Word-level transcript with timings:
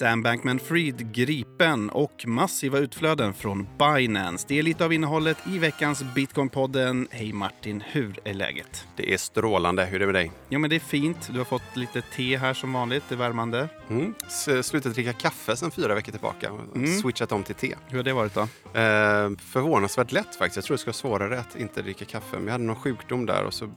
Sam 0.00 0.22
Bankman-Fried 0.22 1.12
gripen 1.12 1.90
och 1.90 2.24
massiva 2.26 2.78
utflöden 2.78 3.34
från 3.34 3.68
Binance. 3.78 4.46
Det 4.48 4.58
är 4.58 4.62
lite 4.62 4.84
av 4.84 4.92
innehållet 4.92 5.36
i 5.46 5.58
veckans 5.58 6.02
Bitcoin-podden. 6.02 7.06
Hej 7.10 7.32
Martin, 7.32 7.82
hur 7.86 8.18
är 8.24 8.34
läget? 8.34 8.86
Det 8.96 9.12
är 9.12 9.16
strålande. 9.16 9.84
Hur 9.84 9.94
är 9.94 9.98
det 9.98 10.06
med 10.06 10.14
dig? 10.14 10.32
Jo 10.48 10.58
men 10.58 10.70
det 10.70 10.76
är 10.76 10.80
fint. 10.80 11.30
Du 11.32 11.38
har 11.38 11.44
fått 11.44 11.76
lite 11.76 12.02
te 12.02 12.36
här 12.36 12.54
som 12.54 12.72
vanligt. 12.72 13.04
Det 13.08 13.14
är 13.14 13.16
värmande. 13.16 13.68
Mm. 13.90 14.14
Slutat 14.62 14.94
dricka 14.94 15.12
kaffe 15.12 15.56
sedan 15.56 15.70
fyra 15.70 15.94
veckor 15.94 16.12
tillbaka. 16.12 16.50
Mm. 16.74 17.00
Switchat 17.00 17.32
om 17.32 17.42
till 17.42 17.54
te. 17.54 17.74
Hur 17.88 17.96
har 17.96 18.04
det 18.04 18.12
varit 18.12 18.34
då? 18.34 18.40
Eh, 18.40 19.30
förvånansvärt 19.38 20.12
lätt 20.12 20.36
faktiskt. 20.36 20.56
Jag 20.56 20.64
tror 20.64 20.74
det 20.74 20.78
skulle 20.78 20.92
vara 20.92 21.18
svårare 21.18 21.40
att 21.40 21.56
inte 21.56 21.82
dricka 21.82 22.04
kaffe. 22.04 22.36
Men 22.36 22.44
jag 22.44 22.52
hade 22.52 22.64
någon 22.64 22.76
sjukdom 22.76 23.26
där 23.26 23.44
och 23.44 23.54
så 23.54 23.70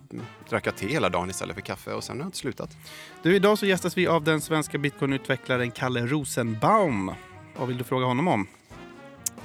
drack 0.49 0.67
jag 0.67 0.75
te 0.75 0.87
hela 0.87 1.09
dagen 1.09 1.29
istället 1.29 1.55
för 1.55 1.61
kaffe 1.61 1.93
och 1.93 2.03
sen 2.03 2.15
har 2.15 2.21
jag 2.21 2.27
inte 2.27 2.37
slutat. 2.37 2.77
Du, 3.23 3.35
idag 3.35 3.57
så 3.57 3.65
gästas 3.65 3.97
vi 3.97 4.07
av 4.07 4.23
den 4.23 4.41
svenska 4.41 4.77
bitcoinutvecklaren 4.77 5.71
Kalle 5.71 6.05
Rosenbaum. 6.07 7.11
Vad 7.57 7.67
vill 7.67 7.77
du 7.77 7.83
fråga 7.83 8.05
honom 8.05 8.27
om? 8.27 8.47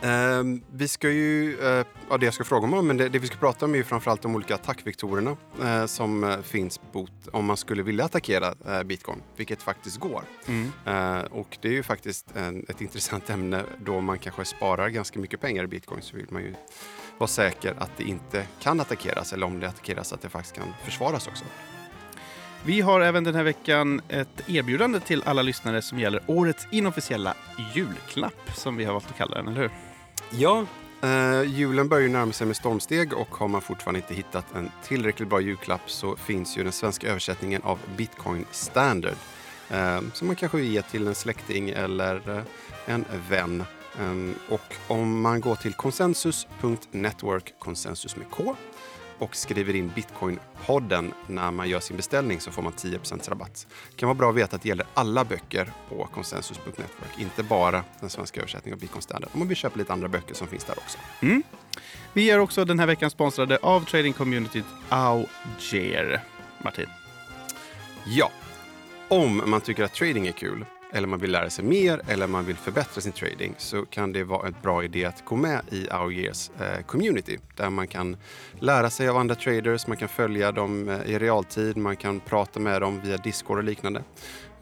Eh, 0.01 0.60
vi 0.73 0.88
ska 0.88 1.10
ju, 1.10 1.59
eh, 1.60 1.87
ja 2.10 2.18
det 2.18 2.24
jag 2.24 2.34
ska 2.34 2.45
fråga 2.45 2.77
om, 2.77 2.87
men 2.87 2.96
det, 2.96 3.09
det, 3.09 3.18
vi 3.18 3.27
ska 3.27 3.37
prata 3.37 3.64
om 3.64 3.73
är 3.74 3.78
ju 3.78 3.84
framförallt 3.84 4.23
de 4.23 4.34
olika 4.34 4.54
attackvektorerna 4.54 5.37
eh, 5.62 5.87
som 5.87 6.24
eh, 6.24 6.41
finns 6.41 6.80
bot, 6.92 7.12
om 7.32 7.45
man 7.45 7.56
skulle 7.56 7.82
vilja 7.82 8.04
attackera 8.04 8.54
bitcoin, 8.84 9.23
vilket 9.37 9.62
faktiskt 9.62 9.96
går. 9.96 10.23
Mm. 10.46 10.73
Och 11.30 11.59
det 11.60 11.68
är 11.68 11.73
ju 11.73 11.82
faktiskt 11.82 12.37
en, 12.37 12.65
ett 12.68 12.80
intressant 12.80 13.30
ämne 13.30 13.62
då 13.79 14.01
man 14.01 14.18
kanske 14.18 14.45
sparar 14.45 14.88
ganska 14.88 15.18
mycket 15.18 15.40
pengar 15.40 15.65
i 15.65 15.66
bitcoin 15.66 16.02
så 16.02 16.16
vill 16.16 16.26
man 16.30 16.42
ju 16.42 16.54
vara 17.18 17.29
säker 17.29 17.74
att 17.79 17.90
det 17.96 18.04
inte 18.04 18.46
kan 18.60 18.80
attackeras 18.80 19.32
eller 19.32 19.46
om 19.46 19.60
det 19.60 19.68
attackeras 19.68 20.12
att 20.12 20.23
det 20.23 20.29
faktiskt 20.29 20.56
kan 20.56 20.66
försvaras 20.84 21.29
också. 21.29 21.45
Vi 22.69 22.80
har 22.80 23.01
även 23.01 23.24
den 23.24 23.35
här 23.35 23.43
veckan 23.43 24.01
ett 24.09 24.49
erbjudande 24.49 25.01
till 25.01 25.23
alla 25.27 25.43
lyssnare 25.43 25.83
som 25.83 25.99
gäller 25.99 26.23
årets 26.27 26.66
inofficiella 26.71 27.35
julklapp, 27.75 28.51
som 28.55 28.77
vi 28.77 28.85
har 28.85 28.93
valt 28.93 29.10
att 29.10 29.16
kalla 29.16 29.37
den, 29.37 29.49
eller 29.49 29.60
hur? 29.60 29.71
Ja, 30.30 30.66
eh, 31.02 31.43
julen 31.43 31.88
börjar 31.88 32.02
ju 32.02 32.09
närma 32.09 32.33
sig 32.33 32.47
med 32.47 32.57
stormsteg 32.57 33.13
och 33.13 33.29
har 33.29 33.49
man 33.49 33.60
fortfarande 33.60 34.01
inte 34.01 34.15
hittat 34.15 34.55
en 34.55 34.71
tillräckligt 34.85 35.29
bra 35.29 35.41
julklapp 35.41 35.91
så 35.91 36.16
finns 36.16 36.59
ju 36.59 36.63
den 36.63 36.73
svenska 36.73 37.09
översättningen 37.09 37.63
av 37.63 37.79
Bitcoin 37.97 38.45
Standard 38.51 39.15
eh, 39.71 40.01
som 40.13 40.27
man 40.27 40.37
kanske 40.37 40.59
vill 40.59 40.73
ge 40.73 40.82
till 40.82 41.07
en 41.07 41.15
släkting 41.15 41.71
eller 41.71 42.38
eh, 42.38 42.43
en 42.87 43.05
vän. 43.29 43.65
Um, 44.01 44.35
och 44.49 44.75
om 44.88 45.21
man 45.21 45.41
går 45.41 45.55
till 45.55 45.73
konsensus.network, 45.73 47.55
konsensus 47.59 48.16
med 48.16 48.30
K, 48.30 48.57
och 49.19 49.37
skriver 49.37 49.77
in 49.77 49.93
Bitcoin-podden 49.97 51.13
när 51.27 51.51
man 51.51 51.69
gör 51.69 51.80
sin 51.80 51.97
beställning 51.97 52.41
så 52.41 52.51
får 52.51 52.63
man 52.63 52.73
10 52.73 52.99
rabatt. 53.29 53.66
Det 53.91 53.97
kan 53.97 54.09
vara 54.09 54.19
bra 54.19 54.30
att 54.30 54.37
veta 54.37 54.57
att 54.57 54.63
det 54.63 54.69
gäller 54.69 54.87
alla 54.95 55.25
böcker 55.25 55.73
på 55.88 56.09
konsensus.network, 56.15 57.19
inte 57.19 57.43
bara 57.43 57.85
den 58.01 58.10
svenska 58.10 58.41
översättningen 58.41 58.77
av 58.77 58.80
Bitcoin 58.80 59.02
Standard. 59.02 59.30
Om 59.33 59.38
man 59.38 59.49
vill 59.49 59.57
köpa 59.57 59.79
lite 59.79 59.93
andra 59.93 60.09
böcker 60.09 60.35
som 60.35 60.47
finns 60.47 60.65
där 60.65 60.79
också. 60.79 60.99
Mm. 61.21 61.43
Vi 62.13 62.30
är 62.30 62.38
också 62.38 62.65
den 62.65 62.79
här 62.79 62.87
veckan 62.87 63.10
sponsrade 63.10 63.59
av 63.63 63.85
trading-communityt 63.85 64.65
Auger. 64.88 66.25
Martin? 66.65 66.87
Ja. 68.06 68.31
Om 69.09 69.43
man 69.47 69.60
tycker 69.60 69.84
att 69.84 69.94
trading 69.94 70.27
är 70.27 70.32
kul 70.32 70.65
eller 70.93 71.09
man 71.09 71.19
vill 71.19 71.33
lära 71.33 71.50
sig 71.50 71.65
mer 71.65 72.00
eller 72.09 72.27
man 72.27 72.44
vill 72.44 72.56
förbättra 72.56 73.00
sin 73.00 73.12
trading 73.12 73.55
så 73.59 73.87
kan 73.87 74.12
det 74.12 74.25
vara 74.25 74.47
en 74.47 74.55
bra 74.62 74.84
idé 74.84 75.05
att 75.05 75.25
gå 75.25 75.37
med 75.37 75.61
i 75.71 75.89
Our 75.89 76.12
eh, 76.12 76.83
community 76.87 77.39
där 77.56 77.71
man 77.71 77.87
kan 77.87 78.17
lära 78.59 78.91
sig 78.91 79.09
av 79.09 79.16
andra 79.16 79.34
traders, 79.34 79.87
man 79.87 79.97
kan 79.97 80.09
följa 80.09 80.53
dem 80.53 80.89
eh, 80.89 81.03
i 81.11 81.19
realtid, 81.19 81.77
man 81.77 81.97
kan 81.97 82.21
prata 82.21 82.61
med 82.61 82.83
dem 82.83 83.00
via 83.05 83.16
Discord 83.16 83.59
och 83.59 83.65
liknande. 83.65 84.03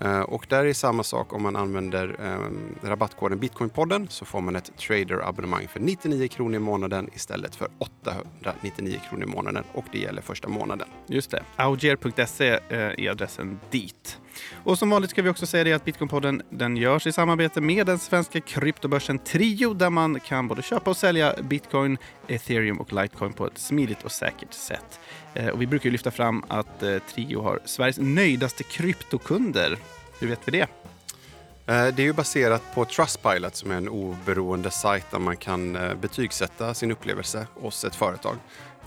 Eh, 0.01 0.21
och 0.21 0.47
där 0.49 0.65
är 0.65 0.73
samma 0.73 1.03
sak 1.03 1.33
om 1.33 1.43
man 1.43 1.57
använder 1.57 2.17
eh, 2.21 2.89
rabattkoden 2.89 3.39
Bitcoinpodden 3.39 4.09
så 4.09 4.25
får 4.25 4.41
man 4.41 4.57
ett 4.57 4.77
traderabonnemang 4.79 5.69
för 5.69 5.81
99 5.81 6.29
kronor 6.29 6.57
i 6.57 6.59
månaden 6.59 7.11
istället 7.15 7.55
för 7.55 7.69
899 7.79 9.01
kronor 9.09 9.25
i 9.25 9.27
månaden 9.27 9.65
och 9.73 9.85
det 9.93 9.99
gäller 9.99 10.23
första 10.23 10.49
månaden. 10.49 10.89
Just 11.07 11.31
det. 11.31 11.43
Augier.se 11.57 12.49
eh, 12.49 12.61
är 12.71 13.11
adressen 13.11 13.61
dit. 13.71 14.19
Och 14.65 14.79
som 14.79 14.91
vanligt 14.91 15.11
ska 15.11 15.23
vi 15.23 15.29
också 15.29 15.47
säga 15.47 15.65
det 15.65 15.73
att 15.73 15.85
Bitcoinpodden 15.85 16.43
den 16.51 16.77
görs 16.77 17.07
i 17.07 17.13
samarbete 17.13 17.61
med 17.61 17.87
den 17.87 17.99
svenska 17.99 18.41
kryptobörsen 18.41 19.19
Trio 19.19 19.75
där 19.75 19.91
man 19.91 20.21
kan 20.21 20.49
både 20.49 20.63
köpa 20.63 20.91
och 20.91 20.97
sälja 20.97 21.35
bitcoin, 21.43 21.99
ethereum 22.29 22.81
och 22.81 22.93
litecoin 22.93 23.33
på 23.33 23.47
ett 23.47 23.59
smidigt 23.59 24.05
och 24.05 24.13
säkert 24.13 24.53
sätt. 24.53 25.01
Eh, 25.35 25.49
och 25.49 25.63
vi 25.63 25.67
brukar 25.67 25.91
lyfta 25.91 26.11
fram 26.11 26.45
att 26.49 26.83
eh, 26.83 26.99
Trio 26.99 27.43
har 27.43 27.61
Sveriges 27.65 27.99
nöjdaste 27.99 28.63
kryptokunder. 28.63 29.79
Hur 30.21 30.29
vet 30.29 30.41
vi 30.45 30.53
det? 30.53 30.69
Eh, 31.67 31.95
det 31.95 32.03
är 32.03 32.07
ju 32.07 32.13
baserat 32.13 32.63
på 32.75 32.85
Trustpilot 32.85 33.57
som 33.57 33.71
är 33.71 33.77
en 33.77 33.89
oberoende 33.89 34.71
sajt 34.71 35.11
där 35.11 35.19
man 35.19 35.37
kan 35.37 35.77
eh, 35.77 35.95
betygsätta 35.95 36.75
sin 36.75 36.91
upplevelse 36.91 37.47
hos 37.55 37.85
ett 37.85 37.95
företag. 37.95 38.37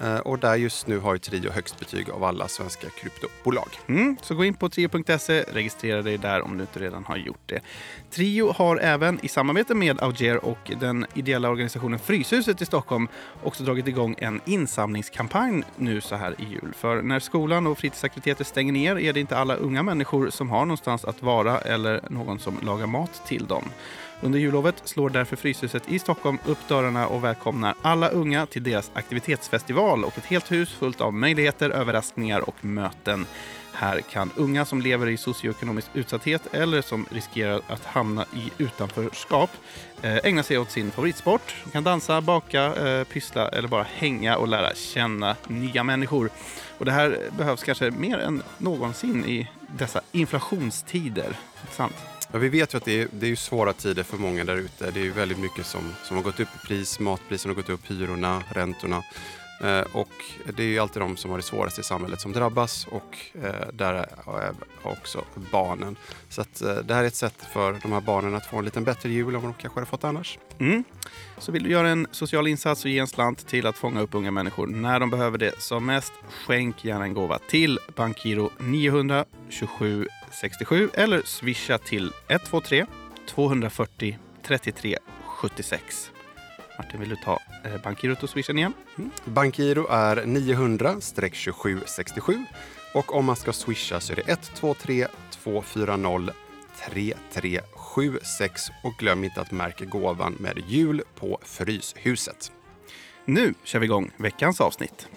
Eh, 0.02 0.18
och 0.18 0.40
där 0.40 0.56
just 0.56 0.88
nu 0.88 1.00
har 1.00 1.14
ju 1.14 1.20
Trio 1.20 1.52
högst 1.52 1.80
betyg 1.80 2.10
av 2.10 2.24
alla 2.24 2.48
svenska 2.48 2.88
kryptobolag. 2.90 3.70
Mm, 3.88 4.18
så 4.22 4.36
gå 4.36 4.46
in 4.46 4.54
på 4.54 4.70
trio.se, 4.70 5.44
registrera 5.54 6.02
dig 6.02 6.18
där 6.18 6.42
om 6.42 6.58
du 6.58 6.62
inte 6.62 6.80
redan 6.80 7.06
har 7.06 7.18
gjort 7.18 7.42
det. 7.46 7.60
Trio 8.12 8.52
har 8.52 8.78
även 8.78 9.20
i 9.26 9.28
samarbete 9.28 9.76
med 9.76 10.02
Auger 10.02 10.46
och 10.46 10.72
den 10.80 11.06
ideella 11.14 11.50
organisationen 11.50 12.00
Fryshuset 12.00 12.62
i 12.62 12.66
Stockholm 12.66 13.08
också 13.44 13.64
dragit 13.64 13.88
igång 13.88 14.16
en 14.18 14.42
insamlingskampanj 14.46 15.64
nu 15.76 16.02
så 16.02 16.16
här 16.16 16.36
i 16.38 16.44
jul. 16.44 16.74
För 16.78 17.02
när 17.02 17.20
skolan 17.20 17.68
och 17.68 17.78
fritidsaktiviteter 17.78 18.44
stänger 18.44 18.74
ner 18.74 19.00
är 19.00 19.14
det 19.14 19.20
inte 19.20 19.38
alla 19.38 19.56
unga 19.56 19.84
människor 19.84 20.30
som 20.30 20.50
har 20.50 20.66
någonstans 20.66 21.06
att 21.06 21.22
vara 21.24 21.58
eller 21.58 22.02
någon 22.10 22.40
som 22.40 22.58
lagar 22.62 22.88
mat 22.88 23.22
till 23.28 23.46
dem. 23.46 23.64
Under 24.22 24.40
jullovet 24.40 24.82
slår 24.84 25.10
därför 25.10 25.36
Fryshuset 25.36 25.92
i 25.92 26.00
Stockholm 26.00 26.38
upp 26.46 26.68
dörrarna 26.68 27.08
och 27.08 27.24
välkomnar 27.24 27.76
alla 27.82 28.10
unga 28.10 28.46
till 28.46 28.64
deras 28.64 28.92
aktivitetsfestival 28.94 30.04
och 30.04 30.18
ett 30.18 30.26
helt 30.26 30.52
hus 30.52 30.70
fullt 30.70 31.02
av 31.02 31.14
möjligheter, 31.14 31.70
överraskningar 31.70 32.50
och 32.50 32.66
möten. 32.66 33.26
Här 33.74 34.02
kan 34.02 34.32
unga 34.36 34.66
som 34.66 34.82
lever 34.82 35.08
i 35.08 35.18
socioekonomisk 35.18 35.88
utsatthet 35.94 36.42
eller 36.52 36.82
som 36.82 37.06
riskerar 37.12 37.62
att 37.68 37.86
hamna 37.86 38.26
i 38.34 38.64
utanförskap 38.64 39.50
eh, 40.02 40.18
ägna 40.18 40.44
sig 40.44 40.58
åt 40.58 40.72
sin 40.72 40.92
favoritsport. 40.92 41.56
De 41.64 41.72
kan 41.72 41.84
dansa, 41.84 42.22
baka, 42.22 42.64
eh, 42.76 43.04
pyssla 43.04 43.50
eller 43.50 43.68
bara 43.68 43.84
hänga 43.84 44.38
och 44.38 44.48
lära 44.48 44.76
känna 44.76 45.36
nya 45.48 45.84
människor. 45.84 46.30
Och 46.78 46.86
det 46.86 46.92
här 46.92 47.20
behövs 47.38 47.64
kanske 47.64 47.92
mer 47.92 48.18
än 48.18 48.44
någonsin 48.58 49.26
i 49.26 49.48
dessa 49.78 50.02
inflationstider. 50.12 51.38
Sant? 51.72 52.09
Ja, 52.32 52.40
vi 52.40 52.50
vet 52.50 52.74
ju 52.74 52.78
att 52.78 52.86
det 52.86 53.02
är, 53.02 53.08
det 53.12 53.28
är 53.28 53.36
svåra 53.36 53.74
tider 53.74 54.04
för 54.04 54.18
många 54.18 54.44
där 54.44 54.56
ute. 54.56 54.92
Det 54.92 55.00
är 55.00 55.04
ju 55.04 55.12
väldigt 55.12 55.40
mycket 55.40 55.66
som, 55.66 55.94
som 56.04 56.18
har 56.18 56.24
gått 56.24 56.40
upp 56.40 56.48
i 56.64 56.68
pris. 56.68 57.00
Matpriserna 57.00 57.52
har 57.52 57.56
gått 57.56 57.70
upp, 57.70 57.92
hyrorna, 57.92 58.44
räntorna. 58.50 59.04
Eh, 59.62 59.82
och 59.92 60.10
det 60.56 60.64
är 60.64 60.68
ju 60.68 60.80
alltid 60.80 61.02
de 61.02 61.18
som 61.18 61.32
har 61.32 61.38
det 61.38 61.44
svårast 61.44 61.80
i 61.80 61.84
samhället 61.84 62.22
som 62.22 62.32
drabbas 62.32 62.88
och 62.88 63.18
eh, 63.44 63.68
där 63.74 63.94
är 63.94 64.54
också 64.84 65.24
barnen. 65.52 65.96
Så 66.30 66.42
att, 66.42 66.62
eh, 66.62 66.76
det 66.76 66.94
här 66.94 67.04
är 67.04 67.08
ett 67.08 67.16
sätt 67.16 67.48
för 67.54 67.80
de 67.82 67.92
här 67.92 68.02
barnen 68.02 68.36
att 68.36 68.46
få 68.46 68.58
en 68.58 68.66
lite 68.66 68.82
bättre 68.82 69.10
jul 69.10 69.36
än 69.36 69.42
vad 69.42 69.52
de 69.52 69.54
kanske 69.54 69.80
hade 69.80 69.90
fått 69.90 70.04
annars. 70.04 70.40
Mm. 70.60 70.84
Så 71.38 71.52
vill 71.52 71.64
du 71.64 71.70
göra 71.70 71.90
en 71.90 72.08
social 72.12 72.48
insats 72.48 72.86
och 72.86 72.92
ge 72.92 73.00
en 73.00 73.08
slant 73.08 73.48
till 73.48 73.68
att 73.68 73.78
fånga 73.78 74.02
upp 74.02 74.16
unga 74.16 74.32
människor 74.32 74.68
när 74.68 75.00
de 75.00 75.10
behöver 75.10 75.38
det 75.38 75.62
som 75.62 75.86
mest, 75.86 76.14
skänk 76.30 76.86
gärna 76.86 77.04
en 77.04 77.14
gåva 77.14 77.40
till 77.50 77.80
Bankgiro 77.96 78.50
900 78.58 79.26
27 79.50 80.08
67 80.32 80.90
eller 80.94 81.22
swisha 81.26 81.78
till 81.78 82.12
123 82.28 82.86
240 83.28 84.18
33 84.44 84.98
76. 85.26 86.12
Martin, 86.80 87.00
vill 87.00 87.10
du 87.10 87.16
ta 87.16 87.40
eh, 87.66 87.82
Bankgirot 87.84 88.24
och 88.24 88.30
swishen 88.30 88.58
igen? 88.58 88.74
Mm. 88.98 89.12
Bankgiro 89.26 89.88
är 89.90 90.18
900-2767 90.18 92.44
och 92.94 93.16
om 93.16 93.26
man 93.26 93.36
ska 93.36 93.54
swisha 93.54 94.00
så 94.00 94.14
är 94.14 94.16
det 94.16 94.28
123 94.28 95.08
240 95.32 96.34
3376 96.86 98.62
och 98.84 98.94
glöm 98.94 99.24
inte 99.24 99.42
att 99.42 99.52
märka 99.52 99.86
gåvan 99.86 100.36
med 100.40 100.62
jul 100.68 101.02
på 101.16 101.40
Fryshuset. 101.42 102.52
Nu 103.26 103.54
kör 103.64 103.80
vi 103.80 103.86
igång 103.86 104.12
veckans 104.18 104.62
avsnitt. 104.62 105.08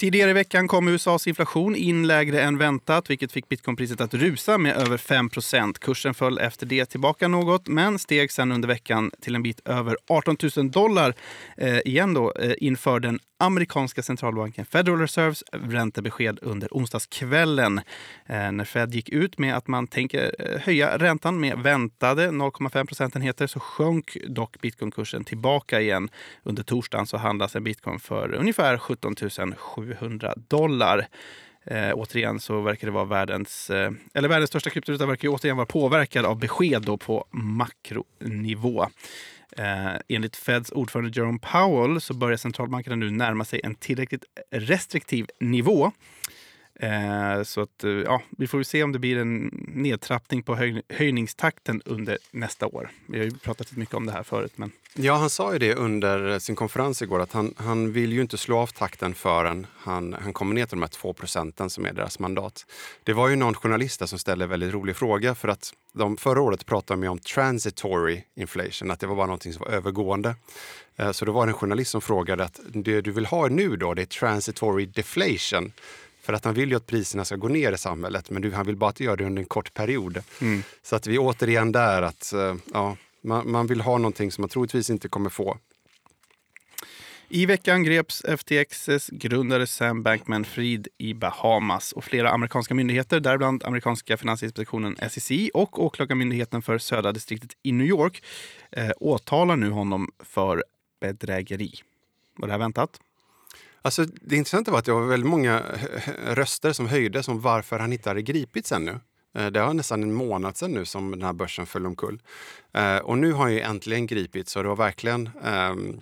Tidigare 0.00 0.30
i 0.30 0.32
veckan 0.32 0.68
kom 0.68 0.88
USAs 0.88 1.26
inflation 1.26 1.76
in 1.76 2.06
lägre 2.06 2.42
än 2.42 2.58
väntat 2.58 3.10
vilket 3.10 3.32
fick 3.32 3.48
bitcoinpriset 3.48 4.00
att 4.00 4.14
rusa 4.14 4.58
med 4.58 4.76
över 4.76 4.96
5% 4.96 5.78
Kursen 5.78 6.14
föll 6.14 6.38
efter 6.38 6.66
det 6.66 6.86
tillbaka 6.86 7.28
något 7.28 7.68
men 7.68 7.98
steg 7.98 8.32
sen 8.32 8.52
under 8.52 8.68
veckan 8.68 9.10
till 9.20 9.34
en 9.34 9.42
bit 9.42 9.60
över 9.64 9.96
18 10.08 10.36
000 10.56 10.70
dollar 10.70 11.14
eh, 11.56 11.78
igen 11.78 12.14
då, 12.14 12.32
eh, 12.32 12.52
inför 12.58 13.00
den 13.00 13.18
amerikanska 13.38 14.02
centralbanken 14.02 14.64
Federal 14.64 14.98
Reserves 14.98 15.44
räntebesked 15.52 16.38
under 16.42 16.68
onsdagskvällen 16.70 17.78
eh, 18.26 18.52
när 18.52 18.64
Fed 18.64 18.94
gick 18.94 19.08
ut 19.08 19.38
med 19.38 19.56
att 19.56 19.66
man 19.66 19.86
tänker 19.86 20.34
eh, 20.38 20.60
höja 20.60 20.98
räntan 20.98 21.40
med 21.40 21.58
väntade 21.58 22.28
0,5 22.28 22.86
procentenheter 22.86 23.46
så 23.46 23.60
sjönk 23.60 24.16
dock 24.28 24.60
bitcoinkursen 24.60 25.24
tillbaka 25.24 25.80
igen. 25.80 26.08
Under 26.42 26.62
torsdagen 26.62 27.06
så 27.06 27.16
handlas 27.16 27.56
en 27.56 27.64
bitcoin 27.64 27.98
för 27.98 28.34
ungefär 28.34 28.78
17 28.78 29.14
700 29.56 30.34
dollar. 30.36 31.08
Eh, 31.70 31.92
återigen 31.94 32.40
så 32.40 32.60
verkar 32.60 32.86
det 32.86 32.92
vara 32.92 33.04
världens, 33.04 33.70
eh, 33.70 33.90
eller 34.14 34.28
världens 34.28 34.50
största 34.50 34.70
kryptovaluta 34.70 35.06
verkar 35.06 35.28
återigen 35.28 35.56
vara 35.56 35.66
påverkad 35.66 36.24
av 36.26 36.38
besked 36.38 36.82
då 36.82 36.96
på 36.96 37.26
makronivå. 37.30 38.86
Eh, 39.56 39.96
enligt 40.08 40.36
Feds 40.36 40.70
ordförande 40.72 41.10
Jerome 41.14 41.38
Powell 41.38 42.00
så 42.00 42.14
börjar 42.14 42.36
centralbankerna 42.36 42.96
nu 42.96 43.10
närma 43.10 43.44
sig 43.44 43.60
en 43.64 43.74
tillräckligt 43.74 44.24
restriktiv 44.50 45.26
nivå. 45.40 45.92
Eh, 46.78 47.42
så 47.42 47.60
att, 47.60 47.84
eh, 47.84 47.90
ja, 47.90 48.22
vi 48.30 48.46
får 48.46 48.62
se 48.62 48.82
om 48.82 48.92
det 48.92 48.98
blir 48.98 49.18
en 49.18 49.46
nedtrappning 49.68 50.42
på 50.42 50.56
höj 50.56 50.82
höjningstakten 50.88 51.82
under 51.84 52.18
nästa 52.30 52.66
år. 52.66 52.90
Vi 53.06 53.18
har 53.18 53.24
ju 53.24 53.30
pratat 53.30 53.76
mycket 53.76 53.94
om 53.94 54.06
det 54.06 54.12
här 54.12 54.22
förut. 54.22 54.52
Men... 54.56 54.72
Ja, 54.94 55.14
han 55.14 55.30
sa 55.30 55.52
ju 55.52 55.58
det 55.58 55.74
under 55.74 56.38
sin 56.38 56.56
konferens 56.56 57.02
igår 57.02 57.20
att 57.20 57.32
han, 57.32 57.54
han 57.56 57.92
vill 57.92 58.12
ju 58.12 58.20
inte 58.20 58.38
slå 58.38 58.58
av 58.58 58.66
takten 58.66 59.14
förrän 59.14 59.66
han, 59.76 60.16
han 60.20 60.32
kommer 60.32 60.54
ner 60.54 60.66
till 60.66 60.76
de 60.76 60.82
här 60.82 60.88
2 60.88 61.12
procenten 61.12 61.70
som 61.70 61.86
är 61.86 61.92
deras 61.92 62.18
mandat. 62.18 62.66
Det 63.02 63.12
var 63.12 63.28
ju 63.28 63.36
någon 63.36 63.54
journalist 63.54 64.00
där 64.00 64.06
som 64.06 64.18
ställde 64.18 64.44
en 64.44 64.48
väldigt 64.48 64.72
rolig 64.72 64.96
fråga 64.96 65.34
för 65.34 65.48
att 65.48 65.74
de 65.92 66.16
förra 66.16 66.42
året 66.42 66.66
pratade 66.66 67.02
de 67.02 67.08
om 67.08 67.18
transitory 67.18 68.22
inflation, 68.34 68.90
att 68.90 69.00
det 69.00 69.06
var 69.06 69.16
bara 69.16 69.26
någonting 69.26 69.52
som 69.52 69.64
var 69.64 69.72
övergående. 69.72 70.34
Eh, 70.96 71.12
så 71.12 71.24
då 71.24 71.32
var 71.32 71.46
det 71.46 71.50
en 71.50 71.54
journalist 71.54 71.90
som 71.90 72.00
frågade 72.00 72.44
att 72.44 72.60
det 72.64 73.00
du 73.00 73.10
vill 73.10 73.26
ha 73.26 73.48
nu 73.48 73.76
då, 73.76 73.94
det 73.94 74.02
är 74.02 74.06
transitory 74.06 74.86
deflation. 74.86 75.72
För 76.28 76.32
att 76.32 76.44
han 76.44 76.54
vill 76.54 76.70
ju 76.70 76.76
att 76.76 76.86
priserna 76.86 77.24
ska 77.24 77.36
gå 77.36 77.48
ner 77.48 77.72
i 77.72 77.78
samhället, 77.78 78.30
men 78.30 78.52
han 78.52 78.66
vill 78.66 78.76
bara 78.76 78.90
att 78.90 79.00
göra 79.00 79.16
det 79.16 79.24
under 79.24 79.42
en 79.42 79.48
kort 79.48 79.74
period. 79.74 80.22
Mm. 80.40 80.62
Så 80.82 80.96
att 80.96 81.06
vi 81.06 81.14
är 81.14 81.18
återigen 81.18 81.72
där 81.72 82.02
att 82.02 82.32
eh, 82.32 82.54
ja, 82.72 82.96
man, 83.22 83.50
man 83.50 83.66
vill 83.66 83.80
ha 83.80 83.98
någonting 83.98 84.32
som 84.32 84.42
man 84.42 84.48
troligtvis 84.48 84.90
inte 84.90 85.08
kommer 85.08 85.30
få. 85.30 85.58
I 87.28 87.46
veckan 87.46 87.84
greps 87.84 88.24
FTXs 88.24 89.08
grundare 89.08 89.66
Sam 89.66 90.02
Bankman-Fried 90.02 90.88
i 90.98 91.14
Bahamas 91.14 91.92
och 91.92 92.04
flera 92.04 92.30
amerikanska 92.30 92.74
myndigheter, 92.74 93.20
däribland 93.20 93.64
amerikanska 93.64 94.16
finansinspektionen 94.16 94.96
SEC 95.10 95.50
och 95.54 95.84
åklagarmyndigheten 95.84 96.62
för 96.62 96.78
södra 96.78 97.12
distriktet 97.12 97.50
i 97.62 97.72
New 97.72 97.86
York, 97.86 98.22
eh, 98.72 98.90
åtalar 99.00 99.56
nu 99.56 99.70
honom 99.70 100.10
för 100.18 100.64
bedrägeri. 101.00 101.72
Var 102.36 102.48
det 102.48 102.52
här 102.52 102.58
väntat? 102.58 103.00
Alltså, 103.82 104.04
det 104.04 104.36
intressanta 104.36 104.70
var 104.70 104.78
att 104.78 104.84
det 104.84 104.92
var 104.92 105.06
väldigt 105.06 105.30
många 105.30 105.62
röster 106.26 106.72
som 106.72 106.86
höjdes 106.86 107.28
om 107.28 107.40
varför 107.40 107.78
han 107.78 107.92
inte 107.92 108.10
hade 108.10 108.22
gripits 108.22 108.72
ännu. 108.72 109.00
Eh, 109.34 109.46
det 109.46 109.60
var 109.60 109.74
nästan 109.74 110.02
en 110.02 110.12
månad 110.12 110.56
sedan 110.56 110.72
nu 110.72 110.84
som 110.84 111.10
den 111.10 111.22
här 111.22 111.32
börsen 111.32 111.66
föll 111.66 111.86
omkull. 111.86 112.22
Eh, 112.72 112.96
och 112.96 113.18
nu 113.18 113.32
har 113.32 113.42
han 113.42 113.52
ju 113.52 113.60
äntligen 113.60 114.06
gripits 114.06 114.56
och 114.56 114.62
det 114.62 114.68
var 114.68 114.76
verkligen 114.76 115.30
um, 115.44 116.00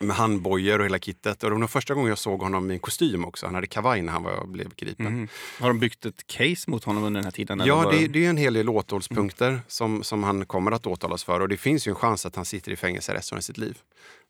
med 0.00 0.16
handbojor 0.16 0.78
och 0.78 0.84
hela 0.84 0.98
kittet. 0.98 1.42
Och 1.42 1.50
det 1.50 1.54
var 1.54 1.60
nog 1.60 1.70
första 1.70 1.94
gången 1.94 2.08
jag 2.08 2.18
såg 2.18 2.42
honom 2.42 2.70
i 2.70 2.74
en 2.74 2.80
kostym 2.80 3.24
också. 3.24 3.46
Han 3.46 3.54
hade 3.54 3.66
kavaj 3.66 4.02
när 4.02 4.12
han 4.12 4.22
var, 4.22 4.46
blev 4.46 4.74
gripen. 4.74 5.06
Mm. 5.06 5.28
Har 5.60 5.68
de 5.68 5.78
byggt 5.78 6.06
ett 6.06 6.26
case 6.26 6.70
mot 6.70 6.84
honom 6.84 7.04
under 7.04 7.18
den 7.18 7.24
här 7.24 7.32
tiden? 7.32 7.62
Ja, 7.64 7.90
det, 7.92 8.06
det, 8.06 8.26
är 8.26 8.30
en 8.30 8.36
hel 8.36 8.54
del 8.54 8.68
åtalspunkter 8.68 9.48
mm. 9.48 9.60
som, 9.68 10.02
som 10.02 10.22
han 10.22 10.46
kommer 10.46 10.72
att 10.72 10.86
åtalas 10.86 11.24
för. 11.24 11.40
Och 11.40 11.48
det 11.48 11.56
finns 11.56 11.86
ju 11.86 11.90
en 11.90 11.96
chans 11.96 12.26
att 12.26 12.36
han 12.36 12.44
sitter 12.44 12.72
i 12.72 12.76
fängelse 12.76 13.14
resten 13.14 13.38
av 13.38 13.42
sitt 13.42 13.58
liv. 13.58 13.78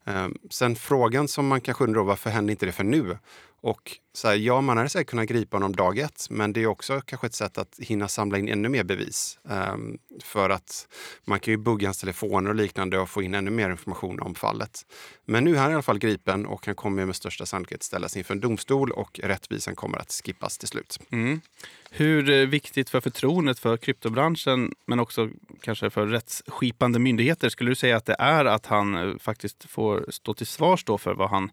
Ehm, 0.05 0.35
sen 0.49 0.75
frågan 0.75 1.27
som 1.27 1.47
man 1.47 1.61
kanske 1.61 1.83
undrar 1.83 2.03
varför 2.03 2.29
händer 2.29 2.51
inte 2.51 2.65
det 2.65 2.71
för 2.71 2.83
nu? 2.83 3.17
Och 3.63 3.97
så 4.13 4.27
här, 4.27 4.35
ja, 4.35 4.61
man 4.61 4.77
hade 4.77 4.89
säkert 4.89 5.09
kunnat 5.09 5.27
gripa 5.27 5.57
honom 5.57 5.75
dag 5.75 5.97
ett, 5.97 6.27
men 6.29 6.53
det 6.53 6.63
är 6.63 6.67
också 6.67 7.01
kanske 7.05 7.27
ett 7.27 7.33
sätt 7.33 7.57
att 7.57 7.79
hinna 7.79 8.07
samla 8.07 8.37
in 8.37 8.49
ännu 8.49 8.69
mer 8.69 8.83
bevis. 8.83 9.39
Um, 9.43 9.97
för 10.23 10.49
att 10.49 10.87
man 11.25 11.39
kan 11.39 11.51
ju 11.51 11.57
bugga 11.57 11.87
hans 11.87 11.99
telefoner 11.99 12.49
och 12.49 12.55
liknande 12.55 12.99
och 12.99 13.09
få 13.09 13.23
in 13.23 13.33
ännu 13.33 13.51
mer 13.51 13.69
information 13.69 14.19
om 14.19 14.35
fallet. 14.35 14.85
Men 15.25 15.43
nu 15.43 15.55
är 15.55 15.59
han 15.59 15.71
i 15.71 15.73
alla 15.73 15.83
fall 15.83 15.99
gripen 15.99 16.45
och 16.45 16.65
han 16.65 16.75
kommer 16.75 17.05
med 17.05 17.15
största 17.15 17.45
sannolikhet 17.45 17.83
ställas 17.83 18.17
inför 18.17 18.33
en 18.33 18.39
domstol 18.39 18.91
och 18.91 19.19
rättvisan 19.23 19.75
kommer 19.75 19.97
att 19.97 20.21
skippas 20.25 20.57
till 20.57 20.67
slut. 20.67 20.99
Mm. 21.11 21.41
Hur 21.89 22.29
eh, 22.29 22.47
viktigt 22.47 22.89
för 22.89 23.01
förtroendet 23.01 23.59
för 23.59 23.77
kryptobranschen, 23.77 24.73
men 24.85 24.99
också 24.99 25.29
kanske 25.61 25.89
för 25.89 26.07
rättsskipande 26.07 26.99
myndigheter, 26.99 27.49
skulle 27.49 27.71
du 27.71 27.75
säga 27.75 27.97
att 27.97 28.05
det 28.05 28.15
är 28.19 28.45
att 28.45 28.65
han 28.65 28.95
eh, 28.95 29.17
faktiskt 29.17 29.63
får 29.69 30.05
stå 30.09 30.33
till 30.33 30.47
svars 30.47 30.83
då 30.83 30.97
för 30.97 31.13
vad 31.13 31.29
han 31.29 31.51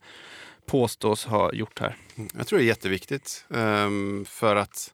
påstås 0.69 1.25
ha 1.25 1.53
gjort 1.53 1.79
här? 1.79 1.97
Jag 2.35 2.47
tror 2.47 2.59
det 2.59 2.65
är 2.65 2.67
jätteviktigt. 2.67 3.45
Um, 3.49 4.25
för 4.25 4.57
att 4.57 4.93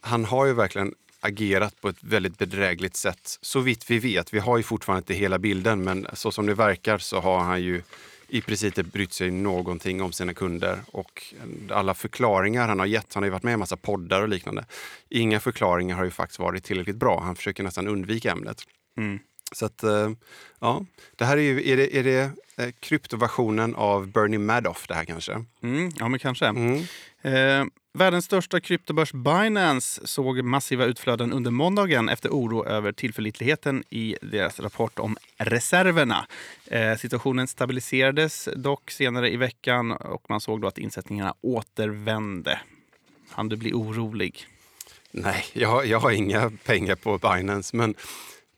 han 0.00 0.24
har 0.24 0.46
ju 0.46 0.52
verkligen 0.52 0.94
agerat 1.20 1.80
på 1.80 1.88
ett 1.88 1.96
väldigt 2.00 2.38
bedrägligt 2.38 2.96
sätt. 2.96 3.38
Så 3.40 3.60
vitt 3.60 3.90
vi 3.90 3.98
vet. 3.98 4.34
Vi 4.34 4.38
har 4.38 4.56
ju 4.56 4.62
fortfarande 4.62 4.98
inte 4.98 5.14
hela 5.14 5.38
bilden, 5.38 5.84
men 5.84 6.06
så 6.12 6.30
som 6.32 6.46
det 6.46 6.54
verkar 6.54 6.98
så 6.98 7.20
har 7.20 7.38
han 7.38 7.62
ju 7.62 7.82
i 8.28 8.40
princip 8.40 8.78
inte 8.78 8.82
brytt 8.82 9.12
sig 9.12 9.30
någonting 9.30 10.02
om 10.02 10.12
sina 10.12 10.34
kunder. 10.34 10.78
Och 10.92 11.34
alla 11.70 11.94
förklaringar 11.94 12.68
han 12.68 12.78
har 12.78 12.86
gett, 12.86 13.14
han 13.14 13.22
har 13.22 13.26
ju 13.26 13.30
varit 13.30 13.42
med 13.42 13.50
i 13.50 13.52
en 13.52 13.58
massa 13.58 13.76
poddar 13.76 14.22
och 14.22 14.28
liknande. 14.28 14.64
Inga 15.08 15.40
förklaringar 15.40 15.96
har 15.96 16.04
ju 16.04 16.10
faktiskt 16.10 16.38
varit 16.38 16.64
tillräckligt 16.64 16.96
bra. 16.96 17.20
Han 17.20 17.36
försöker 17.36 17.62
nästan 17.62 17.88
undvika 17.88 18.32
ämnet. 18.32 18.62
Mm. 18.96 19.18
Så 19.52 19.66
att, 19.66 19.82
eh, 19.82 20.10
ja, 20.60 20.84
det 21.16 21.24
här 21.24 21.36
är 21.36 21.40
ju, 21.40 21.68
är 21.68 21.76
det, 21.76 21.96
är 21.96 22.04
det 22.04 22.30
eh, 22.58 22.70
kryptoversionen 22.80 23.74
av 23.74 24.08
Bernie 24.08 24.38
Madoff 24.38 24.86
det 24.86 24.94
här 24.94 25.04
kanske? 25.04 25.44
Mm, 25.62 25.90
ja, 25.98 26.08
men 26.08 26.20
kanske. 26.20 26.46
Mm. 26.46 26.84
Eh, 27.22 27.66
världens 27.92 28.24
största 28.24 28.60
kryptobörs 28.60 29.12
Binance 29.12 30.06
såg 30.06 30.42
massiva 30.42 30.84
utflöden 30.84 31.32
under 31.32 31.50
måndagen 31.50 32.08
efter 32.08 32.28
oro 32.28 32.66
över 32.66 32.92
tillförlitligheten 32.92 33.84
i 33.90 34.16
deras 34.22 34.60
rapport 34.60 34.98
om 34.98 35.16
reserverna. 35.36 36.26
Eh, 36.66 36.96
situationen 36.96 37.46
stabiliserades 37.48 38.48
dock 38.56 38.90
senare 38.90 39.32
i 39.32 39.36
veckan 39.36 39.92
och 39.92 40.30
man 40.30 40.40
såg 40.40 40.60
då 40.60 40.68
att 40.68 40.78
insättningarna 40.78 41.34
återvände. 41.40 42.60
Han 43.30 43.48
du 43.48 43.56
bli 43.56 43.72
orolig? 43.72 44.46
Nej, 45.10 45.44
jag, 45.52 45.86
jag 45.86 46.00
har 46.00 46.10
inga 46.10 46.52
pengar 46.64 46.94
på 46.94 47.18
Binance, 47.18 47.76
men 47.76 47.94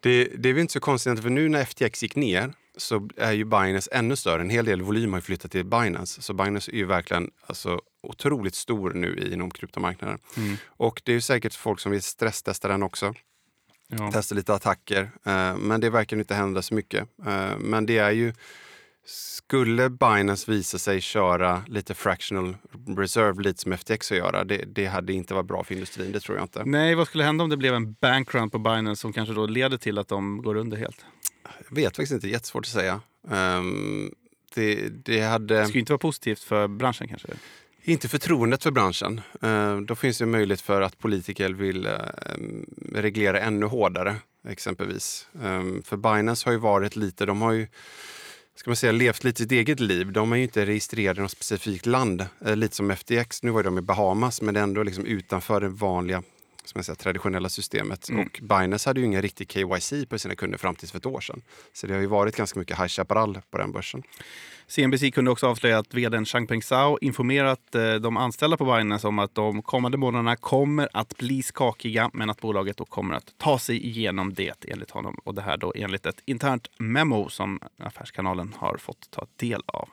det, 0.01 0.25
det 0.25 0.49
är 0.49 0.53
väl 0.53 0.61
inte 0.61 0.73
så 0.73 0.81
konstigt, 0.81 1.23
för 1.23 1.31
nu 1.31 1.49
när 1.49 1.65
FTX 1.65 2.03
gick 2.03 2.17
ner 2.17 2.53
så 2.81 3.09
är 3.17 3.33
ju 3.33 3.45
Binance 3.45 3.91
ännu 3.93 4.17
större. 4.17 4.41
En 4.41 4.51
hel 4.51 4.65
del 4.65 4.83
volym 4.83 5.13
har 5.13 5.21
flyttat 5.21 5.51
till 5.51 5.65
Binance. 5.65 6.23
Så 6.23 6.35
Binance 6.35 6.71
är 6.71 6.77
ju 6.77 6.85
verkligen 6.85 7.31
alltså, 7.47 7.81
otroligt 8.03 8.55
stor 8.55 8.93
nu 8.93 9.31
inom 9.33 9.51
kryptomarknaden. 9.51 10.19
Mm. 10.37 10.57
Och 10.67 11.03
det 11.05 11.13
är 11.13 11.21
säkert 11.21 11.55
folk 11.55 11.81
som 11.81 11.93
vill 11.93 12.03
stresstesta 12.03 12.69
den 12.69 12.83
också. 12.83 13.15
Ja. 13.89 14.13
Testa 14.13 14.35
lite 14.35 14.55
attacker. 14.55 15.03
Uh, 15.03 15.57
men 15.57 15.81
det 15.81 15.91
verkar 15.91 16.17
inte 16.17 16.35
hända 16.35 16.63
så 16.63 16.75
mycket. 16.75 17.09
Uh, 17.27 17.59
men 17.59 17.87
det 17.87 17.99
är 17.99 18.11
ju 18.11 18.33
skulle 19.05 19.91
Binance 19.91 20.51
visa 20.51 20.79
sig 20.79 21.01
köra 21.01 21.63
lite 21.67 21.95
fractional 21.95 22.57
reserve, 22.97 23.43
lite 23.43 23.61
som 23.61 23.73
FTX 23.73 24.13
att 24.13 24.19
göra, 24.19 24.45
det, 24.45 24.65
det, 24.67 24.87
hade 24.87 25.13
inte 25.13 25.35
varit 25.35 25.47
bra 25.47 25.65
för 25.65 25.75
industrin. 25.75 26.13
Det 26.13 26.21
tror 26.21 26.37
jag 26.39 26.45
inte. 26.45 26.65
Nej, 26.65 26.95
vad 26.95 27.07
skulle 27.07 27.25
hända 27.25 27.45
om 27.45 27.51
det 27.51 27.57
blev 27.57 27.75
en 27.75 27.93
bankrun 27.93 28.51
på 28.51 28.59
Binance 28.59 29.01
som 29.01 29.13
kanske 29.13 29.35
då 29.35 29.47
leder 29.47 29.77
till 29.77 29.99
att 29.99 30.09
de 30.09 30.43
går 30.43 30.55
under 30.55 30.77
helt? 30.77 31.05
Jag 31.43 31.77
vet 31.77 31.97
faktiskt 31.97 32.13
inte, 32.13 32.29
jättesvårt 32.29 32.65
att 32.65 32.73
säga. 32.73 33.01
Um, 33.23 34.15
det, 34.55 34.89
det, 35.05 35.21
hade... 35.21 35.59
det 35.59 35.67
skulle 35.67 35.81
inte 35.81 35.93
vara 35.93 35.99
positivt 35.99 36.41
för 36.41 36.69
branschen 36.69 37.09
kanske? 37.09 37.29
Inte 37.83 38.09
förtroendet 38.09 38.63
för 38.63 38.71
branschen. 38.71 39.21
Uh, 39.45 39.81
då 39.81 39.95
finns 39.95 40.19
det 40.19 40.27
möjlighet 40.27 40.61
för 40.61 40.81
att 40.83 40.99
politiker 40.99 41.51
vill 41.51 41.87
uh, 41.87 41.93
reglera 42.93 43.41
ännu 43.41 43.67
hårdare, 43.67 44.17
exempelvis. 44.49 45.29
Um, 45.33 45.83
för 45.83 45.97
Binance 45.97 46.47
har 46.47 46.53
ju 46.53 46.59
varit 46.59 46.97
lite, 46.97 47.27
de 47.27 47.43
har 47.43 47.53
ju 47.53 47.67
ska 48.61 48.71
man 48.71 48.77
säga, 48.77 48.93
levt 48.93 49.25
lite 49.25 49.43
sitt 49.43 49.53
eget 49.53 49.81
liv. 49.81 50.13
De 50.13 50.33
är 50.33 50.37
ju 50.37 50.43
inte 50.43 50.67
registrerade 50.67 51.21
i 51.21 51.23
något 51.23 51.31
specifikt 51.31 51.87
land. 51.87 52.27
Eh, 52.45 52.57
lite 52.57 52.77
som 52.77 52.91
FTX, 52.91 53.43
nu 53.43 53.51
var 53.51 53.63
de 53.63 53.79
i 53.79 53.81
Bahamas, 53.81 54.43
men 54.43 54.57
ändå 54.57 54.83
liksom 54.83 55.07
utanför 55.07 55.61
det 55.61 55.69
vanliga 55.69 56.23
som 56.65 56.79
jag 56.79 56.85
säger, 56.85 56.97
traditionella 56.97 57.49
systemet. 57.49 58.09
Mm. 58.09 58.27
Och 58.27 58.41
Binance 58.43 58.89
hade 58.89 59.01
ju 59.01 59.07
ingen 59.07 59.23
riktig 59.23 59.53
KYC 59.53 59.93
på 60.09 60.19
sina 60.19 60.35
kunder 60.35 60.59
fram 60.59 60.75
till 60.75 60.89
för 60.89 60.99
ett 60.99 61.07
år 61.07 61.21
sedan. 61.21 61.43
Så 61.73 61.87
det 61.87 61.95
har 61.95 62.01
ju 62.01 62.07
varit 62.07 62.37
ganska 62.37 62.59
mycket 62.59 62.79
High 62.79 62.89
Chaparral 62.89 63.41
på 63.51 63.59
den 63.59 63.73
börsen. 63.73 64.03
CNBC 64.67 65.11
kunde 65.11 65.31
också 65.31 65.47
avslöja 65.47 65.79
att 65.79 65.95
vdn 65.95 66.25
Changpeng 66.25 66.63
Zhao 66.63 66.99
informerat 67.01 67.75
eh, 67.75 67.95
de 67.95 68.17
anställda 68.17 68.57
på 68.57 68.65
Binance 68.65 69.09
om 69.09 69.19
att 69.19 69.35
de 69.35 69.63
kommande 69.63 69.99
månaderna 69.99 70.37
kommer 70.37 70.89
att 70.93 71.17
bli 71.17 71.43
skakiga 71.43 72.11
men 72.13 72.31
att 72.31 72.41
bolaget 72.41 72.77
då 72.77 72.85
kommer 72.85 73.15
att 73.15 73.35
ta 73.39 73.59
sig 73.59 73.87
igenom 73.87 74.35
det 74.35 74.65
enligt 74.69 74.91
honom. 74.91 75.19
Och 75.25 75.35
det 75.35 75.43
här 75.43 75.57
då 75.57 75.73
enligt 75.77 76.07
ett 76.07 76.23
internt 76.25 76.69
memo 76.79 77.29
som 77.29 77.61
Affärskanalen 77.79 78.55
har 78.59 78.77
fått 78.77 79.11
ta 79.11 79.27
del 79.37 79.63
av. 79.67 79.89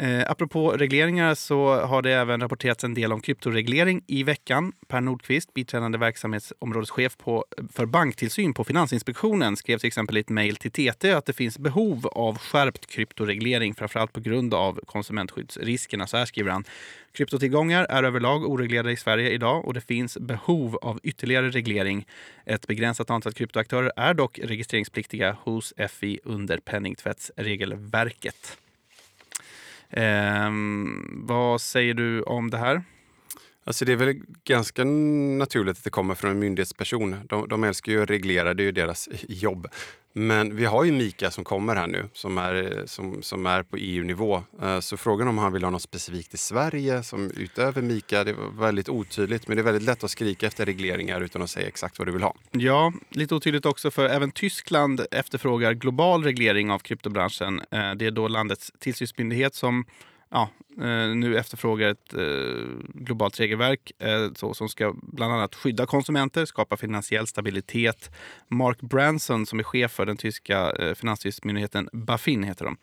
Eh, 0.00 0.30
apropå 0.30 0.72
regleringar 0.72 1.34
så 1.34 1.80
har 1.80 2.02
det 2.02 2.12
även 2.12 2.40
rapporterats 2.40 2.84
en 2.84 2.94
del 2.94 3.12
om 3.12 3.20
kryptoreglering 3.20 4.02
i 4.06 4.22
veckan. 4.22 4.72
Per 4.88 5.00
Nordqvist, 5.00 5.54
biträdande 5.54 5.98
verksamhetsområdeschef 5.98 7.16
på, 7.16 7.44
för 7.72 7.86
banktillsyn 7.86 8.54
på 8.54 8.64
Finansinspektionen, 8.64 9.56
skrev 9.56 9.78
till 9.78 9.86
exempel 9.86 10.16
i 10.16 10.20
ett 10.20 10.28
mejl 10.28 10.56
till 10.56 10.70
TT 10.70 11.12
att 11.12 11.26
det 11.26 11.32
finns 11.32 11.58
behov 11.58 12.06
av 12.06 12.38
skärpt 12.38 12.86
kryptoreglering, 12.86 13.74
framförallt 13.74 14.12
på 14.12 14.20
grund 14.20 14.54
av 14.54 14.80
konsumentskyddsriskerna. 14.86 16.06
Så 16.06 16.16
här 16.16 16.24
skriver 16.24 16.50
han. 16.50 16.64
Kryptotillgångar 17.12 17.84
är 17.84 18.02
överlag 18.02 18.48
oreglerade 18.48 18.92
i 18.92 18.96
Sverige 18.96 19.30
idag 19.30 19.64
och 19.64 19.74
det 19.74 19.80
finns 19.80 20.18
behov 20.18 20.76
av 20.76 21.00
ytterligare 21.02 21.50
reglering. 21.50 22.06
Ett 22.44 22.66
begränsat 22.66 23.10
antal 23.10 23.32
kryptoaktörer 23.32 23.92
är 23.96 24.14
dock 24.14 24.38
registreringspliktiga 24.38 25.36
hos 25.42 25.74
FI 25.90 26.20
under 26.24 26.58
penningtvättsregelverket. 26.58 28.58
Eh, 29.90 30.50
vad 31.10 31.60
säger 31.60 31.94
du 31.94 32.22
om 32.22 32.50
det 32.50 32.58
här? 32.58 32.82
Alltså 33.64 33.84
det 33.84 33.92
är 33.92 33.96
väl 33.96 34.20
ganska 34.44 34.84
naturligt 34.84 35.78
att 35.78 35.84
det 35.84 35.90
kommer 35.90 36.14
från 36.14 36.30
en 36.30 36.38
myndighetsperson. 36.38 37.16
De, 37.28 37.48
de 37.48 37.64
älskar 37.64 37.92
ju 37.92 38.02
att 38.02 38.10
reglera, 38.10 38.54
det 38.54 38.62
är 38.62 38.64
ju 38.64 38.72
deras 38.72 39.08
jobb. 39.28 39.66
Men 40.18 40.56
vi 40.56 40.64
har 40.64 40.84
ju 40.84 40.92
Mika 40.92 41.30
som 41.30 41.44
kommer 41.44 41.76
här 41.76 41.86
nu, 41.86 42.08
som 42.12 42.38
är, 42.38 42.78
eh, 42.78 42.84
som, 42.84 43.22
som 43.22 43.46
är 43.46 43.62
på 43.62 43.76
EU-nivå. 43.76 44.42
Eh, 44.62 44.80
så 44.80 44.96
frågan 44.96 45.28
om 45.28 45.38
han 45.38 45.52
vill 45.52 45.64
ha 45.64 45.70
något 45.70 45.82
specifikt 45.82 46.34
i 46.34 46.36
Sverige 46.36 47.02
som 47.02 47.30
utöver 47.36 47.82
Mika, 47.82 48.24
det 48.24 48.32
var 48.32 48.50
väldigt 48.50 48.88
otydligt. 48.88 49.48
Men 49.48 49.56
det 49.56 49.60
är 49.60 49.64
väldigt 49.64 49.82
lätt 49.82 50.04
att 50.04 50.10
skrika 50.10 50.46
efter 50.46 50.66
regleringar 50.66 51.20
utan 51.20 51.42
att 51.42 51.50
säga 51.50 51.68
exakt 51.68 51.98
vad 51.98 52.08
du 52.08 52.12
vill 52.12 52.22
ha. 52.22 52.34
Ja, 52.50 52.92
lite 53.10 53.34
otydligt 53.34 53.66
också 53.66 53.90
för 53.90 54.08
även 54.08 54.30
Tyskland 54.30 55.00
efterfrågar 55.10 55.72
global 55.72 56.24
reglering 56.24 56.70
av 56.70 56.78
kryptobranschen. 56.78 57.60
Eh, 57.70 57.94
det 57.94 58.06
är 58.06 58.10
då 58.10 58.28
landets 58.28 58.72
tillsynsmyndighet 58.78 59.54
som 59.54 59.84
ja, 60.30 60.50
eh, 60.78 61.08
nu 61.14 61.38
efterfrågar 61.38 61.88
ett 61.88 62.14
eh, 62.14 62.22
globalt 62.94 63.40
regelverk 63.40 63.92
eh, 63.98 64.32
så, 64.36 64.54
som 64.54 64.68
ska 64.68 64.94
bland 65.02 65.32
annat 65.32 65.54
skydda 65.54 65.86
konsumenter, 65.86 66.44
skapa 66.44 66.76
finansiell 66.76 67.26
stabilitet. 67.26 68.10
Mark 68.48 68.80
Branson 68.80 69.46
som 69.46 69.58
är 69.58 69.62
chef 69.62 69.92
för 69.92 70.06
den 70.06 70.16
tyska 70.16 70.70
eh, 70.70 70.94
finanstillsynsmyndigheten 70.94 71.88
Bafin 71.92 72.42
heter 72.42 72.64
de. 72.64 72.76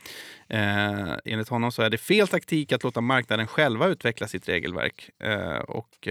Enligt 1.26 1.50
honom 1.50 1.72
så 1.72 1.82
är 1.82 1.90
det 1.90 1.98
fel 1.98 2.28
taktik 2.28 2.72
att 2.72 2.84
låta 2.84 3.02
marknaden 3.02 3.48
själva 3.48 3.88
utveckla 3.88 4.28
sitt 4.28 4.50
regelverk. 4.50 5.10
Och 5.68 6.08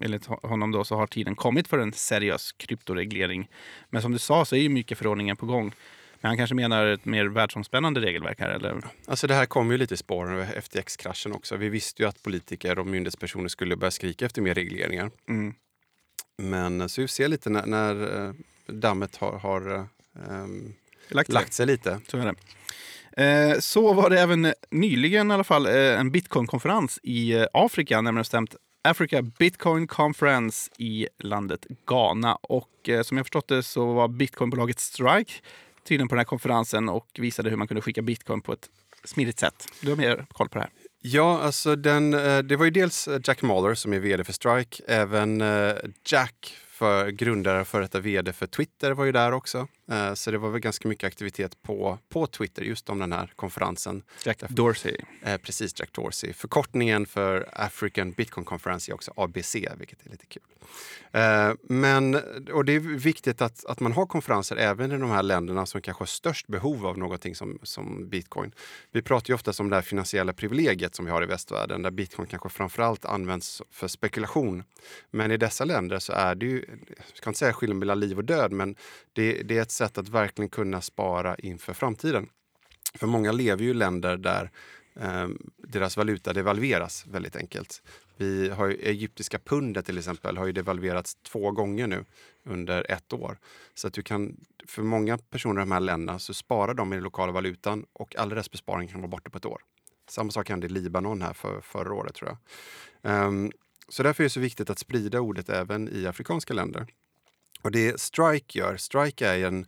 enligt 0.00 0.26
honom 0.26 0.72
då 0.72 0.84
så 0.84 0.96
har 0.96 1.06
tiden 1.06 1.36
kommit 1.36 1.68
för 1.68 1.78
en 1.78 1.92
seriös 1.92 2.52
kryptoreglering. 2.52 3.50
Men 3.90 4.02
som 4.02 4.12
du 4.12 4.18
sa 4.18 4.44
så 4.44 4.56
är 4.56 4.60
ju 4.60 4.68
mycket 4.68 4.98
förordningen 4.98 5.36
på 5.36 5.46
gång. 5.46 5.72
Men 6.20 6.28
han 6.28 6.36
kanske 6.36 6.54
menar 6.54 6.86
ett 6.86 7.04
mer 7.04 7.26
världsomspännande 7.26 8.00
regelverk 8.00 8.40
här? 8.40 8.50
Eller? 8.50 8.80
Alltså 9.06 9.26
det 9.26 9.34
här 9.34 9.46
kom 9.46 9.70
ju 9.70 9.76
lite 9.76 9.94
i 9.94 9.96
spåren 9.96 10.40
av 10.40 10.44
FTX-kraschen 10.44 11.32
också. 11.32 11.56
Vi 11.56 11.68
visste 11.68 12.02
ju 12.02 12.08
att 12.08 12.22
politiker 12.22 12.78
och 12.78 12.86
myndighetspersoner 12.86 13.48
skulle 13.48 13.76
börja 13.76 13.90
skrika 13.90 14.26
efter 14.26 14.42
mer 14.42 14.54
regleringar. 14.54 15.10
Mm. 15.28 15.54
Men 16.42 16.88
så 16.88 17.00
vi 17.00 17.08
ser 17.08 17.28
lite 17.28 17.50
när, 17.50 17.66
när 17.66 18.26
eh, 18.26 18.32
dammet 18.66 19.16
har, 19.16 19.38
har 19.38 19.88
um, 20.28 20.74
lagt, 21.08 21.32
lagt 21.32 21.52
sig 21.52 21.66
lite. 21.66 22.00
Så 22.08 22.18
är 22.18 22.24
det. 22.24 22.34
Eh, 23.24 23.58
så 23.58 23.92
var 23.92 24.10
det 24.10 24.20
även 24.20 24.52
nyligen 24.70 25.30
i 25.30 25.34
alla 25.34 25.44
fall 25.44 25.66
en 25.66 26.10
bitcoin-konferens 26.10 27.00
i 27.02 27.46
Afrika, 27.52 28.00
närmare 28.00 28.20
bestämt 28.20 28.56
Africa 28.82 29.22
Bitcoin 29.22 29.86
Conference 29.86 30.70
i 30.78 31.08
landet 31.18 31.66
Ghana. 31.86 32.34
Och 32.34 32.90
som 33.02 33.16
jag 33.16 33.26
förstått 33.26 33.48
det 33.48 33.62
så 33.62 33.92
var 33.92 34.08
bitcoinbolaget 34.08 34.80
Strike 34.80 35.32
tydligen 35.88 36.08
på 36.08 36.14
den 36.14 36.20
här 36.20 36.24
konferensen 36.24 36.88
och 36.88 37.08
visade 37.18 37.50
hur 37.50 37.56
man 37.56 37.68
kunde 37.68 37.80
skicka 37.80 38.02
bitcoin 38.02 38.40
på 38.40 38.52
ett 38.52 38.68
smidigt 39.04 39.38
sätt. 39.38 39.66
Du 39.80 39.88
har 39.90 39.96
mer 39.96 40.26
koll 40.32 40.48
på 40.48 40.58
det 40.58 40.60
här. 40.60 40.70
Ja, 41.00 41.40
alltså 41.40 41.76
den, 41.76 42.14
eh, 42.14 42.38
det 42.38 42.56
var 42.56 42.64
ju 42.64 42.70
dels 42.70 43.08
eh, 43.08 43.20
Jack 43.24 43.42
Mahler 43.42 43.74
som 43.74 43.92
är 43.92 43.98
vd 43.98 44.24
för 44.24 44.32
Strike. 44.32 44.82
Även 44.86 45.40
eh, 45.40 45.74
Jack 46.06 46.56
för 46.68 47.08
grundare 47.08 47.60
och 47.60 47.68
före 47.68 47.82
detta 47.82 48.00
vd 48.00 48.32
för 48.32 48.46
Twitter 48.46 48.92
var 48.92 49.04
ju 49.04 49.12
där 49.12 49.32
också. 49.32 49.68
Eh, 49.90 50.14
så 50.14 50.30
det 50.30 50.38
var 50.38 50.50
väl 50.50 50.60
ganska 50.60 50.88
mycket 50.88 51.06
aktivitet 51.06 51.62
på, 51.62 51.98
på 52.08 52.26
Twitter 52.26 52.62
just 52.62 52.88
om 52.88 52.98
den 52.98 53.12
här 53.12 53.32
konferensen. 53.36 54.02
Jack 54.24 54.42
Dorsey. 54.48 54.96
Eh, 55.22 55.36
precis, 55.36 55.80
Jack 55.80 55.92
Dorsey. 55.92 56.32
Förkortningen 56.32 57.06
för 57.06 57.48
African 57.52 58.12
Bitcoin 58.12 58.44
Conference 58.44 58.90
är 58.90 58.94
också 58.94 59.12
ABC, 59.16 59.54
vilket 59.54 60.06
är 60.06 60.10
lite 60.10 60.26
kul. 60.26 60.42
Eh, 61.12 61.52
men, 61.62 62.14
och 62.52 62.64
det 62.64 62.72
är 62.72 62.80
viktigt 62.80 63.42
att, 63.42 63.64
att 63.64 63.80
man 63.80 63.92
har 63.92 64.06
konferenser 64.06 64.56
även 64.56 64.92
i 64.92 64.98
de 64.98 65.10
här 65.10 65.22
länderna 65.22 65.66
som 65.66 65.80
kanske 65.80 66.02
har 66.02 66.06
störst 66.06 66.46
behov 66.46 66.86
av 66.86 66.98
någonting 66.98 67.34
som, 67.34 67.58
som 67.62 68.08
bitcoin. 68.08 68.52
Vi 68.92 69.02
pratar 69.02 69.28
ju 69.28 69.34
ofta 69.34 69.52
om 69.58 69.70
det 69.70 69.76
här 69.76 69.82
finansiella 69.82 70.32
privilegiet 70.32 70.94
som 70.94 71.04
vi 71.04 71.10
har 71.10 71.22
i 71.22 71.26
västvärlden 71.26 71.82
där 71.82 71.90
bitcoin 71.90 72.28
kanske 72.28 72.48
framförallt 72.48 73.04
används 73.04 73.62
för 73.70 73.88
spekulation. 73.88 74.62
Men 75.10 75.30
i 75.30 75.36
dessa 75.36 75.64
länder 75.64 75.98
så 75.98 76.12
är 76.12 76.34
det 76.34 76.46
ju, 76.46 76.64
jag 76.88 77.16
ska 77.16 77.30
inte 77.30 77.38
säga 77.38 77.52
skillnad 77.52 77.78
mellan 77.78 78.00
liv 78.00 78.18
och 78.18 78.24
död, 78.24 78.52
men 78.52 78.76
det, 79.12 79.42
det 79.42 79.58
är 79.58 79.62
ett 79.62 79.70
sätt 79.78 79.98
att 79.98 80.08
verkligen 80.08 80.48
kunna 80.48 80.80
spara 80.80 81.36
inför 81.36 81.72
framtiden. 81.72 82.28
För 82.94 83.06
många 83.06 83.32
lever 83.32 83.62
ju 83.62 83.70
i 83.70 83.74
länder 83.74 84.16
där 84.16 84.50
eh, 85.00 85.28
deras 85.56 85.96
valuta 85.96 86.32
devalveras 86.32 87.06
väldigt 87.06 87.36
enkelt. 87.36 87.82
Vi 88.16 88.48
har 88.48 88.66
ju, 88.66 88.74
egyptiska 88.74 89.38
pundet 89.38 89.86
till 89.86 89.98
exempel 89.98 90.36
har 90.36 90.46
ju 90.46 90.52
devalverats 90.52 91.14
två 91.14 91.50
gånger 91.50 91.86
nu 91.86 92.04
under 92.44 92.90
ett 92.90 93.12
år. 93.12 93.38
Så 93.74 93.86
att 93.88 93.94
du 93.94 94.02
kan, 94.02 94.36
för 94.66 94.82
många 94.82 95.18
personer 95.18 95.60
i 95.60 95.64
de 95.64 95.72
här 95.72 95.80
länderna 95.80 96.18
så 96.18 96.34
sparar 96.34 96.74
de 96.74 96.92
i 96.92 96.96
den 96.96 97.04
lokala 97.04 97.32
valutan 97.32 97.86
och 97.92 98.16
all 98.16 98.32
restbesparing 98.32 98.88
kan 98.88 99.00
vara 99.00 99.08
borta 99.08 99.30
på 99.30 99.38
ett 99.38 99.46
år. 99.46 99.60
Samma 100.08 100.30
sak 100.30 100.48
hände 100.48 100.66
i 100.66 100.70
Libanon 100.70 101.22
här 101.22 101.32
för, 101.32 101.60
förra 101.60 101.94
året 101.94 102.14
tror 102.14 102.30
jag. 103.02 103.26
Um, 103.26 103.52
så 103.88 104.02
därför 104.02 104.22
är 104.22 104.24
det 104.24 104.30
så 104.30 104.40
viktigt 104.40 104.70
att 104.70 104.78
sprida 104.78 105.20
ordet 105.20 105.48
även 105.48 105.88
i 105.88 106.06
afrikanska 106.06 106.54
länder. 106.54 106.86
Och 107.62 107.70
det 107.70 108.00
Strike 108.00 108.58
gör, 108.58 108.76
Strike 108.76 109.28
är 109.28 109.46
en 109.46 109.66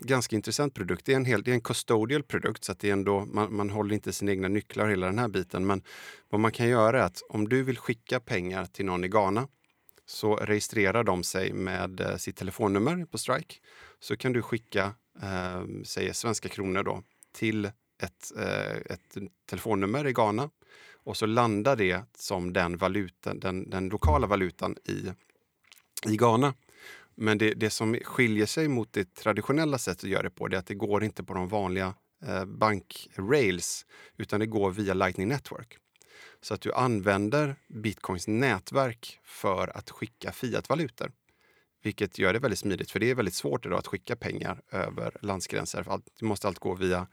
ganska 0.00 0.36
intressant 0.36 0.74
produkt. 0.74 1.06
Det 1.06 1.12
är 1.12 1.16
en, 1.16 1.24
hel, 1.24 1.42
det 1.42 1.50
är 1.50 1.54
en 1.54 1.60
custodial 1.60 2.22
produkt 2.22 2.64
så 2.64 2.72
att 2.72 2.78
det 2.78 2.88
är 2.88 2.92
ändå, 2.92 3.24
man, 3.24 3.56
man 3.56 3.70
håller 3.70 3.94
inte 3.94 4.12
sina 4.12 4.30
egna 4.30 4.48
nycklar 4.48 4.88
hela 4.88 5.06
den 5.06 5.18
här 5.18 5.28
biten. 5.28 5.66
Men 5.66 5.82
vad 6.28 6.40
man 6.40 6.52
kan 6.52 6.68
göra 6.68 7.00
är 7.00 7.04
att 7.04 7.22
om 7.28 7.48
du 7.48 7.62
vill 7.62 7.78
skicka 7.78 8.20
pengar 8.20 8.64
till 8.64 8.84
någon 8.84 9.04
i 9.04 9.08
Ghana 9.08 9.48
så 10.06 10.36
registrerar 10.36 11.04
de 11.04 11.22
sig 11.22 11.52
med 11.52 12.00
eh, 12.00 12.16
sitt 12.16 12.36
telefonnummer 12.36 13.04
på 13.04 13.18
Strike. 13.18 13.54
Så 14.00 14.16
kan 14.16 14.32
du 14.32 14.42
skicka, 14.42 14.94
eh, 15.22 15.64
säg 15.84 16.14
svenska 16.14 16.48
kronor 16.48 16.82
då, 16.82 17.02
till 17.32 17.64
ett, 18.02 18.32
eh, 18.36 18.76
ett 18.76 19.16
telefonnummer 19.46 20.06
i 20.06 20.12
Ghana 20.12 20.50
och 21.04 21.16
så 21.16 21.26
landar 21.26 21.76
det 21.76 22.02
som 22.14 22.52
den, 22.52 22.76
valutan, 22.76 23.40
den, 23.40 23.70
den 23.70 23.88
lokala 23.88 24.26
valutan 24.26 24.76
i, 24.84 25.12
i 26.12 26.16
Ghana. 26.16 26.54
Men 27.22 27.38
det, 27.38 27.54
det 27.54 27.70
som 27.70 27.94
skiljer 27.94 28.46
sig 28.46 28.68
mot 28.68 28.92
det 28.92 29.14
traditionella 29.14 29.78
sättet 29.78 30.04
att 30.04 30.10
göra 30.10 30.22
det 30.22 30.30
på 30.30 30.48
det 30.48 30.56
är 30.56 30.58
att 30.58 30.66
det 30.66 30.74
går 30.74 31.04
inte 31.04 31.24
på 31.24 31.34
de 31.34 31.48
vanliga 31.48 31.94
eh, 32.26 32.44
bankrails 32.44 33.86
utan 34.16 34.40
det 34.40 34.46
går 34.46 34.70
via 34.70 34.94
Lightning 34.94 35.28
Network. 35.28 35.76
Så 36.40 36.54
att 36.54 36.60
du 36.60 36.72
använder 36.72 37.56
bitcoins 37.68 38.28
nätverk 38.28 39.18
för 39.24 39.76
att 39.76 39.90
skicka 39.90 40.32
fiatvalutor. 40.32 41.12
Vilket 41.82 42.18
gör 42.18 42.32
det 42.32 42.38
väldigt 42.38 42.58
smidigt, 42.58 42.90
för 42.90 43.00
det 43.00 43.10
är 43.10 43.14
väldigt 43.14 43.34
svårt 43.34 43.66
idag 43.66 43.78
att 43.78 43.86
skicka 43.86 44.16
pengar 44.16 44.62
över 44.70 45.16
landsgränser. 45.22 45.82
För 45.82 46.00
du 46.18 46.26
måste 46.26 46.48
allt 46.48 46.58
gå 46.58 46.74
via 46.74 47.06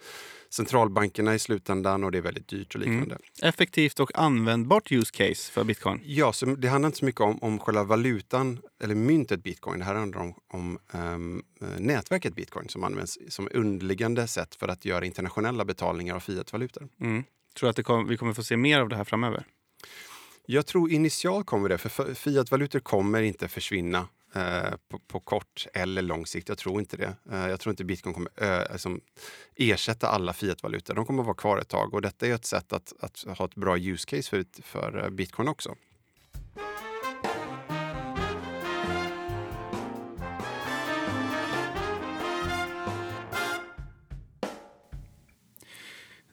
centralbankerna 0.49 1.35
i 1.35 1.39
slutändan 1.39 2.03
och 2.03 2.11
det 2.11 2.17
är 2.17 2.21
väldigt 2.21 2.47
dyrt 2.47 2.75
och 2.75 2.81
liknande. 2.81 3.15
Mm. 3.15 3.49
Effektivt 3.49 3.99
och 3.99 4.19
användbart 4.19 4.91
use 4.91 5.11
case 5.11 5.51
för 5.51 5.63
bitcoin? 5.63 6.01
Ja, 6.05 6.33
så 6.33 6.45
det 6.45 6.67
handlar 6.67 6.87
inte 6.87 6.99
så 6.99 7.05
mycket 7.05 7.21
om, 7.21 7.43
om 7.43 7.59
själva 7.59 7.83
valutan 7.83 8.59
eller 8.83 8.95
myntet 8.95 9.43
bitcoin. 9.43 9.79
Det 9.79 9.85
här 9.85 9.95
handlar 9.95 10.21
om, 10.21 10.33
om 10.47 10.79
um, 10.93 11.43
nätverket 11.77 12.35
bitcoin 12.35 12.69
som 12.69 12.83
används 12.83 13.17
som 13.29 13.49
underliggande 13.51 14.27
sätt 14.27 14.55
för 14.55 14.67
att 14.67 14.85
göra 14.85 15.05
internationella 15.05 15.65
betalningar 15.65 16.15
av 16.15 16.19
fiatvalutor. 16.19 16.89
Mm. 17.01 17.23
Tror 17.59 17.67
du 17.67 17.69
att 17.69 17.75
det 17.75 17.83
kom, 17.83 18.07
vi 18.07 18.17
kommer 18.17 18.33
få 18.33 18.43
se 18.43 18.57
mer 18.57 18.79
av 18.79 18.89
det 18.89 18.95
här 18.95 19.03
framöver? 19.03 19.45
Jag 20.45 20.65
tror 20.65 20.91
initialt 20.91 21.45
kommer 21.45 21.69
det, 21.69 21.77
för 21.77 22.13
fiatvalutor 22.13 22.79
kommer 22.79 23.21
inte 23.21 23.47
försvinna 23.47 24.07
Eh, 24.37 24.73
på, 24.89 24.99
på, 24.99 25.19
kort 25.19 25.67
eller 25.73 26.01
lång 26.01 26.25
sikt. 26.25 26.49
Jag 26.49 26.57
tror 26.57 26.79
inte 26.79 26.97
det. 26.97 27.15
Eh, 27.31 27.47
jag 27.49 27.59
tror 27.59 27.71
inte 27.71 27.83
bitcoin 27.83 28.13
kommer 28.13 28.31
ö, 28.35 28.67
liksom 28.71 29.01
ersätta 29.55 30.07
alla 30.07 30.33
fiatvalutor. 30.33 30.93
De 30.93 31.05
kommer 31.05 31.21
att 31.21 31.25
vara 31.25 31.35
kvar 31.35 31.57
ett 31.57 31.69
tag 31.69 31.93
och 31.93 32.01
detta 32.01 32.27
är 32.27 32.33
ett 32.33 32.45
sätt 32.45 32.73
att, 32.73 32.93
att 32.99 33.37
ha 33.37 33.45
ett 33.45 33.55
bra 33.55 33.77
use 33.77 34.05
case 34.05 34.29
för, 34.29 34.45
för 34.61 35.09
bitcoin 35.09 35.47
också. 35.47 35.75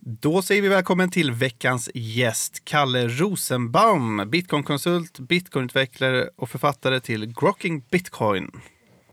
Då 0.06 0.42
säger 0.42 0.62
vi 0.62 0.68
välkommen 0.68 1.10
till 1.10 1.32
veckans 1.32 1.90
gäst, 1.94 2.64
Kalle 2.64 3.08
Rosenbaum, 3.08 4.30
bitcoinkonsult, 4.30 5.18
bitcoinutvecklare 5.18 6.28
och 6.36 6.50
författare 6.50 7.00
till 7.00 7.26
Grocking 7.26 7.84
Bitcoin. 7.90 8.50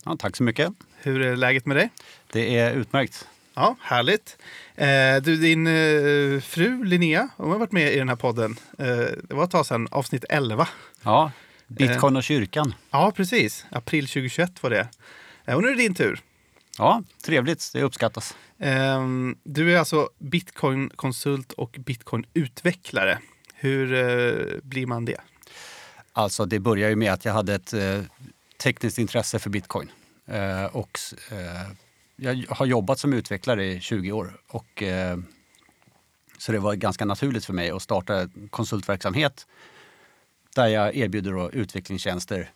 Ja, 0.05 0.15
tack 0.19 0.35
så 0.35 0.43
mycket. 0.43 0.73
Hur 1.01 1.21
är 1.21 1.35
läget 1.35 1.65
med 1.65 1.77
dig? 1.77 1.89
Det 2.31 2.57
är 2.57 2.73
utmärkt. 2.73 3.27
Ja, 3.53 3.75
härligt. 3.81 4.37
Eh, 4.75 4.87
du, 5.23 5.37
din 5.37 5.67
eh, 5.67 6.41
fru 6.41 6.83
Linnea, 6.83 7.29
hon 7.37 7.51
har 7.51 7.59
varit 7.59 7.71
med 7.71 7.93
i 7.93 7.97
den 7.97 8.09
här 8.09 8.15
podden. 8.15 8.55
Eh, 8.77 8.85
det 9.23 9.33
var 9.33 9.43
ett 9.43 9.51
tag 9.51 9.65
sedan, 9.65 9.87
avsnitt 9.91 10.25
11. 10.29 10.67
Ja, 11.03 11.31
Bitcoin 11.67 12.15
och 12.15 12.23
kyrkan. 12.23 12.73
Ja, 12.91 13.11
precis. 13.15 13.65
April 13.69 14.07
2021 14.07 14.63
var 14.63 14.69
det. 14.69 14.87
Eh, 15.45 15.55
och 15.55 15.61
nu 15.61 15.67
är 15.67 15.75
det 15.75 15.81
din 15.81 15.95
tur. 15.95 16.21
Ja, 16.77 17.03
trevligt. 17.25 17.69
Det 17.73 17.83
uppskattas. 17.83 18.35
Eh, 18.57 19.07
du 19.43 19.73
är 19.73 19.79
alltså 19.79 20.09
bitcoin-konsult 20.17 21.51
och 21.51 21.77
bitcoin-utvecklare. 21.79 23.17
Hur 23.53 23.93
eh, 23.93 24.59
blir 24.63 24.85
man 24.85 25.05
det? 25.05 25.21
Alltså, 26.13 26.45
det 26.45 26.59
börjar 26.59 26.89
ju 26.89 26.95
med 26.95 27.13
att 27.13 27.25
jag 27.25 27.33
hade 27.33 27.55
ett 27.55 27.73
eh, 27.73 28.01
tekniskt 28.63 28.97
intresse 28.97 29.39
för 29.39 29.49
bitcoin. 29.49 29.91
Eh, 30.25 30.65
och 30.65 30.99
jag 32.15 32.45
har 32.49 32.65
jobbat 32.65 32.99
som 32.99 33.13
utvecklare 33.13 33.65
i 33.65 33.79
20 33.79 34.11
år. 34.11 34.41
Och, 34.47 34.83
så 36.37 36.51
det 36.51 36.59
var 36.59 36.75
ganska 36.75 37.05
naturligt 37.05 37.45
för 37.45 37.53
mig 37.53 37.69
att 37.69 37.81
starta 37.81 38.29
konsultverksamhet 38.49 39.47
där 40.55 40.67
jag 40.67 40.95
erbjuder 40.95 41.55
utvecklingstjänster 41.55 42.51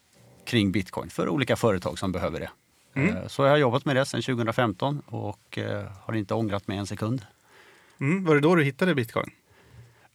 kring 0.45 0.71
bitcoin 0.71 1.09
för 1.09 1.29
olika 1.29 1.55
företag 1.55 1.99
som 1.99 2.11
behöver 2.11 2.39
det. 2.39 2.49
Mm. 2.95 3.17
Eh, 3.17 3.27
Så 3.27 3.43
jag 3.43 3.49
har 3.49 3.57
jobbat 3.57 3.85
med 3.85 3.95
det 3.95 4.05
sedan 4.05 4.21
2015 4.21 5.01
och 5.05 5.57
eh, 5.57 5.83
har 6.05 6.13
inte 6.13 6.33
ångrat 6.33 6.67
mig 6.67 6.77
en 6.77 6.87
sekund. 6.87 7.25
Mm, 7.99 8.25
var 8.25 8.35
det 8.35 8.41
då 8.41 8.55
du 8.55 8.63
hittade 8.63 8.95
bitcoin? 8.95 9.29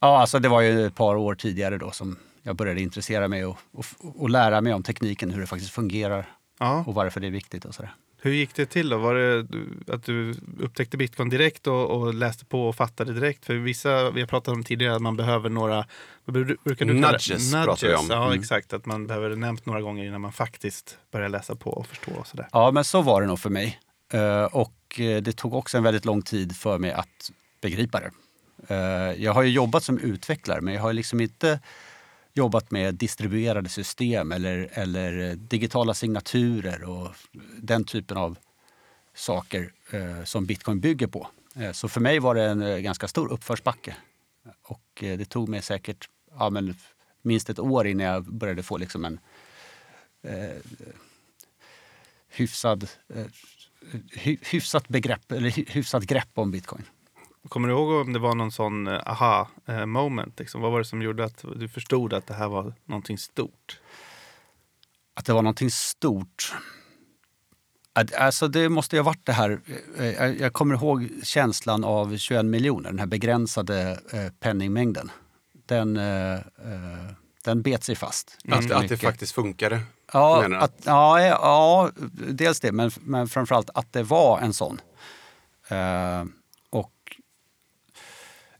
Ja, 0.00 0.20
alltså 0.20 0.38
det 0.38 0.48
var 0.48 0.60
ju 0.60 0.86
ett 0.86 0.94
par 0.94 1.16
år 1.16 1.34
tidigare 1.34 1.78
då 1.78 1.90
som 1.90 2.16
jag 2.42 2.56
började 2.56 2.80
intressera 2.80 3.28
mig 3.28 3.44
och, 3.44 3.58
och, 3.72 3.84
och 4.00 4.30
lära 4.30 4.60
mig 4.60 4.74
om 4.74 4.82
tekniken, 4.82 5.30
hur 5.30 5.40
det 5.40 5.46
faktiskt 5.46 5.72
fungerar 5.72 6.26
Ja. 6.58 6.84
och 6.86 6.94
varför 6.94 7.20
det 7.20 7.26
är 7.26 7.30
viktigt 7.30 7.64
och 7.64 7.74
sådär. 7.74 7.94
Hur 8.22 8.32
gick 8.32 8.54
det 8.54 8.66
till 8.66 8.88
då? 8.88 8.98
Var 8.98 9.14
det 9.14 9.46
att 9.94 10.04
du 10.04 10.34
upptäckte 10.60 10.96
bitcoin 10.96 11.28
direkt 11.28 11.66
och, 11.66 11.90
och 11.90 12.14
läste 12.14 12.44
på 12.44 12.68
och 12.68 12.76
fattade 12.76 13.12
direkt? 13.12 13.44
För 13.44 13.54
vissa, 13.54 14.10
vi 14.10 14.20
har 14.20 14.26
pratat 14.28 14.54
om 14.54 14.64
tidigare, 14.64 14.94
att 14.96 15.02
man 15.02 15.16
behöver 15.16 15.48
några, 15.50 15.84
brukar 16.64 16.84
du 16.86 16.94
det? 16.94 17.00
Nudges 17.00 17.52
pratar 17.52 17.88
vi 17.88 17.94
om. 17.94 18.06
Ja, 18.10 18.26
Mm. 18.26 18.40
exakt. 18.40 18.72
Att 18.72 18.86
man 18.86 19.06
behöver 19.06 19.30
det 19.30 19.36
nämnt 19.36 19.66
några 19.66 19.80
gånger 19.80 20.04
innan 20.04 20.20
man 20.20 20.32
faktiskt 20.32 20.98
börjar 21.12 21.28
läsa 21.28 21.54
på 21.56 21.70
och 21.70 21.86
förstå 21.86 22.10
och 22.12 22.26
sådär. 22.26 22.48
Ja, 22.52 22.70
men 22.70 22.84
så 22.84 23.02
var 23.02 23.20
det 23.20 23.26
nog 23.26 23.38
för 23.38 23.50
mig. 23.50 23.80
Eh, 24.12 24.44
och 24.44 25.00
eh, 25.00 25.22
det 25.22 25.32
tog 25.32 25.54
också 25.54 25.76
en 25.78 25.82
väldigt 25.84 26.04
lång 26.04 26.22
tid 26.22 26.56
för 26.56 26.78
mig 26.78 26.92
att 26.92 27.30
begripa 27.60 28.00
det. 28.00 28.10
Eh, 28.74 29.22
jag 29.24 29.32
har 29.32 29.42
ju 29.42 29.50
jobbat 29.50 29.82
som 29.84 29.98
utvecklare, 29.98 30.60
men 30.60 30.74
jag 30.74 30.82
har 30.82 30.92
liksom 30.92 31.20
inte 31.20 31.60
jobbat 32.40 32.70
med 32.70 32.94
distribuerade 32.94 33.68
system 33.68 34.32
eller, 34.32 34.68
eller 34.72 35.30
eh, 35.30 35.36
digitala 35.36 35.94
signaturer 35.94 36.84
och 36.84 37.14
den 37.58 37.84
typen 37.84 38.16
av 38.16 38.36
saker 39.14 39.72
eh, 39.90 40.24
som 40.24 40.46
bitcoin 40.46 40.80
bygger 40.80 41.06
på. 41.06 41.28
Eh, 41.56 41.72
så 41.72 41.88
för 41.88 42.00
mig 42.00 42.18
var 42.18 42.34
det 42.34 42.44
en 42.44 42.62
eh, 42.62 42.78
ganska 42.78 43.08
stor 43.08 43.32
uppförsbacke. 43.32 43.96
Och 44.62 45.04
eh, 45.04 45.18
det 45.18 45.24
tog 45.24 45.48
mig 45.48 45.62
säkert 45.62 46.08
ja, 46.38 46.50
men 46.50 46.74
minst 47.22 47.50
ett 47.50 47.58
år 47.58 47.86
innan 47.86 48.06
jag 48.06 48.24
började 48.24 48.62
få 48.62 48.78
liksom 48.78 49.04
en 49.04 49.20
eh, 50.22 50.44
eh 50.44 50.56
hyfsad, 52.32 52.88
eh, 53.14 53.26
hy, 54.12 54.38
hyfsat 54.50 54.88
begrepp, 54.88 55.32
eller 55.32 55.50
hyfsat 55.50 56.02
grepp 56.02 56.38
om 56.38 56.50
bitcoin. 56.50 56.84
Kommer 57.48 57.68
du 57.68 57.74
ihåg 57.74 57.90
om 58.06 58.12
det 58.12 58.18
var 58.18 58.34
någon 58.34 58.52
sån 58.52 58.86
eh, 58.86 59.00
aha 59.06 59.48
eh, 59.66 59.86
moment? 59.86 60.38
Liksom? 60.38 60.60
Vad 60.60 60.72
var 60.72 60.78
det 60.78 60.84
som 60.84 61.02
gjorde 61.02 61.24
att 61.24 61.44
du 61.56 61.68
förstod 61.68 62.12
att 62.12 62.26
det 62.26 62.34
här 62.34 62.48
var 62.48 62.74
någonting 62.84 63.18
stort? 63.18 63.80
Att 65.14 65.24
det 65.26 65.32
var 65.32 65.42
någonting 65.42 65.70
stort. 65.70 66.54
Att- 67.92 68.14
Alltså 68.14 68.48
det 68.48 68.68
måste 68.68 68.96
ju 68.96 69.02
ha 69.02 69.06
varit 69.06 69.26
det 69.26 69.32
här, 69.32 69.60
eh, 69.98 70.06
jag- 70.26 70.52
kommer 70.52 70.74
ihåg 70.74 71.08
känslan 71.22 71.84
av 71.84 72.16
21 72.16 72.44
miljoner, 72.46 72.90
den 72.90 72.98
här 72.98 73.06
begränsade 73.06 74.00
penningmängden. 74.40 75.10
Den, 75.66 75.94
den 77.44 77.62
bet 77.62 77.84
sig 77.84 77.96
fast. 77.96 78.36
Att, 78.38 78.44
ganska 78.50 78.76
att 78.76 78.88
det 78.88 78.96
faktiskt 79.06 79.32
funkade. 79.34 79.80
Ja, 80.12 80.42
att, 80.56 80.72
ja, 80.84 81.20
ja, 81.22 81.90
dels 82.28 82.60
det, 82.60 82.72
men, 82.72 82.90
men 83.00 83.28
framförallt 83.28 83.70
att 83.74 83.92
det 83.92 84.02
var 84.02 84.40
en 84.40 84.52
sån. 84.52 84.80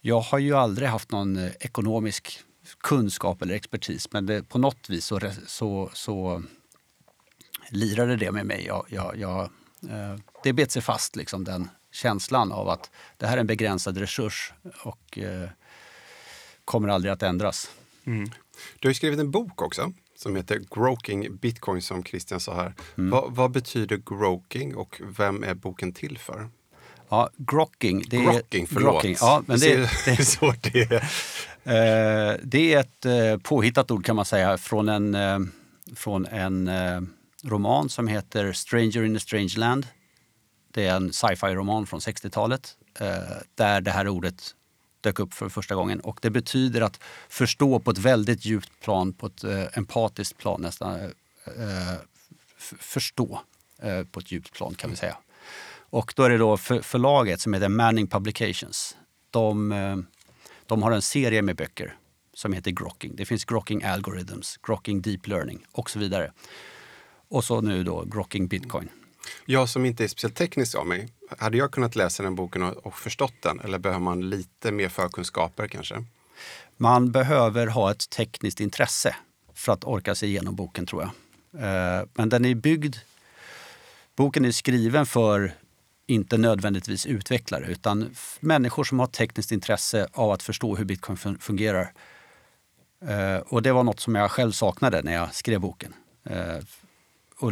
Jag 0.00 0.20
har 0.20 0.38
ju 0.38 0.54
aldrig 0.54 0.88
haft 0.88 1.10
någon 1.10 1.36
eh, 1.36 1.52
ekonomisk 1.60 2.40
kunskap 2.80 3.42
eller 3.42 3.54
expertis, 3.54 4.12
men 4.12 4.26
det, 4.26 4.42
på 4.42 4.58
något 4.58 4.90
vis 4.90 5.04
så, 5.04 5.20
så, 5.46 5.90
så 5.92 6.42
lirade 7.70 8.16
det 8.16 8.32
med 8.32 8.46
mig. 8.46 8.64
Jag, 8.66 8.86
jag, 8.88 9.16
jag, 9.16 9.40
eh, 9.90 10.16
det 10.42 10.52
bet 10.52 10.70
sig 10.70 10.82
fast, 10.82 11.16
liksom, 11.16 11.44
den 11.44 11.68
känslan 11.92 12.52
av 12.52 12.68
att 12.68 12.90
det 13.16 13.26
här 13.26 13.36
är 13.36 13.40
en 13.40 13.46
begränsad 13.46 13.96
resurs 13.96 14.52
och 14.82 15.18
eh, 15.18 15.48
kommer 16.64 16.88
aldrig 16.88 17.12
att 17.12 17.22
ändras. 17.22 17.70
Mm. 18.04 18.30
Du 18.78 18.88
har 18.88 18.92
skrivit 18.92 19.20
en 19.20 19.30
bok 19.30 19.62
också 19.62 19.92
som 20.16 20.36
heter 20.36 20.60
Groking 20.70 21.36
Bitcoin 21.36 21.82
som 21.82 22.04
Christian 22.04 22.40
sa 22.40 22.54
här. 22.54 22.74
Mm. 22.98 23.10
Vad, 23.10 23.32
vad 23.34 23.50
betyder 23.50 23.96
groking 24.06 24.76
och 24.76 25.00
vem 25.18 25.42
är 25.42 25.54
boken 25.54 25.92
till 25.92 26.18
för? 26.18 26.48
Ja, 27.10 27.30
grocking. 27.36 28.04
Det 28.08 28.16
är, 28.16 28.22
Grocking, 28.22 28.66
förlåt. 28.66 28.92
grocking, 28.92 29.16
Ja, 29.20 29.42
men 29.46 29.58
det, 29.60 29.76
det, 29.76 30.10
hur 30.10 30.24
svårt 30.24 30.72
det 30.72 30.80
är. 30.80 31.02
Eh, 31.64 32.36
det 32.42 32.74
är 32.74 32.80
ett 32.80 33.06
eh, 33.06 33.36
påhittat 33.42 33.90
ord 33.90 34.04
kan 34.04 34.16
man 34.16 34.24
säga 34.24 34.58
från 34.58 34.88
en, 34.88 35.14
eh, 35.14 35.38
från 35.94 36.26
en 36.26 36.70
roman 37.44 37.88
som 37.88 38.08
heter 38.08 38.52
Stranger 38.52 39.04
in 39.04 39.16
a 39.16 39.20
Strange 39.20 39.54
Land. 39.56 39.86
Det 40.72 40.86
är 40.86 40.96
en 40.96 41.12
sci-fi-roman 41.12 41.86
från 41.86 42.00
60-talet 42.00 42.76
eh, 43.00 43.06
där 43.54 43.80
det 43.80 43.90
här 43.90 44.08
ordet 44.08 44.54
dök 45.00 45.18
upp 45.18 45.34
för 45.34 45.48
första 45.48 45.74
gången. 45.74 46.00
Och 46.00 46.18
det 46.22 46.30
betyder 46.30 46.80
att 46.80 47.00
förstå 47.28 47.78
på 47.78 47.90
ett 47.90 47.98
väldigt 47.98 48.44
djupt 48.44 48.80
plan, 48.80 49.12
på 49.12 49.26
ett 49.26 49.44
empatiskt 49.72 50.38
plan 50.38 50.62
nästan. 50.62 50.98
Förstå 52.78 53.40
på 54.12 54.20
ett 54.20 54.32
djupt 54.32 54.52
plan 54.52 54.74
kan 54.74 54.90
vi 54.90 54.96
säga. 54.96 55.16
Och 55.90 56.12
då 56.16 56.22
är 56.22 56.30
det 56.30 56.38
då 56.38 56.56
för, 56.56 56.80
förlaget 56.80 57.40
som 57.40 57.54
heter 57.54 57.68
Manning 57.68 58.06
Publications. 58.06 58.96
De, 59.30 59.72
eh, 59.72 59.96
de 60.66 60.82
har 60.82 60.92
en 60.92 61.02
serie 61.02 61.42
med 61.42 61.56
böcker 61.56 61.96
som 62.34 62.52
heter 62.52 62.70
Grokking. 62.70 63.16
Det 63.16 63.24
finns 63.24 63.44
Grokking 63.44 63.84
Algorithms, 63.84 64.58
Grokking 64.62 65.02
Deep 65.02 65.26
Learning 65.26 65.66
och 65.72 65.90
så 65.90 65.98
vidare. 65.98 66.32
Och 67.28 67.44
så 67.44 67.60
nu 67.60 67.84
då 67.84 68.04
Grokking 68.04 68.48
Bitcoin. 68.48 68.88
Jag 69.46 69.68
som 69.68 69.84
inte 69.84 70.04
är 70.04 70.08
speciellt 70.08 70.36
teknisk 70.36 70.74
av 70.74 70.86
mig, 70.86 71.08
hade 71.38 71.56
jag 71.56 71.70
kunnat 71.70 71.96
läsa 71.96 72.22
den 72.22 72.34
boken 72.34 72.62
och, 72.62 72.86
och 72.86 72.98
förstått 72.98 73.34
den? 73.42 73.60
Eller 73.60 73.78
behöver 73.78 74.00
man 74.00 74.30
lite 74.30 74.72
mer 74.72 74.88
förkunskaper 74.88 75.68
kanske? 75.68 76.04
Man 76.76 77.12
behöver 77.12 77.66
ha 77.66 77.90
ett 77.90 78.10
tekniskt 78.10 78.60
intresse 78.60 79.16
för 79.54 79.72
att 79.72 79.84
orka 79.84 80.14
sig 80.14 80.28
igenom 80.28 80.54
boken 80.56 80.86
tror 80.86 81.02
jag. 81.02 81.10
Eh, 81.62 82.06
Men 82.14 82.28
den 82.28 82.44
är 82.44 82.54
byggd... 82.54 82.96
Boken 84.16 84.44
är 84.44 84.52
skriven 84.52 85.06
för 85.06 85.54
inte 86.10 86.38
nödvändigtvis 86.38 87.06
utvecklare 87.06 87.66
utan 87.66 88.14
människor 88.40 88.84
som 88.84 88.98
har 88.98 89.06
tekniskt 89.06 89.52
intresse 89.52 90.08
av 90.12 90.30
att 90.30 90.42
förstå 90.42 90.76
hur 90.76 90.84
bitcoin 90.84 91.16
fun- 91.16 91.38
fungerar. 91.40 91.92
Eh, 93.08 93.36
Och 93.36 93.62
det 93.62 93.72
var 93.72 93.84
något 93.84 94.00
som 94.00 94.14
jag 94.14 94.30
själv 94.30 94.52
saknade 94.52 95.02
när 95.02 95.12
jag 95.12 95.34
skrev 95.34 95.60
boken. 95.60 95.94
Eh, 96.24 96.56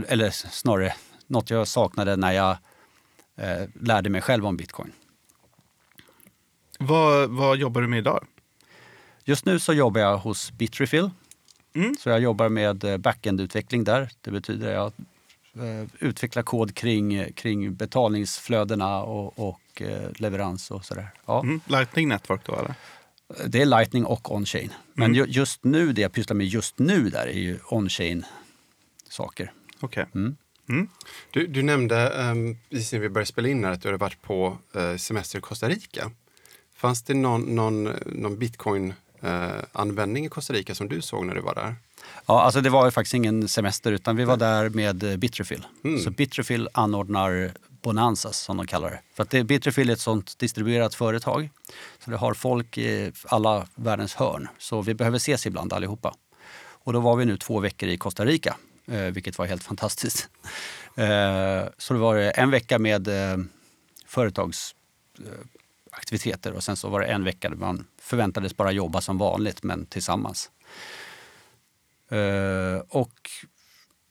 Eller 0.08 0.30
snarare 0.30 0.94
något 1.26 1.50
jag 1.50 1.68
saknade 1.68 2.16
när 2.16 2.32
jag 2.32 2.56
eh, 3.36 3.68
lärde 3.80 4.10
mig 4.10 4.20
själv 4.20 4.46
om 4.46 4.56
bitcoin. 4.56 4.92
Vad, 6.78 7.30
vad 7.30 7.56
jobbar 7.56 7.80
du 7.80 7.88
med 7.88 7.98
idag? 7.98 8.26
Just 9.24 9.44
nu 9.44 9.58
så 9.58 9.72
jobbar 9.72 10.00
jag 10.00 10.18
hos 10.18 10.52
Bitrefill. 10.52 11.10
Mm. 11.74 11.94
Så 12.00 12.08
jag 12.08 12.20
jobbar 12.20 12.48
med 12.48 13.00
backend-utveckling 13.00 13.84
där. 13.84 14.10
Det 14.20 14.30
betyder 14.30 14.66
att 14.68 14.74
jag 14.74 14.92
eh, 15.60 15.86
utvecklar 15.98 16.42
kod 16.42 16.74
kring, 16.74 17.32
kring 17.32 17.74
betalningsflödena 17.74 19.02
och, 19.02 19.48
och 19.48 19.82
eh, 19.82 20.10
leverans 20.16 20.70
och 20.70 20.84
sådär. 20.84 21.10
Ja, 21.26 21.40
Mm. 21.42 21.60
Lightning 21.66 22.08
Network 22.08 22.46
då 22.46 22.56
eller? 22.56 22.74
Det 23.46 23.62
är 23.62 23.66
Lightning 23.66 24.04
och 24.04 24.32
on-chain. 24.32 24.70
Men 24.94 25.14
ju, 25.14 25.24
just 25.24 25.64
nu, 25.64 25.92
det 25.92 26.00
jag 26.00 26.12
pysslar 26.12 26.34
med 26.34 26.46
just 26.46 26.78
nu 26.78 27.10
där 27.10 27.26
är 27.26 27.38
ju 27.38 27.58
on-chain 27.70 28.24
saker. 29.08 29.52
Okej. 29.80 30.06
Mm. 30.14 30.36
Mm. 30.68 30.88
Du, 31.30 31.46
du 31.46 31.62
nämnde 31.62 32.10
um, 32.10 32.56
precis 32.70 32.92
när 32.92 33.00
vi 33.00 33.08
började 33.08 33.26
spela 33.26 33.48
in 33.48 33.64
här 33.64 33.72
att 33.72 33.82
du 33.82 33.88
hade 33.88 33.98
varit 33.98 34.22
på 34.22 34.58
eh, 34.74 34.96
semester 34.96 35.38
i 35.38 35.40
Costa 35.42 35.68
Rica. 35.68 36.10
Fanns 36.76 37.02
det 37.02 37.14
någon, 37.14 37.42
någon, 37.42 37.84
någon 38.06 38.38
bitcoin-användning 39.20 40.26
i 40.26 40.28
Costa 40.28 40.52
Rica 40.52 40.74
som 40.74 40.88
du 40.88 41.02
såg 41.02 41.26
när 41.26 41.34
du 41.34 41.40
var 41.40 41.54
där? 41.54 41.76
Ja, 42.26 42.42
alltså 42.42 42.60
det 42.60 42.70
var 42.70 42.84
ju 42.84 42.90
faktiskt 42.90 43.14
ingen 43.14 43.48
semester 43.48 43.92
utan 43.92 44.16
vi 44.16 44.24
var 44.24 44.36
där 44.36 44.68
med 44.68 45.02
eh, 45.02 45.16
Bitrefill. 45.16 45.66
Mm. 45.84 46.00
Så 46.00 46.10
Bitrefill 46.10 46.68
anordnar 46.72 47.52
Bonanzas 47.82 48.38
som 48.38 48.56
de 48.56 48.66
kallar 48.66 48.90
det. 48.90 49.00
För 49.14 49.22
att 49.22 49.30
det, 49.30 49.44
Bitrefill 49.44 49.90
är 49.90 49.92
ett 49.92 50.00
sånt 50.00 50.38
distribuerat 50.38 50.94
företag. 50.94 51.50
Så 52.04 52.10
det 52.10 52.16
har 52.16 52.34
folk 52.34 52.78
i 52.78 53.12
alla 53.24 53.66
världens 53.74 54.14
hörn. 54.14 54.48
Så 54.58 54.82
vi 54.82 54.94
behöver 54.94 55.16
ses 55.16 55.46
ibland 55.46 55.72
allihopa. 55.72 56.14
Och 56.60 56.92
då 56.92 57.00
var 57.00 57.16
vi 57.16 57.24
nu 57.24 57.36
två 57.36 57.60
veckor 57.60 57.88
i 57.88 57.98
Costa 57.98 58.24
Rica, 58.24 58.56
eh, 58.86 59.00
vilket 59.00 59.38
var 59.38 59.46
helt 59.46 59.64
fantastiskt. 59.64 60.28
Eh, 60.96 61.64
så 61.78 61.94
det 61.94 62.00
var 62.00 62.16
en 62.16 62.50
vecka 62.50 62.78
med 62.78 63.08
eh, 63.08 63.38
aktiviteter 65.98 66.52
och 66.52 66.64
sen 66.64 66.76
så 66.76 66.88
var 66.88 67.00
det 67.00 67.06
en 67.06 67.24
vecka 67.24 67.48
där 67.48 67.56
man 67.56 67.86
förväntades 68.00 68.56
bara 68.56 68.72
jobba 68.72 69.00
som 69.00 69.18
vanligt 69.18 69.62
men 69.62 69.86
tillsammans. 69.86 70.50
Eh, 72.10 72.82
och 72.88 73.30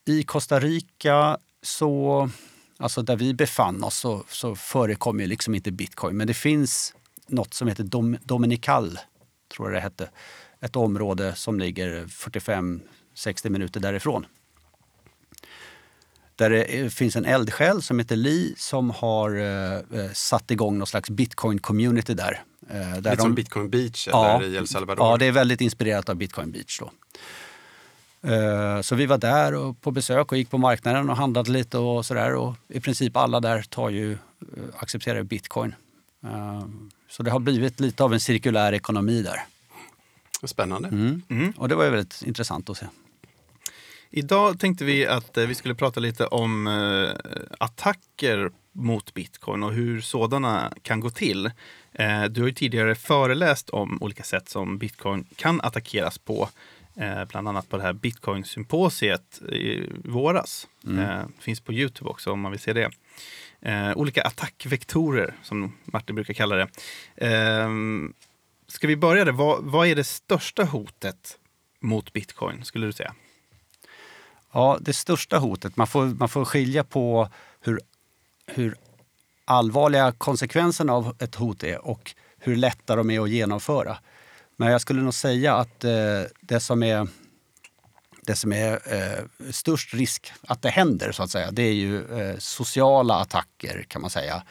i 0.04 0.22
Costa 0.22 0.60
Rica 0.60 1.38
så, 1.62 2.30
alltså 2.76 3.02
där 3.02 3.16
vi 3.16 3.34
befann 3.34 3.84
oss 3.84 3.98
så, 3.98 4.24
så 4.28 4.56
förekommer 4.56 5.26
liksom 5.26 5.54
inte 5.54 5.70
bitcoin 5.70 6.16
men 6.16 6.26
det 6.26 6.34
finns 6.34 6.94
något 7.26 7.54
som 7.54 7.68
heter 7.68 7.84
Dom, 7.84 8.16
Dominical, 8.22 8.98
tror 9.48 9.68
jag 9.68 9.76
det 9.76 9.80
hette. 9.80 10.10
Ett 10.60 10.76
område 10.76 11.34
som 11.34 11.58
ligger 11.58 12.04
45-60 12.04 13.50
minuter 13.50 13.80
därifrån. 13.80 14.26
Där 16.38 16.50
det 16.50 16.90
finns 16.94 17.16
en 17.16 17.24
eldsjäl 17.24 17.82
som 17.82 17.98
heter 17.98 18.16
Li 18.16 18.54
som 18.56 18.90
har 18.90 19.36
eh, 19.36 20.10
satt 20.12 20.50
igång 20.50 20.78
någon 20.78 20.86
slags 20.86 21.10
bitcoin-community 21.10 22.14
där. 22.14 22.42
Eh, 22.70 22.76
där 22.76 22.96
Lite 22.96 23.10
de, 23.10 23.16
som 23.16 23.34
Bitcoin 23.34 23.70
Beach 23.70 24.08
ja, 24.10 24.42
i 24.42 24.56
El 24.56 24.66
Salvador? 24.66 25.06
Ja, 25.06 25.16
det 25.16 25.26
är 25.26 25.32
väldigt 25.32 25.60
inspirerat 25.60 26.08
av 26.08 26.16
Bitcoin 26.16 26.52
Beach. 26.52 26.80
Då. 26.80 26.90
Eh, 28.30 28.80
så 28.80 28.94
vi 28.94 29.06
var 29.06 29.18
där 29.18 29.54
och 29.54 29.80
på 29.80 29.90
besök 29.90 30.32
och 30.32 30.38
gick 30.38 30.50
på 30.50 30.58
marknaden 30.58 31.10
och 31.10 31.16
handlade 31.16 31.50
lite 31.50 31.78
och 31.78 32.06
sådär. 32.06 32.34
Och 32.34 32.54
I 32.68 32.80
princip 32.80 33.16
alla 33.16 33.40
där 33.40 33.62
tar 33.62 33.90
ju, 33.90 34.12
eh, 34.12 34.18
accepterar 34.76 35.22
bitcoin. 35.22 35.74
Eh, 36.24 36.64
så 37.08 37.22
det 37.22 37.30
har 37.30 37.40
blivit 37.40 37.80
lite 37.80 38.04
av 38.04 38.12
en 38.12 38.20
cirkulär 38.20 38.72
ekonomi 38.72 39.22
där. 39.22 39.44
Spännande. 40.44 40.88
Mm. 40.88 41.22
Mm. 41.28 41.52
Och 41.56 41.68
det 41.68 41.74
var 41.74 41.84
ju 41.84 41.90
väldigt 41.90 42.22
intressant 42.22 42.70
att 42.70 42.76
se. 42.76 42.86
Idag 44.10 44.60
tänkte 44.60 44.84
vi 44.84 45.06
att 45.06 45.36
vi 45.36 45.54
skulle 45.54 45.74
prata 45.74 46.00
lite 46.00 46.26
om 46.26 46.66
attacker 47.58 48.50
mot 48.72 49.14
bitcoin 49.14 49.62
och 49.62 49.72
hur 49.72 50.00
sådana 50.00 50.72
kan 50.82 51.00
gå 51.00 51.10
till. 51.10 51.50
Du 52.30 52.40
har 52.40 52.48
ju 52.48 52.52
tidigare 52.52 52.94
föreläst 52.94 53.70
om 53.70 53.98
olika 54.02 54.22
sätt 54.22 54.48
som 54.48 54.78
bitcoin 54.78 55.26
kan 55.36 55.60
attackeras 55.60 56.18
på. 56.18 56.48
Eh, 57.00 57.24
bland 57.24 57.48
annat 57.48 57.68
på 57.68 57.76
det 57.76 57.82
här 57.82 57.92
bitcoin-symposiet 57.92 59.42
i 59.42 59.90
våras. 60.04 60.68
Mm. 60.86 60.98
Eh, 60.98 61.26
finns 61.40 61.60
på 61.60 61.72
Youtube 61.72 62.10
också 62.10 62.32
om 62.32 62.40
man 62.40 62.52
vill 62.52 62.60
se 62.60 62.72
det. 62.72 62.90
Eh, 63.60 63.96
olika 63.96 64.22
attackvektorer 64.22 65.34
som 65.42 65.76
Martin 65.84 66.14
brukar 66.14 66.34
kalla 66.34 66.56
det. 66.56 66.68
Eh, 67.16 67.68
ska 68.66 68.86
vi 68.86 68.96
börja 68.96 69.24
där? 69.24 69.32
Vad 69.62 69.86
är 69.86 69.96
det 69.96 70.04
största 70.04 70.64
hotet 70.64 71.38
mot 71.80 72.12
bitcoin 72.12 72.64
skulle 72.64 72.86
du 72.86 72.92
säga? 72.92 73.14
Ja, 74.58 74.78
det 74.80 74.92
största 74.92 75.38
hotet, 75.38 75.76
man 75.76 75.86
får, 75.86 76.06
man 76.06 76.28
får 76.28 76.44
skilja 76.44 76.84
på 76.84 77.28
hur, 77.60 77.80
hur 78.46 78.76
allvarliga 79.44 80.12
konsekvenserna 80.12 80.92
av 80.92 81.16
ett 81.18 81.34
hot 81.34 81.62
är 81.62 81.86
och 81.86 82.14
hur 82.38 82.56
lätta 82.56 82.96
de 82.96 83.10
är 83.10 83.20
att 83.20 83.30
genomföra. 83.30 83.98
Men 84.56 84.72
jag 84.72 84.80
skulle 84.80 85.02
nog 85.02 85.14
säga 85.14 85.54
att 85.54 85.84
eh, 85.84 85.90
det 86.40 86.60
som 86.60 86.82
är 86.82 87.08
det 88.22 88.36
som 88.36 88.52
är 88.52 88.72
eh, 88.72 89.50
störst 89.50 89.94
risk 89.94 90.32
att 90.42 90.62
det 90.62 90.70
händer, 90.70 91.12
så 91.12 91.22
att 91.22 91.30
säga, 91.30 91.50
det 91.50 91.62
är 91.62 91.74
ju 91.74 92.20
eh, 92.20 92.38
sociala 92.38 93.14
attacker 93.14 93.82
kan 93.88 94.02
man 94.02 94.10
säga. 94.10 94.42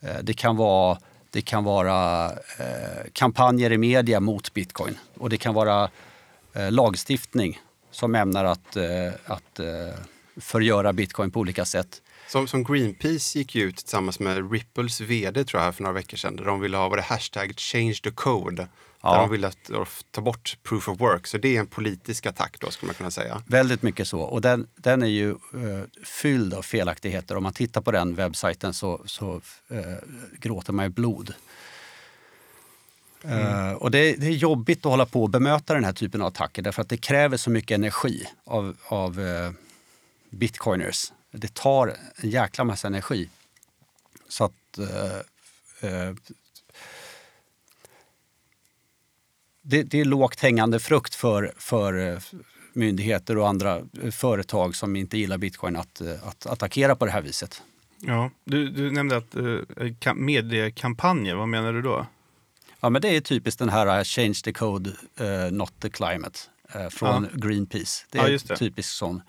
Eh, 0.00 0.18
det 0.22 0.34
kan 0.34 0.56
vara, 0.56 0.98
det 1.30 1.42
kan 1.42 1.64
vara 1.64 2.26
eh, 2.32 3.04
kampanjer 3.12 3.72
i 3.72 3.78
media 3.78 4.20
mot 4.20 4.54
bitcoin 4.54 4.98
och 5.14 5.30
det 5.30 5.36
kan 5.36 5.54
vara 5.54 5.90
eh, 6.52 6.70
lagstiftning 6.70 7.60
som 7.94 8.14
ämnar 8.14 8.44
att, 8.44 8.76
att 9.24 9.60
förgöra 10.36 10.92
bitcoin 10.92 11.30
på 11.30 11.40
olika 11.40 11.64
sätt. 11.64 12.02
Som, 12.28 12.48
som 12.48 12.64
Greenpeace 12.64 13.38
gick 13.38 13.56
ut 13.56 13.76
tillsammans 13.76 14.20
med 14.20 14.52
Ripples 14.52 15.00
vd 15.00 15.44
tror 15.44 15.62
jag 15.62 15.74
för 15.74 15.82
några 15.82 15.94
veckor 15.94 16.16
sedan. 16.16 16.36
Där 16.36 16.44
de 16.44 16.60
ville 16.60 16.76
ha 16.76 16.88
var 16.88 16.96
det 16.96 17.02
hashtag 17.02 17.54
change 17.56 17.94
the 18.02 18.10
code. 18.10 18.68
Ja. 19.02 19.12
Där 19.12 19.20
de 19.20 19.30
ville 19.30 19.46
att, 19.46 19.70
ta 20.10 20.20
bort 20.20 20.58
proof 20.62 20.88
of 20.88 21.00
work. 21.00 21.26
Så 21.26 21.38
det 21.38 21.56
är 21.56 21.60
en 21.60 21.66
politisk 21.66 22.26
attack 22.26 22.56
då 22.60 22.70
skulle 22.70 22.88
man 22.88 22.94
kunna 22.94 23.10
säga. 23.10 23.42
Väldigt 23.46 23.82
mycket 23.82 24.08
så. 24.08 24.20
Och 24.20 24.40
den, 24.40 24.66
den 24.76 25.02
är 25.02 25.06
ju 25.06 25.30
uh, 25.30 25.82
fylld 26.04 26.54
av 26.54 26.62
felaktigheter. 26.62 27.36
Om 27.36 27.42
man 27.42 27.52
tittar 27.52 27.80
på 27.80 27.90
den 27.90 28.14
webbsajten 28.14 28.74
så, 28.74 29.02
så 29.06 29.34
uh, 29.72 29.80
gråter 30.40 30.72
man 30.72 30.84
ju 30.84 30.90
blod. 30.90 31.34
Mm. 33.24 33.68
Uh, 33.68 33.72
och 33.72 33.90
det, 33.90 34.16
det, 34.16 34.26
är 34.26 34.30
jobbigt 34.30 34.78
att 34.78 34.90
hålla 34.90 35.06
på 35.06 35.22
och 35.22 35.30
bemöta 35.30 35.74
den 35.74 35.84
här 35.84 35.92
typen 35.92 36.20
av 36.20 36.26
attacker 36.26 36.62
därför 36.62 36.82
att 36.82 36.88
det 36.88 36.96
kräver 36.96 37.36
så 37.36 37.50
mycket 37.50 37.74
energi 37.74 38.26
av, 38.44 38.76
av 38.88 39.20
eh, 39.20 39.50
bitcoiners 40.30 41.12
det 41.38 41.54
tar 41.54 41.96
en 42.16 42.30
jäkla 42.30 42.64
massa 42.64 42.88
energi. 42.88 43.28
Så 44.28 44.44
att 44.44 44.78
eh, 44.78 45.90
eh 45.90 46.14
det, 49.66 49.82
det, 49.82 50.00
är 50.00 50.04
lågt 50.04 50.40
hängande 50.40 50.80
frukt 50.80 51.14
för, 51.14 51.52
för 51.56 52.18
myndigheter 52.72 53.38
och 53.38 53.48
andra 53.48 53.82
företag 54.10 54.76
som 54.76 54.96
inte 54.96 55.18
gillar 55.18 55.38
bitcoin 55.38 55.76
att, 55.76 56.00
att 56.22 56.46
attackera 56.46 56.96
på 56.96 57.06
det 57.06 57.10
här 57.10 57.22
viset. 57.22 57.62
Ja, 58.00 58.30
du, 58.44 58.68
du 58.68 58.90
nämnde 58.90 59.16
att 59.16 59.34
eh, 59.34 60.14
mediekampanjer, 60.14 61.34
vad 61.34 61.48
menar 61.48 61.72
du 61.72 61.82
då? 61.82 62.06
Ja, 62.84 62.90
men 62.90 63.02
det 63.02 63.16
är 63.16 63.20
typiskt 63.20 63.58
den 63.58 63.68
här 63.68 64.04
Change 64.04 64.34
the 64.44 64.52
code, 64.52 64.90
uh, 65.20 65.52
not 65.52 65.72
the 65.80 65.90
climate 65.90 66.38
uh, 66.76 66.88
från 66.88 67.28
ja. 67.32 67.38
Greenpeace. 67.48 68.06
Det 68.10 68.18
är 68.18 68.28
ja, 68.28 68.38
det. 68.48 68.56
typisk 68.56 68.88
sån. 68.88 69.22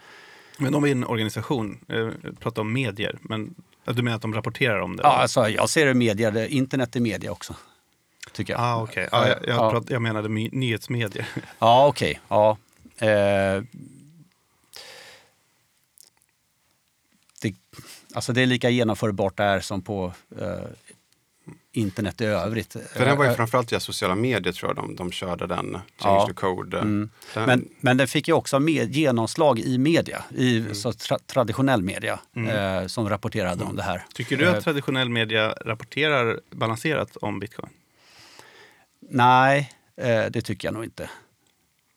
Men 0.58 0.76
om 0.76 0.84
är 0.84 0.92
en 0.92 1.06
organisation, 1.06 1.80
eh, 1.88 2.10
pratar 2.40 2.62
om 2.62 2.74
medier, 2.74 3.18
men 3.22 3.56
du 3.86 4.02
menar 4.02 4.16
att 4.16 4.22
de 4.22 4.34
rapporterar 4.34 4.80
om 4.80 4.96
det? 4.96 5.04
Ja, 5.04 5.10
alltså, 5.10 5.50
jag 5.50 5.70
ser 5.70 5.86
det 5.86 5.94
media, 5.94 6.48
internet 6.48 6.96
är 6.96 7.00
media 7.00 7.32
också. 7.32 7.56
Tycker 8.32 8.54
jag. 8.54 8.62
Ah, 8.62 8.84
okay. 8.84 9.08
ja, 9.12 9.28
jag, 9.28 9.38
jag, 9.48 9.76
ja. 9.76 9.84
jag 9.88 10.02
menade 10.02 10.30
my, 10.30 10.50
nyhetsmedier. 10.52 11.28
Ja, 11.60 11.88
okej. 11.88 12.20
Okay. 12.28 12.38
Ja. 12.38 12.58
Eh, 13.08 13.64
det, 17.42 17.56
alltså 18.14 18.34
det 18.34 18.42
är 18.42 18.46
lika 18.46 18.70
genomförbart 18.70 19.38
där 19.38 19.60
som 19.60 19.82
på 19.82 20.14
eh, 20.40 20.60
internet 21.78 22.22
i 22.22 22.26
övrigt. 22.26 22.76
För 22.94 23.06
den 23.06 23.18
var 23.18 23.26
ju 23.26 23.32
eh, 23.32 23.36
framförallt 23.36 23.72
via 23.72 23.80
sociala 23.80 24.16
medier 24.16 24.54
tror 24.54 24.70
jag 24.70 24.76
de, 24.76 24.96
de 24.96 25.12
körde 25.12 25.48
den, 25.48 25.72
Change 25.98 26.20
ja. 26.20 26.28
the 26.28 26.34
Code. 26.34 26.78
Mm. 26.78 27.10
Den... 27.34 27.46
Men, 27.46 27.70
men 27.80 27.98
den 27.98 28.08
fick 28.08 28.28
ju 28.28 28.34
också 28.34 28.60
med, 28.60 28.96
genomslag 28.96 29.60
i 29.60 29.78
media, 29.78 30.24
i 30.36 30.58
mm. 30.58 30.76
så 30.76 30.94
tra, 30.94 31.20
traditionell 31.26 31.82
media 31.82 32.20
mm. 32.36 32.50
eh, 32.82 32.88
som 32.88 33.10
rapporterade 33.10 33.54
mm. 33.54 33.68
om 33.68 33.76
det 33.76 33.84
här. 33.84 34.06
Tycker 34.14 34.38
du 34.38 34.48
att 34.48 34.56
eh, 34.56 34.62
traditionell 34.62 35.10
media 35.10 35.52
rapporterar 35.52 36.40
balanserat 36.52 37.18
om 37.18 37.40
bitcoin? 37.40 37.70
Nej, 39.00 39.72
eh, 39.98 40.26
det 40.30 40.42
tycker 40.42 40.68
jag 40.68 40.74
nog 40.74 40.84
inte. 40.84 41.10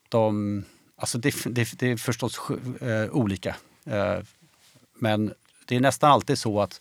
De, 0.09 0.64
alltså 0.97 1.19
det, 1.19 1.35
det, 1.45 1.79
det 1.79 1.91
är 1.91 1.97
förstås 1.97 2.41
eh, 2.81 3.11
olika. 3.11 3.57
men 4.99 5.35
det 5.67 5.77
är 5.77 5.81
nästan 5.81 6.11
alltid 6.11 6.38
så 6.38 6.61
att 6.61 6.81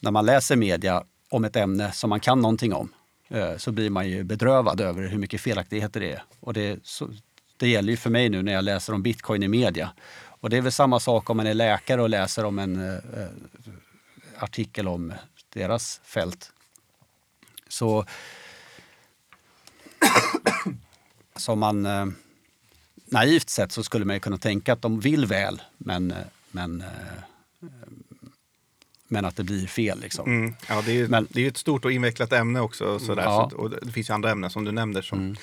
när 0.00 0.10
man 0.10 0.26
läser 0.26 0.56
media 0.56 1.04
om 1.32 1.44
ett 1.44 1.56
ämne 1.56 1.92
som 1.92 2.10
man 2.10 2.20
kan 2.20 2.40
någonting 2.40 2.72
om 2.72 2.88
eh, 3.28 3.56
så 3.56 3.72
blir 3.72 3.90
man 3.90 4.08
ju 4.08 4.24
bedrövad 4.24 4.80
över 4.80 5.08
hur 5.08 5.18
mycket 5.18 5.40
felaktigheter 5.40 6.00
det 6.00 6.12
är. 6.12 6.22
Och 6.40 6.52
det, 6.52 6.80
så, 6.82 7.08
det 7.56 7.68
gäller 7.68 7.90
ju 7.90 7.96
för 7.96 8.10
mig 8.10 8.28
nu 8.28 8.42
när 8.42 8.52
jag 8.52 8.64
läser 8.64 8.92
om 8.92 9.02
bitcoin 9.02 9.42
i 9.42 9.48
media. 9.48 9.92
Och 10.14 10.50
det 10.50 10.56
är 10.56 10.60
väl 10.60 10.72
samma 10.72 11.00
sak 11.00 11.30
om 11.30 11.36
man 11.36 11.46
är 11.46 11.54
läkare 11.54 12.02
och 12.02 12.08
läser 12.08 12.44
om 12.44 12.58
en 12.58 12.88
eh, 12.96 13.28
artikel 14.38 14.88
om 14.88 15.12
deras 15.48 16.00
fält. 16.04 16.52
Så 17.68 18.04
som 21.36 21.58
man 21.58 21.86
eh, 21.86 22.06
naivt 23.06 23.50
sett 23.50 23.72
så 23.72 23.84
skulle 23.84 24.04
man 24.04 24.20
kunna 24.20 24.38
tänka 24.38 24.72
att 24.72 24.82
de 24.82 25.00
vill 25.00 25.26
väl 25.26 25.62
men, 25.78 26.10
eh, 26.10 26.26
men 26.50 26.80
eh, 26.80 26.88
men 29.12 29.24
att 29.24 29.36
det 29.36 29.44
blir 29.44 29.66
fel. 29.66 30.00
Liksom. 30.00 30.26
Mm. 30.26 30.54
Ja, 30.68 30.82
det 30.86 31.00
är, 31.00 31.08
men, 31.08 31.26
det 31.30 31.44
är 31.44 31.48
ett 31.48 31.56
stort 31.56 31.84
och 31.84 31.92
invecklat 31.92 32.32
ämne 32.32 32.60
också. 32.60 32.98
Sådär, 32.98 33.22
ja. 33.22 33.48
så, 33.50 33.56
och 33.56 33.70
det 33.70 33.92
finns 33.92 34.10
ju 34.10 34.14
andra 34.14 34.30
ämnen 34.30 34.50
som 34.50 34.64
du 34.64 34.72
nämnde. 34.72 35.02
Som, 35.02 35.18
mm. 35.18 35.36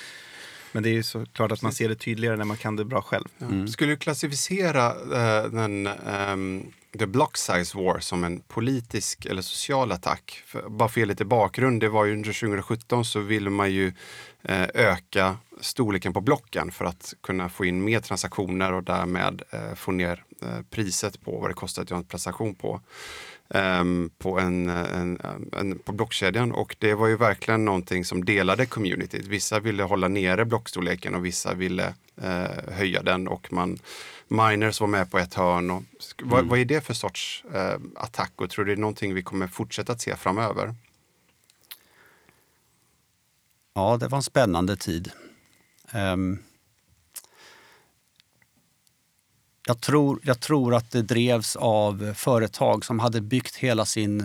Men 0.72 0.82
det 0.82 0.88
är 0.88 0.92
ju 0.92 1.02
såklart 1.02 1.52
att 1.52 1.62
man 1.62 1.72
ser 1.72 1.88
det 1.88 1.94
tydligare 1.94 2.36
när 2.36 2.44
man 2.44 2.56
kan 2.56 2.76
det 2.76 2.84
bra 2.84 3.02
själv. 3.02 3.24
Mm. 3.40 3.68
Skulle 3.68 3.92
du 3.92 3.96
klassificera 3.96 4.94
uh, 4.94 5.52
den, 5.52 5.88
um, 6.32 6.72
the 6.98 7.06
block 7.06 7.36
size 7.36 7.78
war 7.78 7.98
som 7.98 8.24
en 8.24 8.40
politisk 8.40 9.26
eller 9.26 9.42
social 9.42 9.92
attack? 9.92 10.42
För, 10.46 10.68
bara 10.68 10.88
för 10.88 11.06
lite 11.06 11.24
bakgrund, 11.24 11.80
det 11.80 11.88
var 11.88 12.04
ju 12.04 12.12
under 12.12 12.32
2017 12.40 13.04
så 13.04 13.20
ville 13.20 13.50
man 13.50 13.72
ju 13.72 13.86
uh, 13.86 14.66
öka 14.74 15.36
storleken 15.60 16.12
på 16.12 16.20
blocken 16.20 16.72
för 16.72 16.84
att 16.84 17.14
kunna 17.20 17.48
få 17.48 17.64
in 17.64 17.84
mer 17.84 18.00
transaktioner 18.00 18.72
och 18.72 18.84
därmed 18.84 19.42
uh, 19.54 19.74
få 19.74 19.92
ner 19.92 20.24
priset 20.70 21.20
på 21.20 21.38
vad 21.38 21.50
det 21.50 21.54
kostar 21.54 21.82
att 21.82 21.90
göra 21.90 21.98
en 21.98 22.06
transaktion 22.06 22.54
på. 22.54 22.80
Ehm, 23.50 24.10
på, 24.18 24.38
en, 24.40 24.68
en, 24.68 25.20
en, 25.52 25.78
på 25.78 25.92
blockkedjan 25.92 26.52
och 26.52 26.76
det 26.78 26.94
var 26.94 27.06
ju 27.08 27.16
verkligen 27.16 27.64
någonting 27.64 28.04
som 28.04 28.24
delade 28.24 28.66
communityt. 28.66 29.26
Vissa 29.26 29.60
ville 29.60 29.82
hålla 29.82 30.08
nere 30.08 30.44
blockstorleken 30.44 31.14
och 31.14 31.24
vissa 31.24 31.54
ville 31.54 31.94
eh, 32.22 32.72
höja 32.72 33.02
den 33.02 33.28
och 33.28 33.52
man 33.52 33.78
miners 34.28 34.80
var 34.80 34.88
med 34.88 35.10
på 35.10 35.18
ett 35.18 35.34
hörn. 35.34 35.70
Och, 35.70 35.82
vad, 36.22 36.38
Mm. 36.38 36.48
vad 36.48 36.58
är 36.58 36.64
det 36.64 36.80
för 36.80 36.94
sorts 36.94 37.44
eh, 37.54 37.74
attack 37.96 38.32
och 38.36 38.50
tror 38.50 38.64
du 38.64 38.74
det 38.74 38.78
är 38.78 38.80
någonting 38.80 39.14
vi 39.14 39.22
kommer 39.22 39.46
fortsätta 39.46 39.92
att 39.92 40.00
se 40.00 40.16
framöver? 40.16 40.74
Ja, 43.74 43.96
det 44.00 44.08
var 44.08 44.18
en 44.18 44.22
spännande 44.22 44.76
tid. 44.76 45.10
Ehm, 45.92 46.38
jag, 49.70 49.80
tror, 49.80 50.20
jag 50.22 50.40
tror 50.40 50.74
att 50.74 50.90
det 50.90 51.02
drevs 51.02 51.56
av 51.56 52.14
företag 52.14 52.84
som 52.84 52.98
hade 52.98 53.20
byggt 53.20 53.56
hela 53.56 53.84
sin, 53.84 54.20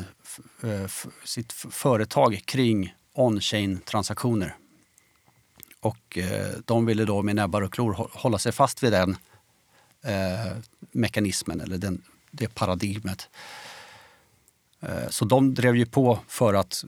eh, 0.63 0.91
sitt 1.23 1.51
företag 1.53 2.41
kring 2.45 2.95
on-chain 3.13 3.79
transaktioner. 3.85 4.55
Och 5.79 6.17
eh, 6.17 6.51
de 6.65 6.85
ville 6.85 7.05
då 7.05 7.21
med 7.21 7.35
näbbar 7.35 7.61
och 7.61 7.73
klor 7.73 8.09
hålla 8.13 8.37
sig 8.37 8.51
fast 8.51 8.83
vid 8.83 8.91
den 8.91 9.17
eh, 10.03 10.57
mekanismen 10.91 11.61
eller 11.61 11.77
den, 11.77 12.01
det 12.31 12.55
paradigmet. 12.55 13.29
Så 15.09 15.25
de 15.25 15.53
drev 15.53 15.75
ju 15.75 15.85
på 15.85 16.19
för 16.27 16.53
att, 16.53 16.83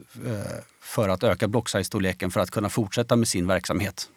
för 0.82 1.10
att 1.10 1.24
öka 1.24 1.48
block-size-storleken 1.48 2.32
för 2.32 2.40
att 2.40 2.52
kunna 2.52 2.70
fortsätta 2.70 3.16
med 3.16 3.28
sin 3.28 3.48
verksamhet. 3.48 4.10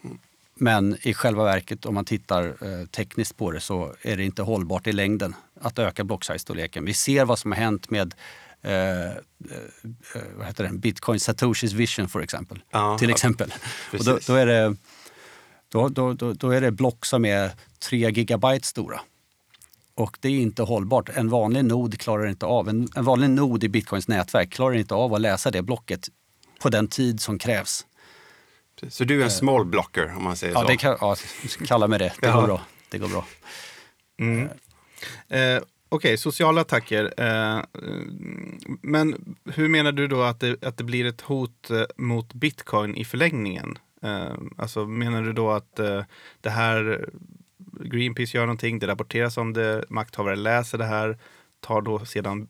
Men 0.62 0.96
i 1.02 1.14
själva 1.14 1.44
verket, 1.44 1.86
om 1.86 1.94
man 1.94 2.04
tittar 2.04 2.44
eh, 2.46 2.86
tekniskt 2.86 3.36
på 3.36 3.50
det, 3.50 3.60
så 3.60 3.94
är 4.02 4.16
det 4.16 4.24
inte 4.24 4.42
hållbart 4.42 4.86
i 4.86 4.92
längden 4.92 5.34
att 5.60 5.78
öka 5.78 6.04
block-size-storleken. 6.04 6.84
Vi 6.84 6.94
ser 6.94 7.24
vad 7.24 7.38
som 7.38 7.52
har 7.52 7.58
hänt 7.58 7.90
med 7.90 8.14
eh, 8.62 9.10
eh, 9.10 9.12
vad 10.36 10.46
heter 10.46 10.64
den? 10.64 10.80
Bitcoin 10.80 11.20
Satoshis 11.20 11.72
Vision 11.72 12.08
för 12.08 12.20
exempel. 12.20 12.62
Ja, 12.70 12.98
till 12.98 13.08
ja, 13.08 13.14
exempel. 13.14 13.54
Och 13.92 14.04
då, 14.04 14.18
då, 14.26 14.34
är 14.34 14.46
det, 14.46 14.76
då, 15.68 15.88
då, 15.88 16.12
då 16.12 16.50
är 16.50 16.60
det 16.60 16.70
block 16.70 17.06
som 17.06 17.24
är 17.24 17.50
3 17.78 18.10
gigabyte 18.10 18.66
stora. 18.66 19.00
Och 19.94 20.18
det 20.20 20.28
är 20.28 20.32
inte 20.32 20.62
hållbart. 20.62 21.08
En 21.08 21.28
vanlig 21.28 21.64
nod 21.64 21.98
klarar 21.98 22.26
inte 22.26 22.46
av, 22.46 22.68
en, 22.68 22.88
en 22.96 23.04
vanlig 23.04 23.30
nod 23.30 23.64
i 23.64 23.68
bitcoins 23.68 24.08
nätverk 24.08 24.50
klarar 24.50 24.74
inte 24.74 24.94
av 24.94 25.14
att 25.14 25.20
läsa 25.20 25.50
det 25.50 25.62
blocket 25.62 26.08
på 26.62 26.68
den 26.68 26.88
tid 26.88 27.20
som 27.20 27.38
krävs. 27.38 27.86
Så 28.88 29.04
du 29.04 29.20
är 29.20 29.24
en 29.24 29.30
small 29.30 29.64
blocker 29.64 30.14
om 30.16 30.24
man 30.24 30.36
säger 30.36 30.54
Ja, 30.54 30.60
så? 30.60 30.66
det 30.68 30.76
kan, 30.76 30.96
ja, 31.00 31.16
kalla 31.66 31.88
mig 31.88 31.98
det. 31.98 32.12
Det 32.20 32.32
går 32.32 32.46
bra. 32.46 32.60
Det 32.88 32.98
går 32.98 33.08
bra. 33.08 33.24
Mm. 34.18 34.48
Eh, 35.28 35.62
Okej, 35.92 36.18
sociala 36.18 36.60
attacker. 36.60 37.14
Eh, 37.16 37.60
men 38.82 39.36
hur 39.44 39.68
menar 39.68 39.92
du 39.92 40.06
då 40.08 40.22
att 40.22 40.40
det, 40.40 40.64
att 40.64 40.76
det 40.76 40.84
blir 40.84 41.04
ett 41.04 41.20
hot 41.20 41.70
eh, 41.70 41.82
mot 41.96 42.34
bitcoin 42.34 42.96
i 42.96 43.04
förlängningen? 43.04 43.78
Eh, 44.02 44.32
alltså 44.56 44.86
menar 44.86 45.22
du 45.22 45.32
då 45.32 45.50
att 45.50 45.78
eh, 45.78 46.02
det 46.40 46.50
här 46.50 47.08
Greenpeace 47.84 48.36
gör 48.36 48.46
någonting, 48.46 48.78
det 48.78 48.86
rapporteras 48.86 49.36
om 49.36 49.52
det, 49.52 49.84
makthavare 49.88 50.36
läser 50.36 50.78
det 50.78 50.84
här, 50.84 51.18
tar 51.60 51.80
då 51.80 52.04
sedan 52.04 52.48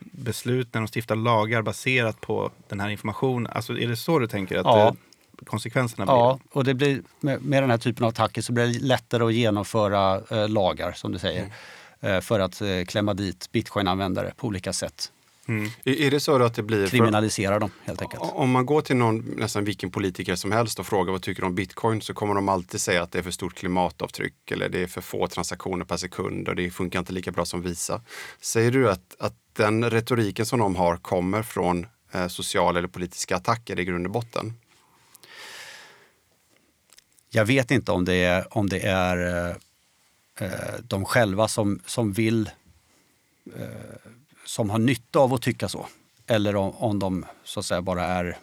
beslut 0.00 0.74
när 0.74 0.80
de 0.80 0.86
stiftar 0.88 1.16
lagar 1.16 1.62
baserat 1.62 2.20
på 2.20 2.50
den 2.68 2.80
här 2.80 2.88
informationen? 2.88 3.52
Alltså 3.52 3.78
är 3.78 3.88
det 3.88 3.96
så 3.96 4.18
du 4.18 4.26
tänker 4.26 4.56
att 4.58 4.64
Ja. 4.64 4.96
Konsekvenserna 5.46 6.04
blir? 6.04 6.14
Ja, 6.14 6.38
och 6.50 6.64
det 6.64 6.74
blir, 6.74 7.02
med, 7.20 7.42
med 7.42 7.62
den 7.62 7.70
här 7.70 7.78
typen 7.78 8.04
av 8.04 8.08
attacker 8.08 8.42
så 8.42 8.52
blir 8.52 8.66
det 8.66 8.78
lättare 8.78 9.24
att 9.24 9.34
genomföra 9.34 10.20
eh, 10.30 10.48
lagar, 10.48 10.92
som 10.92 11.12
du 11.12 11.18
säger, 11.18 11.52
eh, 12.00 12.20
för 12.20 12.40
att 12.40 12.60
eh, 12.60 12.84
klämma 12.86 13.14
dit 13.14 13.48
bitcoin-användare 13.52 14.32
på 14.36 14.46
olika 14.46 14.72
sätt. 14.72 15.12
Mm. 15.48 15.70
Är, 15.84 16.10
det 16.10 16.20
så 16.20 16.42
att 16.42 16.54
det 16.54 16.62
blir... 16.62 16.86
för- 16.86 16.90
Kriminalisera 16.90 17.58
dem 17.58 17.70
helt 17.84 18.02
enkelt. 18.02 18.22
Om 18.24 18.50
man 18.50 18.66
går 18.66 18.80
till 18.80 18.96
någon, 18.96 19.18
nästan 19.18 19.64
vilken 19.64 19.90
politiker 19.90 20.36
som 20.36 20.52
helst 20.52 20.78
och 20.78 20.86
frågar 20.86 21.12
vad 21.12 21.22
tycker 21.22 21.42
du 21.42 21.46
om 21.46 21.54
bitcoin 21.54 22.00
så 22.00 22.14
kommer 22.14 22.34
de 22.34 22.48
alltid 22.48 22.80
säga 22.80 23.02
att 23.02 23.12
det 23.12 23.18
är 23.18 23.22
för 23.22 23.30
stort 23.30 23.54
klimatavtryck 23.54 24.50
eller 24.50 24.68
det 24.68 24.82
är 24.82 24.86
för 24.86 25.00
få 25.00 25.26
transaktioner 25.26 25.84
per 25.84 25.96
sekund 25.96 26.48
och 26.48 26.56
det 26.56 26.70
funkar 26.70 26.98
inte 26.98 27.12
lika 27.12 27.32
bra 27.32 27.44
som 27.44 27.62
Visa. 27.62 28.00
Säger 28.40 28.70
du 28.70 28.90
att, 28.90 29.16
att 29.18 29.34
den 29.52 29.90
retoriken 29.90 30.46
som 30.46 30.58
de 30.58 30.76
har 30.76 30.96
kommer 30.96 31.42
från 31.42 31.86
eh, 32.12 32.28
sociala 32.28 32.78
eller 32.78 32.88
politiska 32.88 33.36
attacker 33.36 33.80
i 33.80 33.84
grund 33.84 34.06
och 34.06 34.12
botten? 34.12 34.54
Jag 37.36 37.44
vet 37.44 37.70
inte 37.70 37.92
om 37.92 38.04
det 38.04 38.14
är, 38.14 38.56
om 38.56 38.68
det 38.68 38.86
är 38.86 39.46
eh, 39.48 39.56
eh, 40.46 40.74
de 40.82 41.04
själva 41.04 41.48
som, 41.48 41.80
som 41.86 42.12
vill, 42.12 42.50
eh, 43.56 43.66
som 44.44 44.70
har 44.70 44.78
nytta 44.78 45.18
av 45.18 45.34
att 45.34 45.42
tycka 45.42 45.68
så. 45.68 45.86
Eller 46.26 46.56
om, 46.56 46.70
om 46.70 46.98
de 46.98 47.24
så 47.44 47.60
att 47.60 47.66
säga 47.66 47.82
bara 47.82 48.04
är 48.04 48.38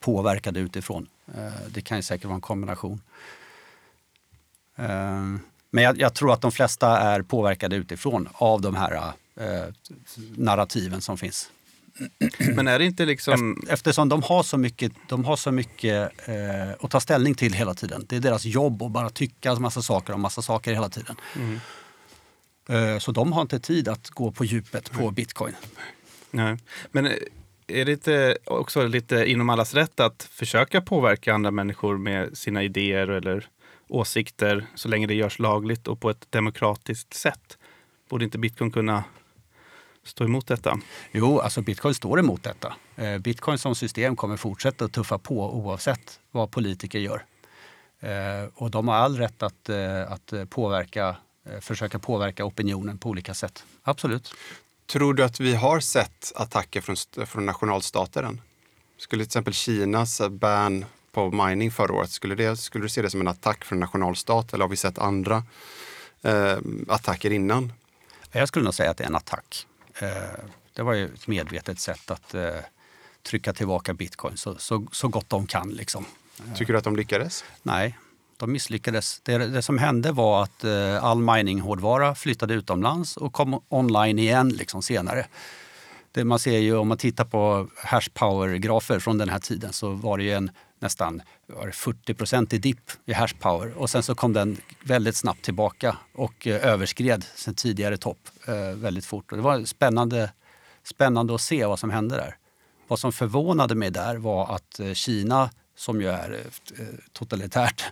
påverkade 0.00 0.60
utifrån. 0.60 1.06
Eh, 1.34 1.68
det 1.70 1.80
kan 1.80 1.98
ju 1.98 2.02
säkert 2.02 2.24
vara 2.24 2.34
en 2.34 2.40
kombination. 2.40 3.00
Eh, 4.76 5.22
men 5.70 5.84
jag, 5.84 5.98
jag 5.98 6.14
tror 6.14 6.32
att 6.32 6.40
de 6.40 6.52
flesta 6.52 6.98
är 6.98 7.22
påverkade 7.22 7.76
utifrån 7.76 8.28
av 8.32 8.60
de 8.60 8.76
här 8.76 9.12
eh, 9.36 9.64
narrativen 10.36 11.00
som 11.00 11.18
finns. 11.18 11.50
Men 12.54 12.68
är 12.68 12.78
det 12.78 12.84
inte 12.84 13.06
liksom... 13.06 13.62
Eftersom 13.68 14.08
de 14.08 14.22
har 14.22 14.42
så 14.42 14.58
mycket, 14.58 14.92
de 15.08 15.24
har 15.24 15.36
så 15.36 15.52
mycket 15.52 16.28
eh, 16.28 16.70
att 16.80 16.90
ta 16.90 17.00
ställning 17.00 17.34
till 17.34 17.52
hela 17.52 17.74
tiden. 17.74 18.04
Det 18.08 18.16
är 18.16 18.20
deras 18.20 18.44
jobb 18.44 18.82
att 18.82 18.92
bara 18.92 19.10
tycka 19.10 19.50
en 19.50 19.62
massa 19.62 19.82
saker 19.82 20.12
om 20.12 20.20
massa 20.20 20.42
saker 20.42 20.72
hela 20.72 20.88
tiden. 20.88 21.16
Eh, 22.68 22.98
så 22.98 23.12
de 23.12 23.32
har 23.32 23.42
inte 23.42 23.60
tid 23.60 23.88
att 23.88 24.10
gå 24.10 24.32
på 24.32 24.44
djupet 24.44 24.92
på 24.92 25.10
bitcoin. 25.10 25.54
Nej. 26.30 26.56
Men 26.90 27.06
eh, 27.06 27.12
är 27.66 27.84
det 27.84 27.92
inte 27.92 28.38
också 28.44 28.86
lite 28.86 29.30
inom 29.30 29.50
allas 29.50 29.74
rätt 29.74 30.00
att 30.00 30.22
försöka 30.22 30.80
påverka 30.80 31.34
andra 31.34 31.50
människor 31.50 31.98
med 31.98 32.38
sina 32.38 32.62
idéer 32.62 33.08
eller 33.08 33.48
åsikter 33.88 34.66
så 34.74 34.88
länge 34.88 35.06
det 35.06 35.14
görs 35.14 35.38
lagligt 35.38 35.88
och 35.88 36.00
på 36.00 36.10
ett 36.10 36.26
demokratiskt 36.30 37.14
sätt? 37.14 37.58
Borde 38.08 38.24
inte 38.24 38.38
bitcoin 38.38 38.70
kunna 38.70 39.04
stå 40.08 40.24
emot 40.24 40.46
detta? 40.46 40.80
Jo, 41.12 41.40
alltså 41.40 41.62
bitcoin 41.62 41.94
står 41.94 42.18
emot 42.20 42.42
detta. 42.42 42.74
Eh, 42.96 43.18
bitcoin 43.18 43.58
som 43.58 43.74
system 43.74 44.16
kommer 44.16 44.36
fortsätta 44.36 44.84
att 44.84 44.92
tuffa 44.92 45.18
på 45.18 45.54
oavsett 45.54 46.20
vad 46.30 46.50
politiker 46.50 46.98
gör. 46.98 47.24
Eh, 48.00 48.48
och 48.54 48.70
de 48.70 48.88
har 48.88 48.94
all 48.94 49.16
rätt 49.16 49.42
att, 49.42 49.68
eh, 49.68 50.12
att 50.12 50.32
påverka, 50.50 51.16
försöka 51.60 51.98
påverka 51.98 52.44
opinionen 52.44 52.98
på 52.98 53.08
olika 53.08 53.34
sätt. 53.34 53.64
Absolut. 53.82 54.34
Tror 54.86 55.14
du 55.14 55.24
att 55.24 55.40
vi 55.40 55.54
har 55.54 55.80
sett 55.80 56.32
attacker 56.34 56.80
från, 56.80 57.26
från 57.26 57.46
nationalstater 57.46 58.22
än? 58.22 58.40
Skulle 58.98 59.24
till 59.24 59.28
exempel 59.28 59.54
Kinas 59.54 60.20
ban 60.30 60.84
på 61.12 61.30
mining 61.30 61.70
förra 61.70 61.94
året, 61.94 62.10
skulle, 62.10 62.34
det, 62.34 62.56
skulle 62.56 62.84
du 62.84 62.88
se 62.88 63.02
det 63.02 63.10
som 63.10 63.20
en 63.20 63.28
attack 63.28 63.64
från 63.64 63.80
nationalstat 63.80 64.52
eller 64.52 64.64
har 64.64 64.68
vi 64.68 64.76
sett 64.76 64.98
andra 64.98 65.42
eh, 66.22 66.58
attacker 66.88 67.30
innan? 67.30 67.72
Jag 68.32 68.48
skulle 68.48 68.64
nog 68.64 68.74
säga 68.74 68.90
att 68.90 68.96
det 68.96 69.04
är 69.04 69.08
en 69.08 69.16
attack. 69.16 69.66
Eh, 70.00 70.08
Det 70.74 70.82
var 70.82 70.92
ju 70.94 71.04
ett 71.14 71.26
medvetet 71.26 71.80
sätt 71.80 72.10
att 72.10 72.34
eh, 72.34 72.50
trycka 73.22 73.52
tillbaka 73.52 73.94
bitcoin 73.94 74.36
så, 74.36 74.54
så, 74.58 74.86
så 74.92 75.08
gott 75.08 75.28
de 75.30 75.46
kan. 75.46 75.70
Liksom. 75.70 76.04
Tycker 76.56 76.72
du 76.72 76.78
att 76.78 76.84
de 76.84 76.96
lyckades? 76.96 77.44
Nej, 77.62 77.98
de 78.36 78.52
misslyckades. 78.52 79.20
Det, 79.20 79.38
det 79.38 79.62
som 79.62 79.78
hände 79.78 80.12
var 80.12 80.42
att 80.42 80.64
eh, 80.64 81.04
all 81.04 81.18
mining-hårdvara 81.20 82.14
flyttade 82.14 82.54
utomlands 82.54 83.16
och 83.16 83.32
kom 83.32 83.62
online 83.68 84.18
igen 84.18 84.48
liksom, 84.48 84.82
senare. 84.82 85.26
Det 86.12 86.24
man 86.24 86.38
ser 86.38 86.58
ju 86.58 86.76
om 86.76 86.88
man 86.88 86.98
tittar 86.98 87.24
på 87.24 87.68
hash 87.76 88.08
power-grafer 88.14 88.98
från 88.98 89.18
den 89.18 89.28
här 89.28 89.38
tiden 89.38 89.72
så 89.72 89.90
var 89.90 90.18
det 90.18 90.24
ju 90.24 90.32
en 90.32 90.50
nästan 90.78 91.22
var 91.46 91.70
40 91.70 92.14
procent 92.14 92.52
i 92.52 92.58
dipp 92.58 92.90
i 93.06 93.12
hash 93.12 93.34
power 93.40 93.78
och 93.78 93.90
sen 93.90 94.02
så 94.02 94.14
kom 94.14 94.32
den 94.32 94.56
väldigt 94.84 95.16
snabbt 95.16 95.42
tillbaka 95.42 95.96
och 96.14 96.46
eh, 96.46 96.66
överskred 96.66 97.24
sin 97.34 97.54
tidigare 97.54 97.96
topp 97.96 98.18
eh, 98.46 98.54
väldigt 98.54 99.04
fort. 99.04 99.32
Och 99.32 99.38
det 99.38 99.42
var 99.42 99.64
spännande, 99.64 100.32
spännande 100.82 101.34
att 101.34 101.40
se 101.40 101.66
vad 101.66 101.78
som 101.78 101.90
hände 101.90 102.16
där. 102.16 102.36
Vad 102.88 102.98
som 102.98 103.12
förvånade 103.12 103.74
mig 103.74 103.90
där 103.90 104.16
var 104.16 104.54
att 104.54 104.80
eh, 104.80 104.92
Kina, 104.92 105.50
som 105.76 106.00
ju 106.00 106.08
är 106.08 106.40
totalitärt, 107.12 107.84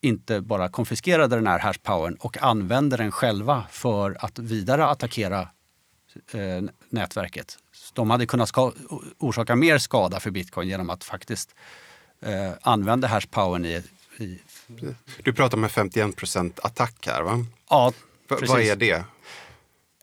inte 0.00 0.40
bara 0.40 0.68
konfiskerade 0.68 1.36
den 1.36 1.46
här 1.46 1.58
hashpowern 1.58 2.14
och 2.14 2.42
använde 2.42 2.96
den 2.96 3.12
själva 3.12 3.64
för 3.70 4.16
att 4.24 4.38
vidare 4.38 4.86
attackera 4.86 5.48
nätverket. 6.88 7.58
De 7.92 8.10
hade 8.10 8.26
kunnat 8.26 8.52
orsaka 9.18 9.56
mer 9.56 9.78
skada 9.78 10.20
för 10.20 10.30
bitcoin 10.30 10.68
genom 10.68 10.90
att 10.90 11.04
faktiskt 11.04 11.54
eh, 12.24 12.52
använda 12.62 13.08
hashpowern 13.08 13.64
i... 13.64 13.82
i 14.18 14.38
Du 15.22 15.32
pratar 15.32 15.56
om 15.58 15.64
en 15.64 15.70
51% 15.70 16.58
attack 16.62 17.06
här, 17.06 17.22
va? 17.22 17.46
ja, 17.70 17.92
V- 17.96 18.02
precis. 18.28 18.48
vad 18.48 18.60
är 18.60 18.76
det? 18.76 19.04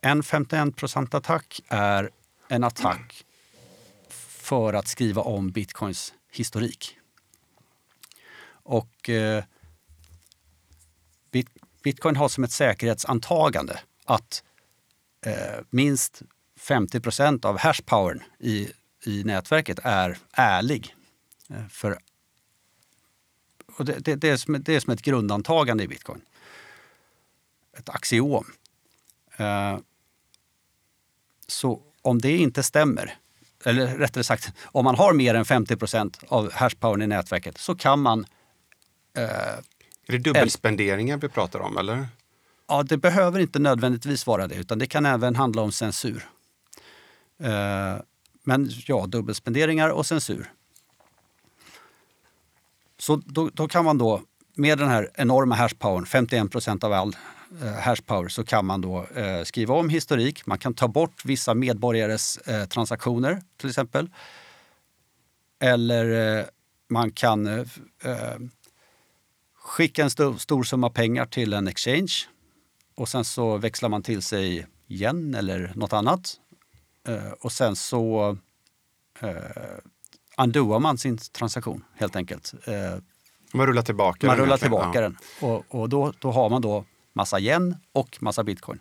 En 0.02 0.22
51% 0.22 1.16
attack 1.16 1.60
är 1.68 2.10
en 2.48 2.64
attack 2.64 3.24
för 4.28 4.72
att 4.74 4.88
skriva 4.88 5.22
om 5.22 5.50
bitcoins 5.50 6.12
historik. 6.32 6.98
Och 8.64 9.08
eh, 9.08 9.44
bit, 11.30 11.48
bitcoin 11.82 12.16
har 12.16 12.28
som 12.28 12.44
ett 12.44 12.52
säkerhetsantagande 12.52 13.80
att 14.04 14.42
eh, 15.26 15.60
minst 15.70 16.22
50% 16.60 17.46
av 17.46 17.58
hashpowern 17.58 18.22
i, 18.38 18.70
i 19.06 19.24
nätverket 19.24 19.78
är 19.82 20.18
ärlig. 20.32 20.94
Eh, 21.50 21.66
för, 21.68 21.98
och 23.76 23.84
det, 23.84 23.98
det, 23.98 24.14
det, 24.14 24.28
är 24.28 24.36
som, 24.36 24.62
det 24.62 24.74
är 24.74 24.80
som 24.80 24.92
ett 24.92 25.02
grundantagande 25.02 25.84
i 25.84 25.88
bitcoin. 25.88 26.20
Ett 27.76 27.88
axiom. 27.88 28.52
Eh, 29.36 29.78
så 31.46 31.82
om 32.02 32.18
det 32.18 32.36
inte 32.36 32.62
stämmer, 32.62 33.14
eller 33.64 33.86
rättare 33.86 34.24
sagt, 34.24 34.52
om 34.64 34.84
man 34.84 34.94
har 34.94 35.12
mer 35.12 35.34
än 35.34 35.44
50% 35.44 36.24
av 36.28 36.52
hashpowern 36.52 37.02
i 37.02 37.06
nätverket 37.06 37.58
så 37.58 37.74
kan 37.74 38.00
man... 38.00 38.26
Eh, 39.16 39.24
är 40.06 40.12
det 40.12 40.18
dubbelspenderingar 40.18 41.16
vi 41.16 41.28
pratar 41.28 41.60
om 41.60 41.76
eller? 41.76 42.08
Ja, 42.68 42.82
det 42.82 42.96
behöver 42.96 43.40
inte 43.40 43.58
nödvändigtvis 43.58 44.26
vara 44.26 44.48
det, 44.48 44.54
utan 44.54 44.78
det 44.78 44.86
kan 44.86 45.06
även 45.06 45.36
handla 45.36 45.62
om 45.62 45.72
censur. 45.72 46.28
Eh, 47.42 47.96
men 48.42 48.70
ja, 48.86 49.06
dubbelspenderingar 49.06 49.88
och 49.88 50.06
censur. 50.06 50.52
Så 53.02 53.16
då, 53.16 53.50
då, 53.52 53.68
kan 53.68 53.84
man 53.84 53.98
då, 53.98 54.22
med 54.54 54.78
den 54.78 54.88
här 54.88 55.10
enorma 55.14 55.54
hashpowern, 55.54 56.06
51 56.06 56.50
procent 56.50 56.84
av 56.84 56.92
all 56.92 57.16
eh, 57.62 57.72
hashpower, 57.72 58.28
så 58.28 58.44
kan 58.44 58.66
man 58.66 58.80
då 58.80 59.06
eh, 59.06 59.42
skriva 59.42 59.74
om 59.74 59.88
historik. 59.88 60.46
Man 60.46 60.58
kan 60.58 60.74
ta 60.74 60.88
bort 60.88 61.24
vissa 61.24 61.54
medborgares 61.54 62.36
eh, 62.36 62.64
transaktioner 62.64 63.42
till 63.56 63.68
exempel. 63.68 64.10
Eller 65.60 66.38
eh, 66.38 66.44
man 66.88 67.10
kan 67.10 67.46
eh, 67.46 67.66
eh 68.04 68.38
skicka 69.54 70.02
en 70.02 70.08
st 70.08 70.38
stor 70.38 70.62
summa 70.62 70.90
pengar 70.90 71.26
till 71.26 71.52
en 71.52 71.68
exchange 71.68 72.12
och 72.94 73.08
sen 73.08 73.24
så 73.24 73.56
växlar 73.56 73.88
man 73.88 74.02
till 74.02 74.22
sig 74.22 74.66
yen 74.88 75.34
eller 75.34 75.72
något 75.74 75.92
annat. 75.92 76.40
Eh, 77.08 77.32
och 77.40 77.52
sen 77.52 77.76
så 77.76 78.36
eh, 79.20 79.78
undoar 80.38 80.78
man 80.78 80.98
sin 80.98 81.18
transaktion 81.18 81.84
helt 81.94 82.16
enkelt. 82.16 82.52
Eh, 82.64 82.74
man 83.52 83.66
rullar 83.66 83.82
tillbaka 83.82 84.26
man 84.26 84.36
den. 84.36 84.44
Rullar 84.44 84.56
tillbaka 84.56 84.90
ja. 84.94 85.00
den. 85.00 85.16
Och, 85.40 85.64
och 85.68 85.88
då, 85.88 86.12
då 86.18 86.30
har 86.30 86.50
man 86.50 86.62
då 86.62 86.84
massa 87.12 87.40
yen 87.40 87.76
och 87.92 88.18
massa 88.20 88.44
bitcoin. 88.44 88.78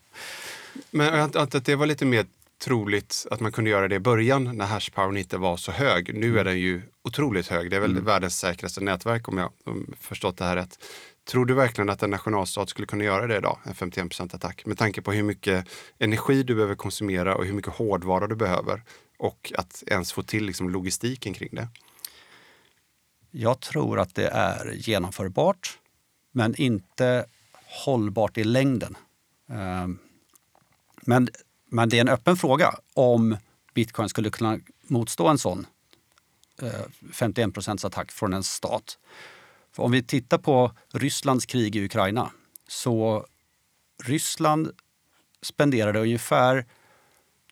Men 0.91 1.17
jag 1.33 1.37
att 1.37 1.65
det 1.65 1.75
var 1.75 1.85
lite 1.85 2.05
mer 2.05 2.25
troligt 2.63 3.27
att 3.31 3.39
man 3.39 3.51
kunde 3.51 3.69
göra 3.69 3.87
det 3.87 3.95
i 3.95 3.99
början 3.99 4.57
när 4.57 4.65
hashpowern 4.65 5.17
inte 5.17 5.37
var 5.37 5.57
så 5.57 5.71
hög. 5.71 6.13
Nu 6.13 6.39
är 6.39 6.43
den 6.43 6.59
ju 6.59 6.81
otroligt 7.03 7.47
hög. 7.47 7.69
Det 7.69 7.75
är 7.75 7.79
väl 7.79 7.91
mm. 7.91 8.05
världens 8.05 8.39
säkraste 8.39 8.81
nätverk 8.81 9.27
om 9.27 9.37
jag 9.37 9.51
förstått 9.99 10.37
det 10.37 10.45
här 10.45 10.55
rätt. 10.55 10.79
Tror 11.29 11.45
du 11.45 11.53
verkligen 11.53 11.89
att 11.89 12.03
en 12.03 12.09
nationalstat 12.09 12.69
skulle 12.69 12.87
kunna 12.87 13.03
göra 13.03 13.27
det 13.27 13.37
idag, 13.37 13.57
en 13.63 13.73
51% 13.73 14.35
attack? 14.35 14.65
Med 14.65 14.77
tanke 14.77 15.01
på 15.01 15.11
hur 15.11 15.23
mycket 15.23 15.67
energi 15.99 16.43
du 16.43 16.55
behöver 16.55 16.75
konsumera 16.75 17.35
och 17.35 17.45
hur 17.45 17.53
mycket 17.53 17.73
hårdvara 17.73 18.27
du 18.27 18.35
behöver 18.35 18.83
och 19.21 19.53
att 19.57 19.83
ens 19.87 20.11
få 20.11 20.23
till 20.23 20.45
liksom 20.45 20.69
logistiken 20.69 21.33
kring 21.33 21.49
det. 21.51 21.67
Jag 23.31 23.59
tror 23.59 23.99
att 23.99 24.15
det 24.15 24.27
är 24.27 24.71
genomförbart, 24.71 25.79
men 26.31 26.55
inte 26.55 27.25
hållbart 27.85 28.37
i 28.37 28.43
längden. 28.43 28.97
Eh, 29.49 29.87
men, 31.01 31.29
men 31.65 31.89
det 31.89 31.97
är 31.97 32.01
en 32.01 32.09
öppen 32.09 32.37
fråga 32.37 32.75
om 32.93 33.37
bitcoin 33.73 34.09
skulle 34.09 34.29
kunna 34.29 34.59
motstå 34.81 35.27
en 35.27 35.37
sån 35.37 35.65
51 37.13 37.57
eh, 37.57 37.73
attack 37.73 38.11
från 38.11 38.33
en 38.33 38.43
stat. 38.43 38.97
För 39.71 39.83
om 39.83 39.91
vi 39.91 40.03
tittar 40.03 40.37
på 40.37 40.71
Rysslands 40.93 41.45
krig 41.45 41.75
i 41.75 41.85
Ukraina 41.85 42.31
så 42.67 43.25
Ryssland 44.03 44.71
spenderade 45.41 45.99
ungefär, 45.99 46.65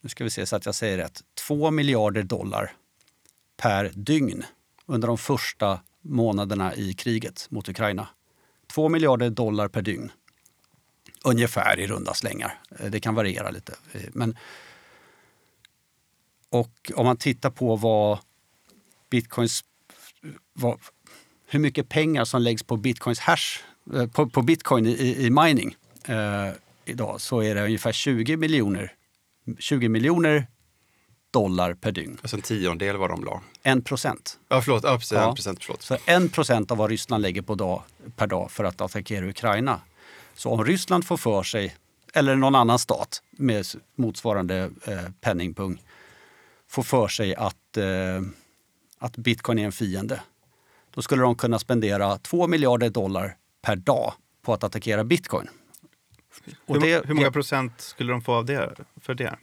nu 0.01 0.09
ska 0.09 0.23
vi 0.23 0.29
se 0.29 0.45
så 0.45 0.55
att 0.55 0.65
jag 0.65 0.75
säger 0.75 0.97
rätt, 0.97 1.23
2 1.47 1.71
miljarder 1.71 2.23
dollar 2.23 2.71
per 3.57 3.91
dygn 3.95 4.45
under 4.85 5.07
de 5.07 5.17
första 5.17 5.79
månaderna 6.01 6.75
i 6.75 6.93
kriget 6.93 7.47
mot 7.49 7.69
Ukraina. 7.69 8.07
2 8.67 8.89
miljarder 8.89 9.29
dollar 9.29 9.67
per 9.67 9.81
dygn. 9.81 10.11
Ungefär 11.23 11.79
i 11.79 11.87
runda 11.87 12.13
slängar. 12.13 12.59
Eh, 12.79 12.91
det 12.91 12.99
kan 12.99 13.15
variera 13.15 13.49
lite. 13.49 13.75
Eh, 13.91 14.01
men, 14.13 14.37
och 16.49 16.91
om 16.95 17.05
man 17.05 17.17
tittar 17.17 17.49
på 17.49 17.75
vad 17.75 18.19
bitcoins 19.09 19.63
vad, 20.53 20.79
hur 21.47 21.59
mycket 21.59 21.89
pengar 21.89 22.25
som 22.25 22.41
läggs 22.41 22.63
på 22.63 22.77
bitcoins 22.77 23.19
hash, 23.19 23.59
eh, 23.93 24.07
på, 24.07 24.29
på 24.29 24.41
bitcoin 24.41 24.85
i, 24.85 25.25
i 25.25 25.29
mining 25.29 25.75
eh, 26.05 26.51
idag 26.85 27.21
så 27.21 27.43
är 27.43 27.55
det 27.55 27.65
ungefär 27.65 27.91
20 27.91 28.37
miljoner, 28.37 28.93
20 29.59 29.89
miljoner 29.89 30.47
dollar 31.31 31.73
per 31.73 31.91
dygn. 31.91 32.17
Alltså 32.21 32.35
en 32.35 32.41
tiondel 32.41 32.97
vad 32.97 33.09
de 33.09 33.23
la? 33.23 33.41
En 33.63 33.81
procent. 33.81 34.39
Ja, 34.47 34.61
förlåt. 34.61 34.83
Ja, 34.83 34.97
precis, 34.97 35.11
ja. 35.11 35.29
En 35.29 35.35
procent, 35.35 35.63
förlåt. 35.63 35.81
Så 35.81 35.97
en 36.05 36.29
procent 36.29 36.71
av 36.71 36.77
vad 36.77 36.89
Ryssland 36.89 37.21
lägger 37.21 37.41
på 37.41 37.55
dag, 37.55 37.83
per 38.15 38.27
dag 38.27 38.51
för 38.51 38.63
att 38.63 38.81
attackera 38.81 39.25
Ukraina. 39.25 39.81
Så 40.33 40.49
om 40.49 40.65
Ryssland 40.65 41.05
får 41.05 41.17
för 41.17 41.43
sig, 41.43 41.75
eller 42.13 42.35
någon 42.35 42.55
annan 42.55 42.79
stat 42.79 43.21
med 43.31 43.65
motsvarande 43.95 44.71
eh, 44.85 45.09
penningpung, 45.21 45.81
får 46.67 46.83
för 46.83 47.07
sig 47.07 47.35
att, 47.35 47.77
eh, 47.77 48.21
att 48.97 49.17
bitcoin 49.17 49.59
är 49.59 49.65
en 49.65 49.71
fiende 49.71 50.21
då 50.91 51.01
skulle 51.01 51.21
de 51.21 51.35
kunna 51.35 51.59
spendera 51.59 52.17
2 52.17 52.47
miljarder 52.47 52.89
dollar 52.89 53.37
per 53.61 53.75
dag 53.75 54.13
på 54.41 54.53
att 54.53 54.63
attackera 54.63 55.03
bitcoin. 55.03 55.49
Och 56.65 56.75
hur, 56.75 56.81
det, 56.81 57.07
hur 57.07 57.13
många 57.13 57.31
procent 57.31 57.81
skulle 57.81 58.11
de 58.11 58.21
få 58.21 58.33
av 58.33 58.45
det, 58.45 58.75
för 59.01 59.13
det? 59.13 59.35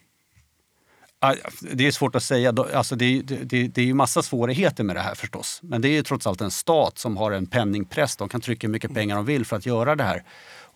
Det 1.61 1.87
är 1.87 1.91
svårt 1.91 2.15
att 2.15 2.23
säga. 2.23 2.55
Alltså 2.75 2.97
det, 2.97 3.23
det, 3.23 3.69
det 3.69 3.81
är 3.81 3.85
ju 3.85 3.95
massa 3.95 4.23
svårigheter 4.23 4.85
med 4.85 4.97
det 4.97 5.01
här 5.01 5.15
förstås. 5.15 5.61
Men 5.63 5.83
det 5.83 5.89
är 5.89 5.93
ju 5.93 6.03
trots 6.03 6.27
allt 6.27 6.41
en 6.41 6.51
stat 6.51 6.99
som 6.99 7.17
har 7.17 7.33
en 7.33 7.47
penningpress. 7.47 8.17
De 8.17 8.29
kan 8.29 8.41
trycka 8.41 8.67
hur 8.67 8.73
mycket 8.73 8.95
pengar 8.95 9.17
de 9.17 9.25
vill 9.25 9.45
för 9.45 9.57
att 9.57 9.67
göra 9.67 9.97
det 9.97 10.05
här. 10.05 10.25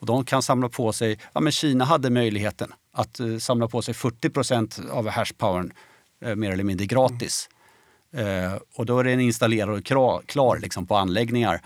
Och 0.00 0.06
de 0.06 0.24
kan 0.24 0.42
samla 0.42 0.68
på 0.68 0.92
sig, 0.92 1.18
ja 1.32 1.40
men 1.40 1.52
Kina 1.52 1.84
hade 1.84 2.10
möjligheten 2.10 2.72
att 2.92 3.20
uh, 3.20 3.38
samla 3.38 3.68
på 3.68 3.82
sig 3.82 3.94
40 3.94 4.30
procent 4.30 4.80
av 4.90 5.08
hashpowern 5.08 5.72
uh, 6.26 6.34
mer 6.34 6.52
eller 6.52 6.64
mindre 6.64 6.86
gratis. 6.86 7.48
Mm. 8.12 8.44
Eh, 8.44 8.58
och 8.74 8.86
då 8.86 8.98
är 8.98 9.04
den 9.04 9.20
installerad 9.20 9.78
och 9.78 9.84
klar 10.26 10.58
liksom, 10.58 10.86
på 10.86 10.96
anläggningar. 10.96 11.60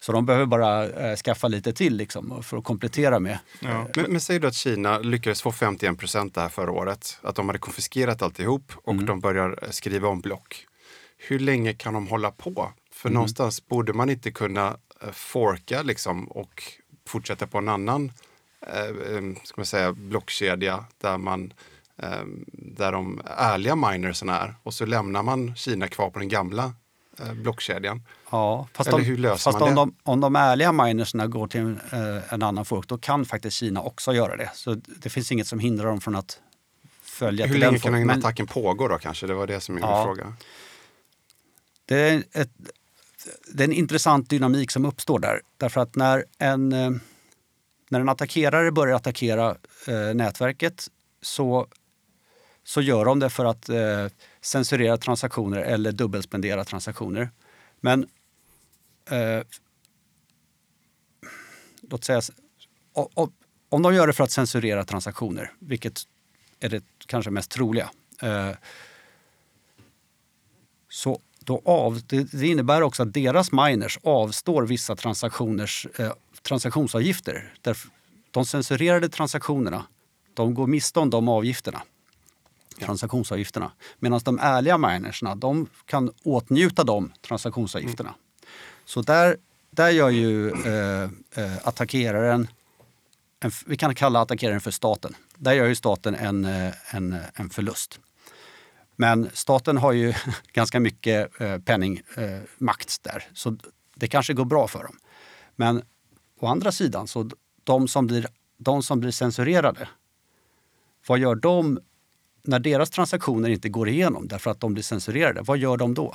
Så 0.00 0.12
de 0.12 0.26
behöver 0.26 0.46
bara 0.46 0.88
eh, 0.88 1.16
skaffa 1.16 1.48
lite 1.48 1.72
till 1.72 1.96
liksom, 1.96 2.42
för 2.42 2.56
att 2.56 2.64
komplettera 2.64 3.18
med. 3.20 3.38
Ja. 3.60 3.88
Men, 3.96 4.12
men 4.12 4.20
säg 4.20 4.38
då 4.38 4.48
att 4.48 4.54
Kina 4.54 4.98
lyckades 4.98 5.42
få 5.42 5.52
51 5.52 5.98
procent 5.98 6.34
det 6.34 6.40
här 6.40 6.48
förra 6.48 6.72
året. 6.72 7.18
Att 7.22 7.34
de 7.34 7.48
hade 7.48 7.58
konfiskerat 7.58 8.22
alltihop 8.22 8.72
och 8.84 8.92
mm. 8.92 9.06
de 9.06 9.20
börjar 9.20 9.58
eh, 9.62 9.70
skriva 9.70 10.08
om 10.08 10.20
block. 10.20 10.66
Hur 11.16 11.38
länge 11.38 11.74
kan 11.74 11.94
de 11.94 12.08
hålla 12.08 12.30
på? 12.30 12.72
För 12.92 13.08
mm. 13.08 13.14
någonstans 13.14 13.66
borde 13.66 13.92
man 13.92 14.10
inte 14.10 14.30
kunna 14.30 14.76
eh, 15.02 15.10
forka 15.12 15.82
liksom, 15.82 16.24
och 16.28 16.62
fortsätta 17.06 17.46
på 17.46 17.58
en 17.58 17.68
annan 17.68 18.12
eh, 18.66 18.84
eh 18.84 19.22
ska 19.44 19.54
man 19.56 19.66
säga, 19.66 19.92
blockkedja 19.92 20.84
där 21.00 21.18
man 21.18 21.52
Ehm, 22.02 22.44
där 22.52 22.92
de 22.92 23.20
ärliga 23.24 23.76
minersen 23.76 24.28
är 24.28 24.54
och 24.62 24.74
så 24.74 24.86
lämnar 24.86 25.22
man 25.22 25.56
Kina 25.56 25.88
kvar 25.88 26.10
på 26.10 26.18
den 26.18 26.28
gamla 26.28 26.64
eh, 26.64 26.70
blockkedjan. 27.34 28.02
Ja, 28.30 28.68
fast, 28.72 28.88
Eller 28.88 29.04
hur 29.04 29.16
löser 29.16 29.50
fast 29.50 29.60
man 29.60 29.68
om, 29.68 29.74
det? 29.74 29.80
De, 29.80 30.10
om 30.10 30.20
de 30.20 30.36
ärliga 30.36 30.72
minerserna 30.72 31.26
går 31.26 31.46
till 31.46 31.60
en, 31.60 31.80
eh, 31.92 32.32
en 32.32 32.42
annan 32.42 32.64
fork, 32.64 32.88
då 32.88 32.98
kan 32.98 33.24
faktiskt 33.24 33.56
Kina 33.56 33.82
också 33.82 34.12
göra 34.12 34.36
det. 34.36 34.50
Så 34.54 34.74
det 34.74 35.10
finns 35.10 35.32
inget 35.32 35.46
som 35.46 35.58
hindrar 35.58 35.86
dem 35.86 36.00
från 36.00 36.16
att 36.16 36.40
följa 37.02 37.46
Hur 37.46 37.58
länge 37.58 37.78
kan 37.78 37.92
den 37.92 38.10
attacken 38.10 38.46
pågå 38.46 38.88
då 38.88 38.98
kanske? 38.98 39.26
Det 39.26 39.34
var 39.34 39.46
det 39.46 39.60
som 39.60 39.76
är 39.76 39.80
min 39.80 39.90
ja, 39.90 40.04
fråga. 40.04 40.32
Det 41.84 42.00
är, 42.00 42.22
ett, 42.32 42.50
det 43.52 43.62
är 43.62 43.68
en 43.68 43.72
intressant 43.72 44.30
dynamik 44.30 44.70
som 44.70 44.84
uppstår 44.84 45.18
där. 45.18 45.40
Därför 45.56 45.80
att 45.80 45.96
när 45.96 46.24
en, 46.38 46.72
eh, 46.72 46.90
när 47.88 48.00
en 48.00 48.08
attackerare 48.08 48.72
börjar 48.72 48.96
attackera 48.96 49.56
eh, 49.86 50.14
nätverket 50.14 50.88
så 51.22 51.66
så 52.68 52.80
gör 52.80 53.04
de 53.04 53.18
det 53.18 53.30
för 53.30 53.44
att 53.44 53.68
eh, 53.68 54.06
censurera 54.40 54.96
transaktioner 54.96 55.58
eller 55.58 55.92
dubbelspendera 55.92 56.64
transaktioner. 56.64 57.30
Men 57.80 58.08
eh, 59.10 59.42
låt 61.90 62.04
säga, 62.04 62.20
om 63.68 63.82
de 63.82 63.94
gör 63.94 64.06
det 64.06 64.12
för 64.12 64.24
att 64.24 64.30
censurera 64.30 64.84
transaktioner, 64.84 65.52
vilket 65.58 66.02
är 66.60 66.68
det 66.68 66.84
kanske 67.06 67.30
mest 67.30 67.50
troliga, 67.50 67.90
eh, 68.22 68.50
så 70.88 71.20
då 71.38 71.62
av, 71.64 72.00
det, 72.06 72.32
det, 72.32 72.46
innebär 72.48 72.82
också 72.82 73.02
att 73.02 73.14
deras 73.14 73.52
miners 73.52 73.98
avstår 74.02 74.62
vissa 74.62 74.96
transaktioners, 74.96 75.86
eh, 75.98 76.12
transaktionsavgifter. 76.42 77.54
De 78.30 78.46
censurerade 78.46 79.08
transaktionerna 79.08 79.84
de 80.34 80.54
går 80.54 80.66
miste 80.66 81.00
om 81.00 81.10
de 81.10 81.28
avgifterna 81.28 81.82
transaktionsavgifterna. 82.80 83.72
Medan 83.98 84.20
de 84.24 84.38
ärliga 84.38 84.78
minersna, 84.78 85.34
de 85.34 85.66
kan 85.84 86.10
åtnjuta 86.22 86.84
de 86.84 87.12
transaktionsavgifterna. 87.22 88.10
Mm. 88.10 88.20
Så 88.84 89.02
där, 89.02 89.36
där 89.70 89.90
gör 89.90 90.10
ju 90.10 90.50
eh, 90.50 91.10
eh, 91.34 91.58
attackeraren 91.62 92.48
en, 93.40 93.50
vi 93.66 93.76
kan 93.76 93.94
kalla 93.94 94.20
attackeraren 94.20 94.60
för 94.60 94.70
staten. 94.70 95.16
Där 95.36 95.52
gör 95.52 95.66
ju 95.66 95.74
staten 95.74 96.14
en, 96.14 96.44
eh, 96.44 96.94
en, 96.94 97.16
en 97.34 97.50
förlust. 97.50 98.00
Men 98.96 99.30
staten 99.32 99.76
har 99.76 99.92
ju 99.92 100.14
ganska 100.52 100.80
mycket 100.80 101.40
eh, 101.40 101.58
penningmakt 101.58 103.00
eh, 103.06 103.12
där, 103.12 103.28
så 103.34 103.56
det 103.94 104.08
kanske 104.08 104.34
går 104.34 104.44
bra 104.44 104.68
för 104.68 104.82
dem. 104.82 104.98
Men 105.56 105.82
å 106.40 106.46
andra 106.46 106.72
sidan, 106.72 107.08
så 107.08 107.30
de 107.64 107.88
som 107.88 108.06
blir, 108.06 108.26
de 108.56 108.82
som 108.82 109.00
blir 109.00 109.10
censurerade, 109.10 109.88
vad 111.06 111.18
gör 111.18 111.34
de 111.34 111.80
när 112.42 112.58
deras 112.58 112.90
transaktioner 112.90 113.48
inte 113.48 113.68
går 113.68 113.88
igenom 113.88 114.28
därför 114.28 114.50
att 114.50 114.60
de 114.60 114.74
blir 114.74 114.82
censurerade? 114.82 115.42
Vad 115.42 115.58
gör 115.58 115.76
de 115.76 115.94
då? 115.94 116.14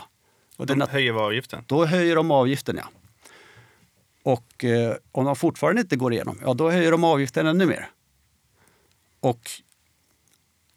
Och 0.57 0.65
de 0.65 0.81
höjer 0.81 1.13
avgiften? 1.13 1.63
Då 1.67 1.85
höjer 1.85 2.15
de 2.15 2.31
avgiften, 2.31 2.75
ja. 2.75 2.89
Och 4.23 4.63
eh, 4.63 4.95
om 5.11 5.25
de 5.25 5.35
fortfarande 5.35 5.81
inte 5.81 5.95
går 5.95 6.13
igenom, 6.13 6.39
ja 6.41 6.53
då 6.53 6.69
höjer 6.69 6.91
de 6.91 7.03
avgiften 7.03 7.47
ännu 7.47 7.65
mer. 7.65 7.89
Och 9.19 9.49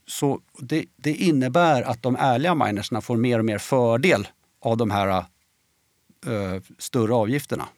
så 0.07 0.41
det, 0.59 0.85
det 0.97 1.15
innebär 1.15 1.83
att 1.83 2.03
de 2.03 2.17
ärliga 2.17 2.55
minersna 2.55 3.01
får 3.01 3.17
mer 3.17 3.39
och 3.39 3.45
mer 3.45 3.59
fördel 3.59 4.29
av 4.61 4.77
de 4.77 4.91
här 4.91 5.25
uh, 6.27 6.61
större 6.79 7.15
avgifterna. 7.15 7.69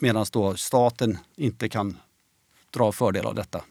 Medan 0.00 0.26
då 0.32 0.54
staten 0.56 1.18
inte 1.36 1.68
kan 1.68 1.96
dra 2.70 2.92
fördel 2.92 3.26
av 3.26 3.34
detta. 3.34 3.64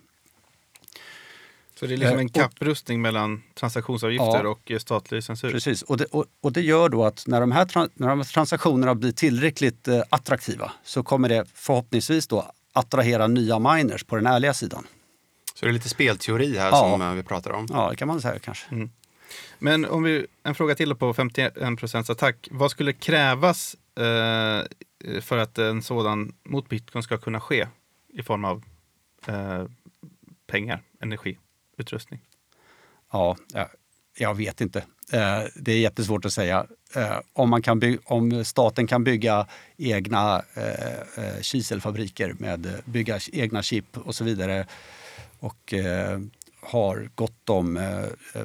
Så 1.82 1.88
det 1.88 1.94
är 1.94 1.98
liksom 1.98 2.20
en 2.20 2.26
eh, 2.26 2.32
kapprustning 2.32 3.02
mellan 3.02 3.44
transaktionsavgifter 3.56 4.44
ja, 4.44 4.50
och 4.50 4.82
statlig 4.82 5.24
censur? 5.24 5.52
Precis, 5.52 5.82
och 5.82 5.98
det, 5.98 6.06
och, 6.06 6.26
och 6.42 6.52
det, 6.52 6.62
gör 6.62 6.90
då 6.90 7.06
att 7.06 7.28
när 7.28 7.42
de 7.42 7.52
här, 7.52 7.68
när 7.94 8.08
de 8.08 8.20
här 8.20 8.34
transaktionerna 8.34 8.96
blir 8.96 9.12
tillräckligt 9.12 9.88
eh, 9.88 10.02
attraktiva 10.10 10.72
så 10.84 11.04
kommer 11.04 11.30
det 11.30 11.46
förhoppningsvis 11.54 12.28
då 12.28 12.52
attrahera 12.74 13.28
nya 13.28 13.60
miners 13.60 14.04
på 14.04 14.16
den 14.16 14.28
ärliga 14.28 14.54
sidan. 14.54 14.88
Så 15.56 15.66
det 15.66 15.72
är 15.72 15.74
lite 15.74 15.90
spelteori 15.90 16.58
här 16.58 16.70
ja. 16.70 16.90
som 16.92 17.02
eh, 17.02 17.14
vi 17.14 17.24
pratar 17.24 17.52
om? 17.52 17.68
Ja, 17.70 17.90
det 17.90 17.96
kan 17.96 18.08
man 18.08 18.22
säga 18.22 18.40
kanske. 18.40 18.66
Mm. 18.72 18.90
Men 19.60 19.86
om 19.86 20.04
vi, 20.04 20.26
en 20.44 20.56
fråga 20.56 20.76
till 20.76 20.96
på 20.96 21.14
51 21.14 21.80
procents 21.80 22.10
attack. 22.10 22.48
Vad 22.52 22.72
skulle 22.72 22.94
krävas 22.94 23.76
eh, 23.96 25.22
för 25.22 25.38
att 25.38 25.58
en 25.58 25.82
sådan 25.82 26.34
mot 26.44 26.70
bitcoin 26.70 27.04
ska 27.04 27.18
kunna 27.18 27.40
ske 27.40 27.68
i 28.14 28.24
form 28.24 28.46
av 28.46 28.64
eh, 29.28 29.66
pengar, 30.48 30.82
energi? 31.00 31.38
Utrustning? 31.82 32.20
Ja, 33.12 33.38
jag, 33.54 33.68
jag 34.18 34.36
vet 34.36 34.62
inte. 34.62 34.84
Eh, 35.12 35.44
det 35.56 35.72
är 35.72 35.80
jättesvårt 35.80 36.26
att 36.26 36.34
säga. 36.34 36.66
Eh, 36.96 37.20
om, 37.34 37.50
man 37.50 37.62
kan 37.62 37.80
bygga, 37.80 38.00
om 38.06 38.46
staten 38.46 38.88
kan 38.88 39.04
bygga 39.04 39.48
egna 39.78 40.42
eh, 40.54 41.42
kiselfabriker 41.42 42.36
med 42.40 42.82
bygga 42.86 43.20
egna 43.32 43.64
chip 43.64 43.98
och 43.98 44.16
så 44.16 44.24
vidare 44.24 44.68
och 45.40 45.74
har 46.62 47.10
gott 47.16 47.50
om 47.50 47.80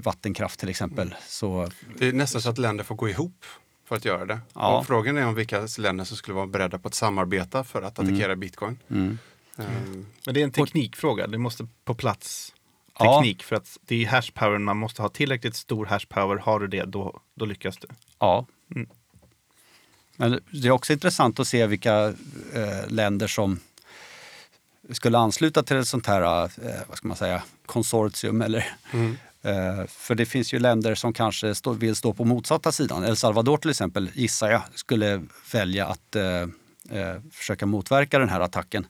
vattenkraft 0.02 0.60
till 0.60 0.68
exempel. 0.68 1.14
Så... 1.28 1.70
Det 1.98 2.08
är 2.08 2.12
nästan 2.12 2.42
så 2.42 2.50
att 2.50 2.58
länder 2.58 2.84
får 2.84 2.94
gå 2.94 3.08
ihop 3.08 3.44
för 3.84 3.96
att 3.96 4.04
göra 4.04 4.24
det. 4.24 4.38
Ja. 4.54 4.78
Och 4.78 4.86
frågan 4.86 5.16
är 5.16 5.26
om 5.26 5.34
vilka 5.34 5.68
länder 5.78 6.04
som 6.04 6.16
skulle 6.16 6.34
vara 6.34 6.46
beredda 6.46 6.78
på 6.78 6.88
att 6.88 6.94
samarbeta 6.94 7.64
för 7.64 7.82
att 7.82 7.98
attackera 7.98 8.24
mm. 8.24 8.40
bitcoin. 8.40 8.78
Mm. 8.90 9.18
Um. 9.56 10.06
Men 10.26 10.34
det 10.34 10.40
är 10.40 10.44
en 10.44 10.50
teknikfråga. 10.50 11.26
Det 11.26 11.38
måste 11.38 11.68
på 11.84 11.94
plats 11.94 12.52
teknik. 12.98 13.42
Ja. 13.42 13.44
För 13.46 13.56
att 13.56 13.78
det 13.86 14.04
är 14.04 14.06
hashpower, 14.06 14.58
man 14.58 14.76
måste 14.76 15.02
ha 15.02 15.08
tillräckligt 15.08 15.56
stor 15.56 15.86
hashpower. 15.86 16.36
Har 16.36 16.60
du 16.60 16.66
det, 16.66 16.84
då, 16.84 17.20
då 17.34 17.44
lyckas 17.44 17.76
du. 17.76 17.88
Ja. 18.18 18.46
Mm. 18.74 18.88
Men 20.16 20.40
det 20.50 20.68
är 20.68 20.72
också 20.72 20.92
intressant 20.92 21.40
att 21.40 21.48
se 21.48 21.66
vilka 21.66 22.06
eh, 22.54 22.88
länder 22.88 23.26
som 23.26 23.60
skulle 24.90 25.18
ansluta 25.18 25.62
till 25.62 25.76
ett 25.76 25.88
sånt 25.88 26.06
här, 26.06 26.44
eh, 26.44 26.80
vad 26.88 26.98
ska 26.98 27.08
man 27.08 27.16
säga, 27.16 27.42
konsortium 27.66 28.42
eller 28.42 28.66
mm. 28.92 29.16
eh, 29.42 29.86
för 29.86 30.14
det 30.14 30.26
finns 30.26 30.54
ju 30.54 30.58
länder 30.58 30.94
som 30.94 31.12
kanske 31.12 31.54
stå, 31.54 31.72
vill 31.72 31.96
stå 31.96 32.12
på 32.12 32.24
motsatta 32.24 32.72
sidan. 32.72 33.04
El 33.04 33.16
Salvador 33.16 33.56
till 33.56 33.70
exempel, 33.70 34.10
gissar 34.14 34.50
jag, 34.50 34.62
skulle 34.74 35.22
välja 35.52 35.86
att 35.86 36.16
eh, 36.16 36.42
eh 36.90 37.20
försöka 37.32 37.66
motverka 37.66 38.18
den 38.18 38.28
här 38.28 38.40
attacken. 38.40 38.86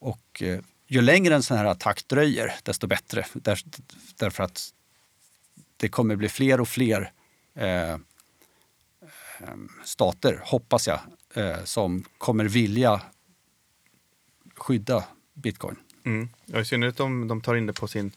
Och 0.00 0.42
eh, 0.42 0.60
ju 0.88 1.00
längre 1.02 1.34
en 1.34 1.42
sån 1.42 1.56
här 1.56 1.64
attack 1.64 2.04
dröjer, 2.08 2.54
desto 2.62 2.86
bättre. 2.86 3.26
Där, 3.32 3.60
därför 4.16 4.44
att 4.44 4.72
det 5.76 5.88
kommer 5.88 6.16
bli 6.16 6.28
fler 6.28 6.60
och 6.60 6.68
fler 6.68 7.12
eh, 7.54 7.92
eh, 7.92 7.98
stater, 9.84 10.42
hoppas 10.44 10.88
jag, 10.88 11.00
eh, 11.34 11.64
som 11.64 12.04
kommer 12.18 12.44
vilja 12.44 13.00
skydda 14.56 15.04
bitcoin. 15.34 15.76
Mm. 16.04 16.28
Ja, 16.46 16.60
I 16.60 16.64
synnerhet 16.64 17.00
om 17.00 17.28
de 17.28 17.40
tar 17.40 17.54
in 17.54 17.66
det 17.66 17.72
på 17.72 17.88
sin 17.88 18.12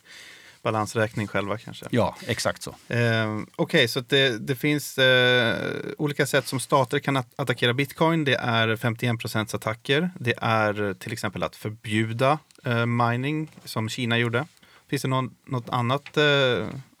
balansräkning 0.62 1.26
själva 1.26 1.58
kanske. 1.58 1.86
Ja, 1.90 2.16
exakt 2.26 2.62
så. 2.62 2.70
Eh, 2.88 3.32
Okej, 3.34 3.46
okay, 3.56 3.88
så 3.88 4.00
det, 4.00 4.38
det 4.38 4.56
finns 4.56 4.98
eh, 4.98 5.72
olika 5.98 6.26
sätt 6.26 6.46
som 6.46 6.60
stater 6.60 6.98
kan 6.98 7.16
at 7.16 7.28
attackera 7.36 7.74
bitcoin. 7.74 8.24
Det 8.24 8.34
är 8.34 8.76
51 8.76 9.20
procents 9.20 9.54
attacker. 9.54 10.10
Det 10.20 10.34
är 10.40 10.94
till 10.94 11.12
exempel 11.12 11.42
att 11.42 11.56
förbjuda 11.56 12.38
eh, 12.64 12.86
mining 12.86 13.50
som 13.64 13.88
Kina 13.88 14.18
gjorde. 14.18 14.46
Finns 14.88 15.02
det 15.02 15.08
någon, 15.08 15.34
något 15.44 15.68
annat, 15.68 16.16
eh, 16.16 16.24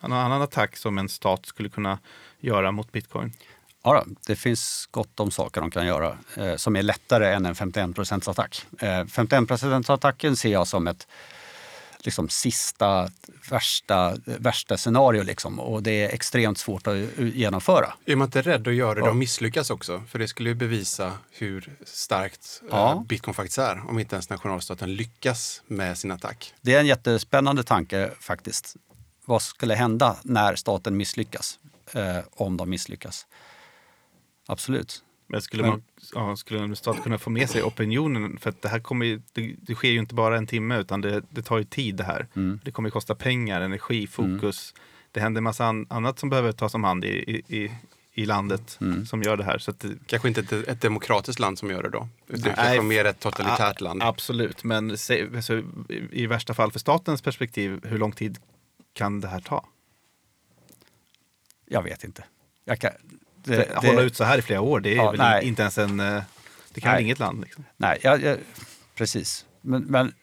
någon 0.00 0.12
annan 0.12 0.42
attack 0.42 0.76
som 0.76 0.98
en 0.98 1.08
stat 1.08 1.46
skulle 1.46 1.68
kunna 1.68 1.98
göra 2.40 2.72
mot 2.72 2.92
bitcoin? 2.92 3.32
Ja, 3.84 4.04
det 4.26 4.36
finns 4.36 4.88
gott 4.90 5.20
om 5.20 5.30
saker 5.30 5.60
de 5.60 5.70
kan 5.70 5.86
göra 5.86 6.18
eh, 6.36 6.56
som 6.56 6.76
är 6.76 6.82
lättare 6.82 7.32
än 7.32 7.46
en 7.46 7.54
51 7.54 8.28
attack. 8.28 8.66
Eh, 8.78 9.06
51 9.06 9.90
attacken 9.90 10.36
ser 10.36 10.52
jag 10.52 10.66
som 10.66 10.86
ett 10.86 11.06
liksom 12.04 12.28
sista, 12.28 13.08
värsta, 13.50 14.16
värsta 14.24 14.76
scenario. 14.76 15.22
Liksom. 15.22 15.60
Och 15.60 15.82
det 15.82 16.04
är 16.04 16.08
extremt 16.08 16.58
svårt 16.58 16.86
att 16.86 16.96
genomföra. 17.18 17.94
Är 18.06 18.16
man 18.16 18.26
inte 18.26 18.42
rädd 18.42 18.68
att 18.68 18.74
göra 18.74 18.94
det 18.94 19.10
och 19.10 19.16
misslyckas 19.16 19.70
också? 19.70 20.02
För 20.08 20.18
det 20.18 20.28
skulle 20.28 20.48
ju 20.48 20.54
bevisa 20.54 21.12
hur 21.30 21.76
starkt 21.84 22.62
eh, 22.62 22.68
ja. 22.70 23.04
bitcoin 23.08 23.34
faktiskt 23.34 23.58
är 23.58 23.88
om 23.88 23.98
inte 23.98 24.14
ens 24.14 24.30
nationalstaten 24.30 24.94
lyckas 24.94 25.62
med 25.66 25.98
sin 25.98 26.10
attack. 26.10 26.54
Det 26.60 26.74
är 26.74 26.80
en 26.80 26.86
jättespännande 26.86 27.62
tanke 27.62 28.10
faktiskt. 28.20 28.76
Vad 29.24 29.42
skulle 29.42 29.74
hända 29.74 30.16
när 30.22 30.54
staten 30.56 30.96
misslyckas? 30.96 31.58
Eh, 31.92 32.18
om 32.30 32.56
de 32.56 32.70
misslyckas. 32.70 33.26
Absolut. 34.46 35.02
Men 35.32 35.42
skulle, 35.42 35.62
man, 35.62 35.82
ja, 36.14 36.36
skulle 36.36 36.60
en 36.60 36.76
stat 36.76 37.02
kunna 37.02 37.18
få 37.18 37.30
med 37.30 37.50
sig 37.50 37.62
opinionen? 37.62 38.38
För 38.38 38.50
att 38.50 38.62
det 38.62 38.68
här 38.68 38.78
kommer 38.78 39.20
det, 39.32 39.54
det, 39.58 39.74
sker 39.74 39.88
ju 39.88 39.98
inte 39.98 40.14
bara 40.14 40.38
en 40.38 40.46
timme 40.46 40.78
utan 40.78 41.00
det, 41.00 41.22
det 41.30 41.42
tar 41.42 41.58
ju 41.58 41.64
tid 41.64 41.96
det 41.96 42.04
här. 42.04 42.26
Mm. 42.36 42.60
Det 42.64 42.70
kommer 42.70 42.90
kosta 42.90 43.14
pengar, 43.14 43.60
energi, 43.60 44.06
fokus. 44.06 44.74
Mm. 44.76 44.86
Det 45.12 45.20
händer 45.20 45.38
en 45.38 45.44
massa 45.44 45.66
an, 45.66 45.86
annat 45.90 46.18
som 46.18 46.30
behöver 46.30 46.52
tas 46.52 46.74
om 46.74 46.84
hand 46.84 47.04
i, 47.04 47.42
i, 47.48 47.70
i 48.14 48.26
landet 48.26 48.78
mm. 48.80 49.06
som 49.06 49.22
gör 49.22 49.36
det 49.36 49.44
här. 49.44 49.58
Så 49.58 49.72
det, 49.72 49.88
kanske 50.06 50.28
inte 50.28 50.40
ett, 50.40 50.52
ett, 50.52 50.80
demokratiskt 50.80 51.40
land 51.40 51.58
som 51.58 51.70
gör 51.70 51.82
det 51.82 51.90
då? 51.90 52.08
Utan 52.26 52.42
nej, 52.42 52.54
kanske 52.54 52.82
mer 52.82 53.04
ett 53.04 53.20
totalitärt 53.20 53.82
a, 53.82 53.84
land? 53.84 54.02
Absolut, 54.02 54.64
men 54.64 54.98
se, 54.98 55.26
alltså, 55.36 55.62
i 56.10 56.26
värsta 56.26 56.54
fall 56.54 56.72
för 56.72 56.78
statens 56.78 57.22
perspektiv, 57.22 57.80
hur 57.82 57.98
lång 57.98 58.12
tid 58.12 58.38
kan 58.92 59.20
det 59.20 59.28
här 59.28 59.40
ta? 59.40 59.66
Jag 61.66 61.82
vet 61.82 62.04
inte. 62.04 62.24
Jag 62.64 62.80
kan, 62.80 62.90
det, 63.44 63.56
det, 63.56 63.88
hålla 63.88 64.02
ut 64.02 64.16
så 64.16 64.24
här 64.24 64.38
i 64.38 64.42
flera 64.42 64.60
år, 64.60 64.80
det 64.80 64.92
är 64.92 64.96
ja, 64.96 65.10
väl 65.10 65.20
nej. 65.20 65.44
inte 65.44 65.62
ens 65.62 65.78
en... 65.78 66.00
Eh, 66.00 66.22
det 66.74 66.80
kan 66.80 66.92
väl 66.92 67.02
inget 67.02 67.18
land? 67.18 67.40
Liksom. 67.40 67.64
Nej, 67.76 67.98
ja, 68.02 68.16
ja, 68.16 68.36
precis. 68.94 69.44
Men, 69.60 69.82
men 69.82 70.14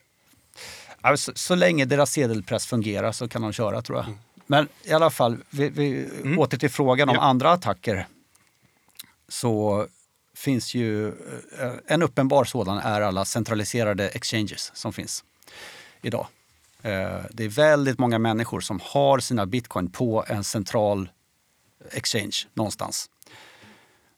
alltså, 1.01 1.31
så 1.35 1.55
länge 1.55 1.85
deras 1.85 2.11
sedelpress 2.11 2.65
fungerar 2.65 3.11
så 3.11 3.27
kan 3.27 3.41
de 3.41 3.53
köra 3.53 3.81
tror 3.81 3.97
jag. 3.97 4.05
Mm. 4.05 4.19
Men 4.47 4.67
i 4.83 4.91
alla 4.91 5.09
fall, 5.09 5.37
vi, 5.49 5.69
vi 5.69 6.09
mm. 6.21 6.39
åter 6.39 6.57
till 6.57 6.69
frågan 6.69 7.09
om 7.09 7.15
ja. 7.15 7.21
andra 7.21 7.51
attacker. 7.51 8.07
Så 9.27 9.87
finns 10.35 10.75
ju 10.75 11.07
eh, 11.07 11.73
en 11.87 12.03
uppenbar 12.03 12.43
sådan 12.43 12.77
är 12.77 13.01
alla 13.01 13.25
centraliserade 13.25 14.09
exchanges 14.09 14.71
som 14.75 14.93
finns 14.93 15.23
idag. 16.01 16.27
Eh, 16.81 17.19
det 17.29 17.43
är 17.43 17.49
väldigt 17.49 17.99
många 17.99 18.19
människor 18.19 18.59
som 18.59 18.79
har 18.83 19.19
sina 19.19 19.45
bitcoin 19.45 19.91
på 19.91 20.25
en 20.27 20.43
central 20.43 21.09
exchange 21.91 22.47
någonstans 22.53 23.09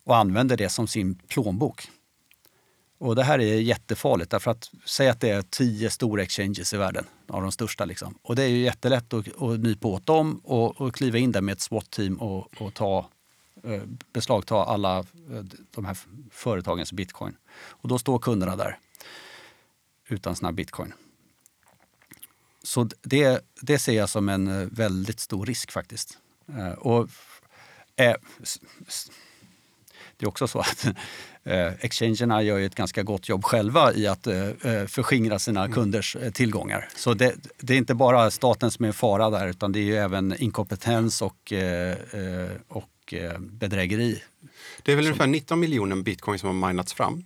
och 0.03 0.17
använder 0.17 0.57
det 0.57 0.69
som 0.69 0.87
sin 0.87 1.15
plånbok. 1.15 1.89
Och 2.97 3.15
det 3.15 3.23
här 3.23 3.39
är 3.39 3.61
jättefarligt 3.61 4.31
därför 4.31 4.51
att 4.51 4.71
säg 4.85 5.09
att 5.09 5.19
det 5.19 5.29
är 5.29 5.41
tio 5.41 5.89
stora 5.89 6.23
exchanges 6.23 6.73
i 6.73 6.77
världen, 6.77 7.05
av 7.27 7.41
de 7.41 7.51
största. 7.51 7.85
Liksom. 7.85 8.17
Och 8.21 8.35
det 8.35 8.43
är 8.43 8.47
ju 8.47 8.63
jättelätt 8.63 9.13
att, 9.13 9.41
att 9.41 9.59
nypa 9.59 9.87
åt 9.87 10.05
dem 10.05 10.41
och, 10.43 10.81
och 10.81 10.95
kliva 10.95 11.17
in 11.17 11.31
där 11.31 11.41
med 11.41 11.53
ett 11.53 11.61
SWAT-team 11.61 12.17
och, 12.17 12.61
och 12.61 12.73
ta, 12.73 13.09
eh, 13.63 13.81
beslagta 14.13 14.55
alla 14.55 14.99
eh, 14.99 15.43
de 15.71 15.85
här 15.85 15.97
företagens 16.31 16.93
bitcoin. 16.93 17.37
Och 17.53 17.89
då 17.89 17.99
står 17.99 18.19
kunderna 18.19 18.55
där 18.55 18.77
utan 20.07 20.35
sina 20.35 20.51
bitcoin. 20.51 20.93
Så 22.63 22.89
det, 23.01 23.45
det 23.61 23.79
ser 23.79 23.93
jag 23.93 24.09
som 24.09 24.29
en 24.29 24.47
eh, 24.47 24.67
väldigt 24.71 25.19
stor 25.19 25.45
risk 25.45 25.71
faktiskt. 25.71 26.17
Eh, 26.47 26.71
och 26.71 27.09
Eh, 27.95 28.15
det 30.17 30.25
är 30.25 30.27
också 30.27 30.47
så 30.47 30.59
att 30.59 30.85
eh, 31.43 31.73
exchangerna 31.79 32.41
gör 32.43 32.59
ett 32.59 32.75
ganska 32.75 33.03
gott 33.03 33.29
jobb 33.29 33.43
själva 33.43 33.93
i 33.93 34.07
att 34.07 34.27
eh, 34.27 34.85
förskingra 34.87 35.39
sina 35.39 35.59
mm. 35.59 35.73
kunders 35.73 36.17
tillgångar. 36.33 36.89
Så 36.95 37.13
det, 37.13 37.35
det, 37.59 37.73
är 37.73 37.77
inte 37.77 37.93
bara 37.93 38.31
staten 38.31 38.71
som 38.71 38.85
är 38.85 38.87
en 38.87 38.93
fara 38.93 39.29
där 39.29 39.47
utan 39.47 39.71
det 39.71 39.79
är 39.79 39.83
ju 39.83 39.95
även 39.95 40.35
inkompetens 40.41 41.21
och, 41.21 41.53
och 42.67 43.13
bedrägeri. 43.39 44.23
Det 44.83 44.91
är 44.91 44.95
väl 44.95 45.05
ungefär 45.05 45.27
19 45.27 45.59
miljoner 45.59 45.95
bitcoin 45.95 46.39
som 46.39 46.61
har 46.61 46.69
minats 46.69 46.93
fram. 46.93 47.25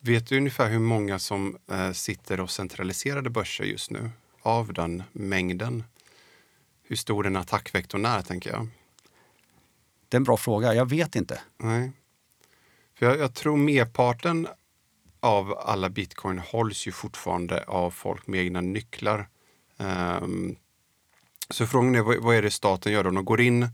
Vet 0.00 0.26
du 0.26 0.36
ungefär 0.36 0.70
hur 0.70 0.78
många 0.78 1.18
som 1.18 1.56
sitter 1.92 2.40
och 2.40 2.50
centraliserade 2.50 3.30
börser 3.30 3.64
just 3.64 3.90
nu? 3.90 4.10
Av 4.42 4.72
den 4.72 5.02
mängden? 5.12 5.84
Hur 6.82 6.96
stor 6.96 7.22
den 7.22 7.36
attackvektorn 7.36 8.04
är, 8.04 8.22
tänker 8.22 8.50
jag. 8.50 8.68
Det 10.14 10.16
är 10.16 10.20
en 10.20 10.24
bra 10.24 10.36
fråga. 10.36 10.74
Jag 10.74 10.88
vet 10.88 11.16
inte. 11.16 11.40
Nej. 11.56 11.92
För 12.98 13.06
jag, 13.06 13.18
jag 13.18 13.34
tror 13.34 13.56
merparten 13.56 14.48
av 15.20 15.58
alla 15.58 15.88
bitcoin 15.88 16.38
hålls 16.38 16.86
ju 16.86 16.92
fortfarande 16.92 17.64
av 17.64 17.90
folk 17.90 18.26
med 18.26 18.40
egna 18.40 18.60
nycklar. 18.60 19.28
Um, 19.76 20.56
så 21.50 21.66
frågan 21.66 21.94
är 21.94 22.00
vad, 22.00 22.16
vad, 22.16 22.36
är 22.36 22.42
det 22.42 22.50
staten 22.50 22.92
gör 22.92 23.04
då? 23.04 23.10
De 23.10 23.24
går 23.24 23.40
in, 23.40 23.68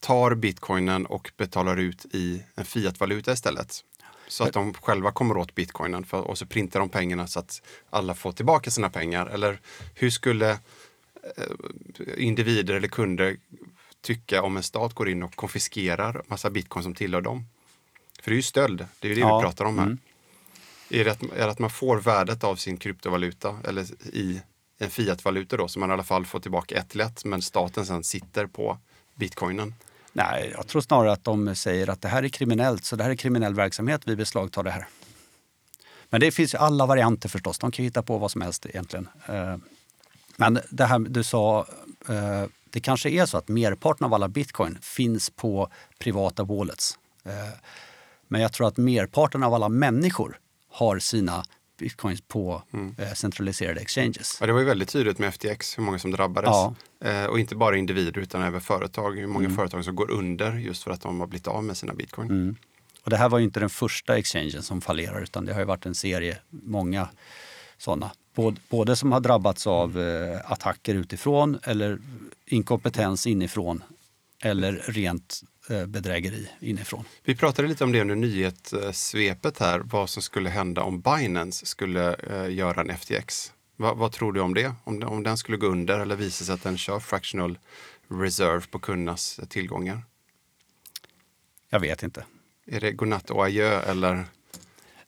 tar 0.00 0.34
bitcoinen 0.34 1.06
och 1.06 1.32
betalar 1.36 1.76
ut 1.76 2.04
i 2.14 2.42
en 2.54 2.64
fiatvaluta 2.64 3.32
istället. 3.32 3.84
Så 4.28 4.44
att 4.44 4.52
de 4.52 4.74
själva 4.74 5.12
kommer 5.12 5.36
åt 5.36 5.54
bitcoinen 5.54 6.04
för, 6.04 6.20
och 6.20 6.38
så 6.38 6.46
printar 6.46 6.80
de 6.80 6.88
pengarna 6.88 7.26
så 7.26 7.38
att 7.38 7.62
alla 7.90 8.14
får 8.14 8.32
tillbaka 8.32 8.70
sina 8.70 8.90
pengar. 8.90 9.26
Eller 9.26 9.60
hur 9.94 10.10
skulle 10.10 10.50
eh, 11.36 11.46
individer 12.16 12.74
eller 12.74 12.88
kunder 12.88 13.36
tycka 14.04 14.42
om 14.42 14.56
en 14.56 14.62
stat 14.62 14.94
går 14.94 15.08
in 15.08 15.22
och 15.22 15.36
konfiskerar 15.36 16.22
massa 16.26 16.50
bitcoin 16.50 16.82
som 16.82 16.94
tillhör 16.94 17.20
dem? 17.20 17.46
För 18.22 18.30
det 18.30 18.34
är 18.34 18.36
ju 18.36 18.42
stöld, 18.42 18.86
det 19.00 19.08
är 19.08 19.08
ju 19.08 19.14
det 19.14 19.20
ja. 19.20 19.36
vi 19.36 19.42
pratar 19.42 19.64
om 19.64 19.78
här. 19.78 19.86
Mm. 19.86 19.98
Är, 20.90 21.04
det 21.04 21.10
att, 21.10 21.22
är 21.22 21.46
det 21.46 21.50
att 21.50 21.58
man 21.58 21.70
får 21.70 21.96
värdet 21.96 22.44
av 22.44 22.56
sin 22.56 22.76
kryptovaluta 22.76 23.56
eller 23.64 23.82
i 24.14 24.40
en 24.78 24.90
fiatvaluta 24.90 25.56
då, 25.56 25.68
så 25.68 25.78
man 25.78 25.90
i 25.90 25.92
alla 25.92 26.02
fall 26.02 26.26
får 26.26 26.40
tillbaka 26.40 26.76
ett 26.76 26.94
lätt, 26.94 27.24
men 27.24 27.42
staten 27.42 27.86
sen 27.86 28.04
sitter 28.04 28.46
på 28.46 28.78
bitcoinen? 29.14 29.74
Nej, 30.12 30.52
jag 30.56 30.66
tror 30.66 30.82
snarare 30.82 31.12
att 31.12 31.24
de 31.24 31.54
säger 31.54 31.90
att 31.90 32.02
det 32.02 32.08
här 32.08 32.22
är 32.22 32.28
kriminellt, 32.28 32.84
så 32.84 32.96
det 32.96 33.04
här 33.04 33.10
är 33.10 33.14
kriminell 33.14 33.54
verksamhet, 33.54 34.02
vi 34.04 34.16
beslagtar 34.16 34.62
det 34.62 34.70
här. 34.70 34.86
Men 36.10 36.20
det 36.20 36.30
finns 36.30 36.54
ju 36.54 36.58
alla 36.58 36.86
varianter 36.86 37.28
förstås, 37.28 37.58
de 37.58 37.70
kan 37.70 37.84
hitta 37.84 38.02
på 38.02 38.18
vad 38.18 38.30
som 38.30 38.40
helst 38.40 38.66
egentligen. 38.66 39.08
Eh, 39.26 39.56
men 40.36 40.60
det 40.70 40.84
här 40.84 40.98
du 40.98 41.22
sa, 41.22 41.66
eh, 42.08 42.44
det 42.74 42.80
kanske 42.80 43.10
är 43.10 43.26
så 43.26 43.38
att 43.38 43.48
merparten 43.48 44.04
av 44.04 44.14
alla 44.14 44.28
bitcoin 44.28 44.78
finns 44.82 45.30
på 45.30 45.68
privata 45.98 46.44
wallets. 46.44 46.98
Eh, 47.24 47.32
men 48.28 48.40
jag 48.40 48.52
tror 48.52 48.68
att 48.68 48.76
merparten 48.76 49.42
av 49.42 49.54
alla 49.54 49.68
människor 49.68 50.38
har 50.70 50.98
sina 50.98 51.44
bitcoins 51.78 52.20
på 52.20 52.62
mm. 52.72 52.94
Eh, 52.98 53.12
centraliserade 53.12 53.80
exchanges. 53.80 54.36
Ja, 54.40 54.46
det 54.46 54.52
var 54.52 54.60
ju 54.60 54.66
väldigt 54.66 54.88
tydligt 54.88 55.18
med 55.18 55.34
FTX 55.34 55.78
hur 55.78 55.82
många 55.82 55.98
som 55.98 56.10
drabbades. 56.10 56.50
Ja. 56.50 56.74
Eh, 57.00 57.24
och 57.24 57.38
inte 57.38 57.56
bara 57.56 57.76
individer 57.76 58.18
utan 58.18 58.42
även 58.42 58.60
företag. 58.60 59.18
Hur 59.18 59.26
många 59.26 59.44
mm. 59.44 59.56
företag 59.56 59.84
som 59.84 59.94
går 59.94 60.10
under 60.10 60.52
just 60.52 60.82
för 60.82 60.90
att 60.90 61.00
de 61.00 61.20
har 61.20 61.26
blivit 61.26 61.46
av 61.46 61.64
med 61.64 61.76
sina 61.76 61.94
bitcoin. 61.94 62.30
Mm. 62.30 62.56
Och 63.02 63.10
det 63.10 63.16
här 63.16 63.28
var 63.28 63.38
ju 63.38 63.44
inte 63.44 63.60
den 63.60 63.70
första 63.70 64.18
exchangen 64.18 64.62
som 64.62 64.80
fallerar 64.80 65.22
utan 65.22 65.44
det 65.44 65.52
har 65.52 65.60
ju 65.60 65.66
varit 65.66 65.86
en 65.86 65.94
serie, 65.94 66.38
många 66.50 67.08
sådana. 67.78 68.10
Både, 68.34 68.60
både 68.68 68.96
som 68.96 69.12
har 69.12 69.20
drabbats 69.20 69.66
av 69.66 70.00
eh, 70.00 70.52
attacker 70.52 70.94
utifrån 70.94 71.58
eller 71.62 71.98
inkompetens 72.46 73.26
inifrån 73.26 73.82
eller 74.42 74.72
rent 74.72 75.42
Eh, 75.68 75.86
bedrägeri 75.86 76.48
inifrån. 76.60 77.04
Vi 77.22 77.36
pratade 77.36 77.68
lite 77.68 77.84
om 77.84 77.92
det 77.92 78.00
under 78.00 78.14
nyhetssvepet 78.14 79.58
här, 79.58 79.78
vad 79.78 80.10
som 80.10 80.22
skulle 80.22 80.50
hända 80.50 80.82
om 80.82 81.00
Binance 81.00 81.66
skulle 81.66 82.14
eh, 82.14 82.54
göra 82.54 82.80
en 82.80 82.98
FTX. 82.98 83.52
Va, 83.76 83.94
vad 83.94 84.12
tror 84.12 84.32
du 84.32 84.40
om 84.40 84.54
det? 84.54 84.74
Om, 84.84 85.02
om 85.02 85.22
den 85.22 85.36
skulle 85.36 85.56
gå 85.56 85.66
under 85.66 86.00
eller 86.00 86.16
visa 86.16 86.44
sig 86.44 86.54
att 86.54 86.62
den 86.62 86.78
kör 86.78 87.00
fractional 87.00 87.58
reserve 88.08 88.60
på 88.70 88.78
kundernas 88.78 89.40
tillgångar? 89.48 90.02
Jag 91.70 91.80
vet 91.80 92.02
inte. 92.02 92.24
Är 92.66 92.80
det 92.80 92.92
godnatt 92.92 93.30
och 93.30 93.44
adjö 93.44 93.80
eller? 93.80 94.24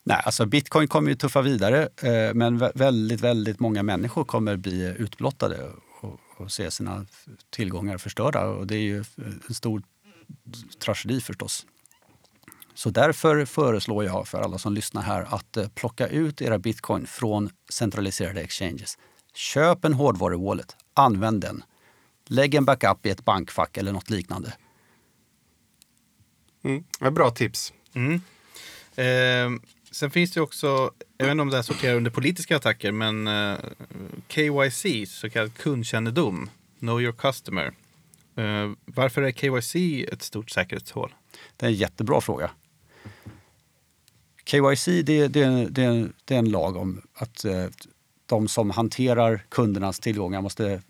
Nej, 0.08 0.22
alltså 0.24 0.46
bitcoin 0.46 0.88
kommer 0.88 1.10
ju 1.10 1.16
tuffa 1.16 1.42
vidare, 1.42 1.88
eh, 2.02 2.34
men 2.34 2.58
väldigt, 2.74 3.20
väldigt 3.20 3.60
många 3.60 3.82
människor 3.82 4.24
kommer 4.24 4.56
bli 4.56 4.94
utblottade 4.98 5.70
och, 6.00 6.20
och 6.36 6.52
se 6.52 6.70
sina 6.70 7.06
tillgångar 7.50 7.98
förstörda. 7.98 8.46
Och 8.46 8.66
det 8.66 8.76
är 8.76 8.80
ju 8.80 9.04
en 9.48 9.54
stor 9.54 9.82
tragedi 10.78 11.20
förstås. 11.20 11.66
Så 12.74 12.90
därför 12.90 13.44
föreslår 13.44 14.04
jag 14.04 14.28
för 14.28 14.40
alla 14.40 14.58
som 14.58 14.74
lyssnar 14.74 15.02
här 15.02 15.34
att 15.34 15.56
eh, 15.56 15.68
plocka 15.68 16.06
ut 16.06 16.42
era 16.42 16.58
bitcoin 16.58 17.06
från 17.06 17.50
centraliserade 17.70 18.40
exchanges. 18.40 18.98
Köp 19.34 19.84
en 19.84 19.94
hårdvaru-wallet, 19.94 20.76
använd 20.94 21.40
den. 21.40 21.64
Lägg 22.26 22.54
en 22.54 22.64
backup 22.64 23.06
i 23.06 23.10
ett 23.10 23.24
bankfack 23.24 23.76
eller 23.76 23.92
något 23.92 24.10
liknande. 24.10 24.52
Mm, 26.64 26.84
bra 27.14 27.30
tips. 27.30 27.72
Mm. 27.94 28.20
Eh, 28.96 29.60
sen 29.96 30.10
finns 30.10 30.32
det 30.32 30.40
också, 30.40 30.90
jag 31.16 31.26
vet 31.26 31.32
inte 31.32 31.42
om 31.42 31.50
det 31.50 31.56
här 31.56 31.62
sorterar 31.62 31.94
under 31.94 32.10
politiska 32.10 32.56
attacker, 32.56 32.92
men 32.92 33.26
eh, 33.26 33.58
KYC, 34.28 35.10
så 35.10 35.30
kallad 35.30 35.54
kundkännedom, 35.54 36.50
Know 36.78 37.02
your 37.02 37.12
customer. 37.12 37.72
Uh, 38.38 38.72
varför 38.84 39.22
är 39.22 39.32
KYC 39.32 39.76
ett 40.12 40.22
stort 40.22 40.50
säkerhetshål? 40.50 41.14
Det 41.56 41.66
är 41.66 41.70
en 41.70 41.76
jättebra 41.76 42.20
fråga. 42.20 42.50
KYC 44.44 44.84
det, 44.84 45.28
det, 45.28 45.48
det, 45.68 46.08
det 46.24 46.34
är 46.34 46.38
en 46.38 46.50
lag 46.50 46.76
om 46.76 47.02
att 47.14 47.44
uh, 47.44 47.66
de 48.26 48.48
som 48.48 48.70
hanterar 48.70 49.44
kundernas 49.48 50.00
tillgångar 50.00 50.42
måste 50.42 50.82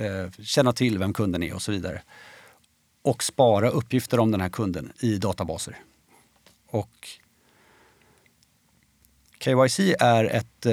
uh, 0.00 0.30
känna 0.42 0.72
till 0.72 0.98
vem 0.98 1.12
kunden 1.12 1.42
är 1.42 1.54
och 1.54 1.62
så 1.62 1.72
vidare. 1.72 2.02
Och 3.02 3.22
spara 3.22 3.70
uppgifter 3.70 4.20
om 4.20 4.30
den 4.30 4.40
här 4.40 4.48
kunden 4.48 4.92
i 5.00 5.16
databaser. 5.16 5.76
Och 6.66 7.08
KYC 9.44 9.80
är 9.98 10.24
ett, 10.24 10.66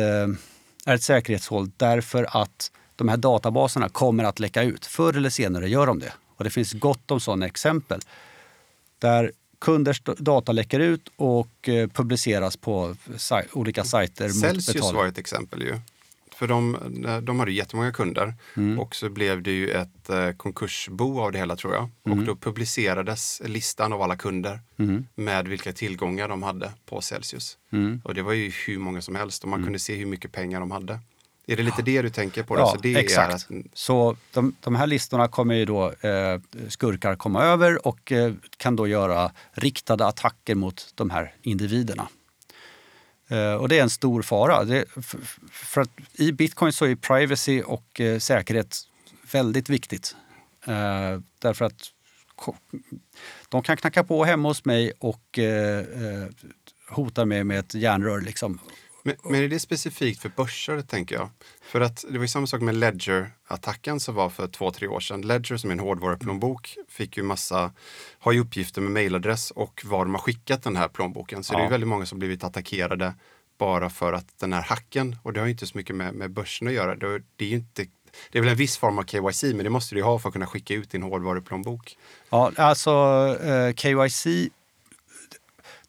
är 0.85 0.95
ett 0.95 1.03
säkerhetshål 1.03 1.71
därför 1.77 2.41
att 2.41 2.71
de 2.95 3.09
här 3.09 3.17
databaserna 3.17 3.89
kommer 3.89 4.23
att 4.23 4.39
läcka 4.39 4.63
ut. 4.63 4.85
Förr 4.85 5.17
eller 5.17 5.29
senare 5.29 5.69
gör 5.69 5.87
de 5.87 5.99
det. 5.99 6.13
Och 6.37 6.43
det 6.43 6.49
finns 6.49 6.73
gott 6.73 7.11
om 7.11 7.19
sådana 7.19 7.45
exempel 7.45 7.99
där 8.99 9.31
kunders 9.59 10.01
data 10.17 10.51
läcker 10.51 10.79
ut 10.79 11.11
och 11.15 11.69
eh, 11.69 11.87
publiceras 11.87 12.57
på 12.57 12.95
olika 13.53 13.83
sajter. 13.83 14.29
Celsius 14.29 14.93
var 14.93 15.07
ett 15.07 15.17
exempel 15.17 15.61
ju. 15.61 15.79
För 16.41 16.47
de, 16.47 16.77
de 17.23 17.39
hade 17.39 17.51
jättemånga 17.51 17.91
kunder 17.91 18.33
mm. 18.57 18.79
och 18.79 18.95
så 18.95 19.09
blev 19.09 19.43
det 19.43 19.51
ju 19.51 19.69
ett 19.71 20.09
eh, 20.09 20.31
konkursbo 20.31 21.19
av 21.21 21.31
det 21.31 21.37
hela 21.37 21.55
tror 21.55 21.73
jag. 21.73 21.89
Mm. 22.05 22.19
Och 22.19 22.25
då 22.25 22.35
publicerades 22.35 23.41
listan 23.45 23.93
av 23.93 24.01
alla 24.01 24.15
kunder 24.15 24.59
mm. 24.79 25.05
med 25.15 25.47
vilka 25.47 25.73
tillgångar 25.73 26.27
de 26.27 26.43
hade 26.43 26.71
på 26.85 27.01
Celsius. 27.01 27.57
Mm. 27.71 28.01
Och 28.03 28.13
det 28.13 28.21
var 28.21 28.33
ju 28.33 28.51
hur 28.67 28.79
många 28.79 29.01
som 29.01 29.15
helst 29.15 29.43
och 29.43 29.49
man 29.49 29.59
mm. 29.59 29.65
kunde 29.65 29.79
se 29.79 29.95
hur 29.95 30.05
mycket 30.05 30.31
pengar 30.31 30.59
de 30.59 30.71
hade. 30.71 30.99
Är 31.47 31.55
det 31.55 31.63
lite 31.63 31.81
det 31.81 32.01
du 32.01 32.09
tänker 32.09 32.43
på? 32.43 32.55
Då? 32.55 32.61
Ja, 32.61 32.77
så 32.83 32.99
exakt. 32.99 33.33
Att... 33.33 33.47
Så 33.73 34.17
de, 34.33 34.55
de, 34.59 34.75
här 34.75 34.87
listorna 34.87 35.27
kommer 35.27 35.55
ju 35.55 35.65
då 35.65 35.85
eh, 35.85 36.41
skurkar 36.67 37.15
komma 37.15 37.43
över 37.43 37.87
och 37.87 38.11
eh, 38.11 38.33
kan 38.57 38.75
då 38.75 38.87
göra 38.87 39.31
riktade 39.51 40.05
attacker 40.05 40.55
mot 40.55 40.91
de 40.95 41.09
här 41.09 41.33
individerna. 41.41 42.07
Eh, 43.31 43.53
och 43.53 43.69
det 43.69 43.77
är 43.79 43.83
en 43.83 43.89
stor 43.89 44.21
fara. 44.21 44.63
Det, 44.63 44.85
för, 44.89 45.19
för, 45.51 45.81
att 45.81 45.89
I 46.13 46.31
bitcoin 46.31 46.73
så 46.73 46.85
är 46.85 46.95
privacy 46.95 47.61
och 47.61 48.01
eh, 48.01 48.19
säkerhet 48.19 48.77
väldigt 49.31 49.69
viktigt. 49.69 50.15
Eh, 50.65 51.19
därför 51.39 51.65
att 51.65 51.91
de 53.49 53.63
kan 53.63 53.77
knacka 53.77 54.03
på 54.03 54.23
hemma 54.23 54.47
hos 54.47 54.65
mig 54.65 54.93
och 54.99 55.39
eh, 55.39 55.79
eh 55.79 56.29
hotar 56.89 57.25
mig 57.25 57.43
med 57.43 57.59
ett 57.59 57.73
järnrör. 57.73 58.21
Liksom. 58.21 58.59
Men, 59.03 59.15
men, 59.23 59.43
är 59.43 59.47
det 59.47 59.59
specifikt 59.59 60.21
för 60.21 60.29
börser, 60.29 60.81
tänker 60.81 61.15
jag? 61.15 61.29
För 61.61 61.81
att 61.81 62.05
det 62.09 62.17
var 62.17 62.23
ju 62.23 62.27
samma 62.27 62.47
sak 62.47 62.61
med 62.61 62.75
Ledger-attacken 62.75 63.99
som 63.99 64.15
var 64.15 64.29
för 64.29 64.47
två, 64.47 64.71
tre 64.71 64.87
år 64.87 64.99
sedan. 64.99 65.21
Ledger 65.21 65.57
som 65.57 65.69
är 65.69 65.73
en 65.73 65.79
hårdvaruplånbok 65.79 66.77
fick 66.89 67.17
ju 67.17 67.23
massa, 67.23 67.71
har 68.19 68.31
ju 68.31 68.39
uppgifter 68.39 68.81
med 68.81 68.91
mailadress 68.91 69.51
och 69.51 69.81
var 69.85 70.05
de 70.05 70.13
har 70.13 70.21
skickat 70.21 70.63
den 70.63 70.75
här 70.75 70.87
plånboken. 70.87 71.43
Så 71.43 71.53
ja. 71.53 71.57
det 71.57 71.65
är 71.65 71.69
väldigt 71.69 71.87
många 71.87 72.05
som 72.05 72.19
blivit 72.19 72.43
attackerade 72.43 73.13
bara 73.57 73.89
för 73.89 74.13
att 74.13 74.39
den 74.39 74.53
här 74.53 74.61
hacken, 74.61 75.15
och 75.23 75.33
det 75.33 75.39
har 75.39 75.47
ju 75.47 75.51
inte 75.51 75.67
så 75.67 75.77
mycket 75.77 75.95
med, 75.95 76.13
med 76.13 76.31
börsen 76.31 76.67
att 76.67 76.73
göra. 76.73 76.95
Det, 76.95 77.23
det 77.35 77.45
är 77.45 77.49
ju 77.49 77.55
inte 77.55 77.85
det 78.31 78.37
är 78.37 78.41
väl 78.41 78.51
en 78.51 78.57
viss 78.57 78.77
form 78.77 78.99
av 78.99 79.03
KYC, 79.03 79.43
men 79.43 79.63
det 79.63 79.69
måste 79.69 79.95
du 79.95 80.03
ha 80.03 80.19
för 80.19 80.29
att 80.29 80.33
kunna 80.33 80.45
skicka 80.45 80.73
ut 80.73 80.91
din 80.91 81.03
hårdvaruplånbok. 81.03 81.97
Ja, 82.29 82.51
alltså 82.55 82.91
eh, 83.43 83.73
KYC, 83.73 84.27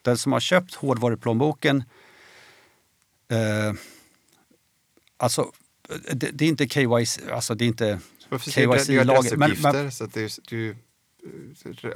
den 0.02 0.18
som 0.18 0.32
har 0.32 0.40
köpt 0.40 0.74
hårdvaruplånboken 0.74 1.84
Eh, 3.32 3.74
alltså, 5.16 5.52
det, 6.12 6.30
det, 6.32 6.44
är 6.44 6.48
inte 6.48 6.68
KYC, 6.68 7.18
alltså 7.30 7.54
det 7.54 7.64
är 7.64 7.66
inte 7.66 7.98
KYC-lagen. 8.40 9.38
Men, 9.38 9.56
men, 9.62 9.92
så 9.92 10.04
att 10.04 10.14
det, 10.14 10.38
du, 10.48 10.76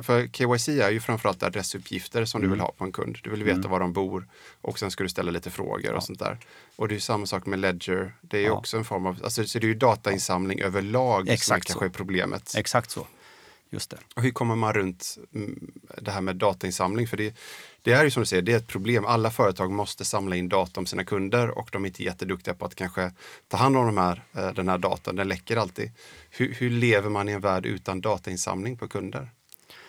för 0.02 0.26
KYC 0.28 0.68
är 0.68 0.90
ju 0.90 1.00
framförallt 1.00 1.42
adressuppgifter 1.42 2.24
som 2.24 2.42
du 2.42 2.48
vill 2.48 2.60
ha 2.60 2.72
på 2.72 2.84
en 2.84 2.92
kund. 2.92 3.18
Du 3.22 3.30
vill 3.30 3.44
veta 3.44 3.56
Mm. 3.58 3.70
var 3.70 3.80
de 3.80 3.92
bor 3.92 4.28
och 4.60 4.78
sen 4.78 4.90
ska 4.90 5.02
du 5.02 5.08
ställa 5.08 5.30
lite 5.30 5.50
frågor 5.50 5.90
Ja. 5.90 5.96
och 5.96 6.02
sånt 6.02 6.18
där. 6.18 6.38
Och 6.76 6.88
det 6.88 6.94
är 6.94 6.98
samma 6.98 7.26
sak 7.26 7.46
med 7.46 7.58
Ledger. 7.58 8.14
Det 8.20 8.38
är 8.38 8.44
Ja. 8.44 8.52
också 8.52 8.76
en 8.76 8.84
form 8.84 9.06
av, 9.06 9.20
alltså, 9.24 9.46
så 9.46 9.58
det 9.58 9.66
är 9.66 9.68
ju 9.68 9.74
datainsamling 9.74 10.60
överlag 10.60 11.20
som 11.20 11.28
är 11.28 11.32
Exakt 11.32 11.66
kanske 11.66 11.84
är 11.84 11.88
problemet. 11.90 12.54
Exakt 12.56 12.90
så. 12.90 13.06
Just 13.70 13.90
det. 13.90 13.98
Och 14.14 14.22
hur 14.22 14.30
kommer 14.30 14.56
man 14.56 14.72
runt 14.72 15.18
mm, 15.34 15.70
det 15.98 16.10
här 16.10 16.20
med 16.20 16.36
datainsamling? 16.36 17.08
För 17.08 17.16
det, 17.16 17.34
det 17.86 17.92
är 17.92 18.04
ju 18.04 18.10
som 18.10 18.20
du 18.22 18.26
säger, 18.26 18.42
det 18.42 18.52
är 18.52 18.56
ett 18.56 18.66
problem. 18.66 19.04
Alla 19.04 19.30
företag 19.30 19.70
måste 19.70 20.04
samla 20.04 20.36
in 20.36 20.48
data 20.48 20.80
om 20.80 20.86
sina 20.86 21.04
kunder 21.04 21.58
och 21.58 21.68
de 21.72 21.82
är 21.84 21.86
inte 21.88 22.02
jätteduktiga 22.02 22.54
på 22.54 22.64
att 22.64 22.74
kanske 22.74 23.12
ta 23.48 23.56
hand 23.56 23.76
om 23.76 23.86
de 23.86 23.98
här, 23.98 24.22
eh, 24.36 24.52
den 24.52 24.68
här 24.68 24.78
datan. 24.78 25.16
Den 25.16 25.28
läcker 25.28 25.56
alltid. 25.56 25.90
Hur, 26.30 26.54
hur 26.54 26.70
lever 26.70 27.10
man 27.10 27.28
i 27.28 27.32
en 27.32 27.40
värld 27.40 27.66
utan 27.66 28.00
datainsamling 28.00 28.76
på 28.78 28.88
kunder? 28.88 29.30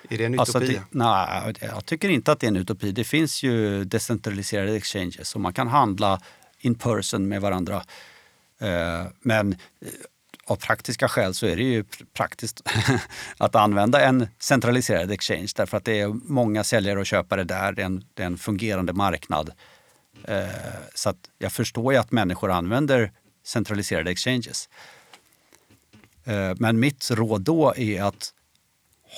Är 0.09 0.17
det 0.17 0.25
en 0.25 0.39
Alltså 0.39 0.57
utopi? 0.57 0.73
det, 0.73 0.81
nej, 0.91 1.53
jag 1.61 1.85
tycker 1.85 2.09
inte 2.09 2.31
att 2.31 2.39
det 2.39 2.45
är 2.45 2.51
en 2.51 2.57
utopi. 2.57 2.91
Det 2.91 3.03
finns 3.03 3.43
ju 3.43 3.83
decentraliserade 3.83 4.75
exchanges 4.75 5.35
och 5.35 5.41
man 5.41 5.53
kan 5.53 5.67
handla 5.67 6.21
in 6.59 6.75
person 6.75 7.27
med 7.27 7.41
varandra. 7.41 7.83
Eh, 8.59 9.05
Men 9.21 9.55
av 10.47 10.55
praktiska 10.55 11.07
skäl 11.07 11.33
så 11.33 11.45
är 11.45 11.55
det 11.55 11.63
ju 11.63 11.83
praktiskt 12.13 12.61
att 13.37 13.55
använda 13.55 14.01
en 14.01 14.27
centraliserad 14.39 15.11
exchange 15.11 15.47
därför 15.55 15.77
att 15.77 15.85
det 15.85 15.99
är 15.99 16.07
många 16.07 16.63
säljare 16.63 16.99
och 16.99 17.05
köpare 17.05 17.43
där. 17.43 17.71
Det 17.71 17.81
är 17.81 17.85
en, 17.85 18.03
det 18.13 18.23
är 18.23 18.27
en 18.27 18.37
fungerande 18.37 18.93
marknad. 18.93 19.51
Eh, 20.23 20.47
Så 20.93 21.09
att 21.09 21.29
jag 21.37 21.51
förstår 21.51 21.93
ju 21.93 21.99
att 21.99 22.11
människor 22.11 22.51
använder 22.51 23.11
centraliserade 23.45 24.11
exchanges. 24.11 24.69
Eh, 26.25 26.53
Men 26.57 26.79
mitt 26.79 27.11
råd 27.11 27.41
då 27.41 27.73
är 27.77 28.03
att 28.03 28.33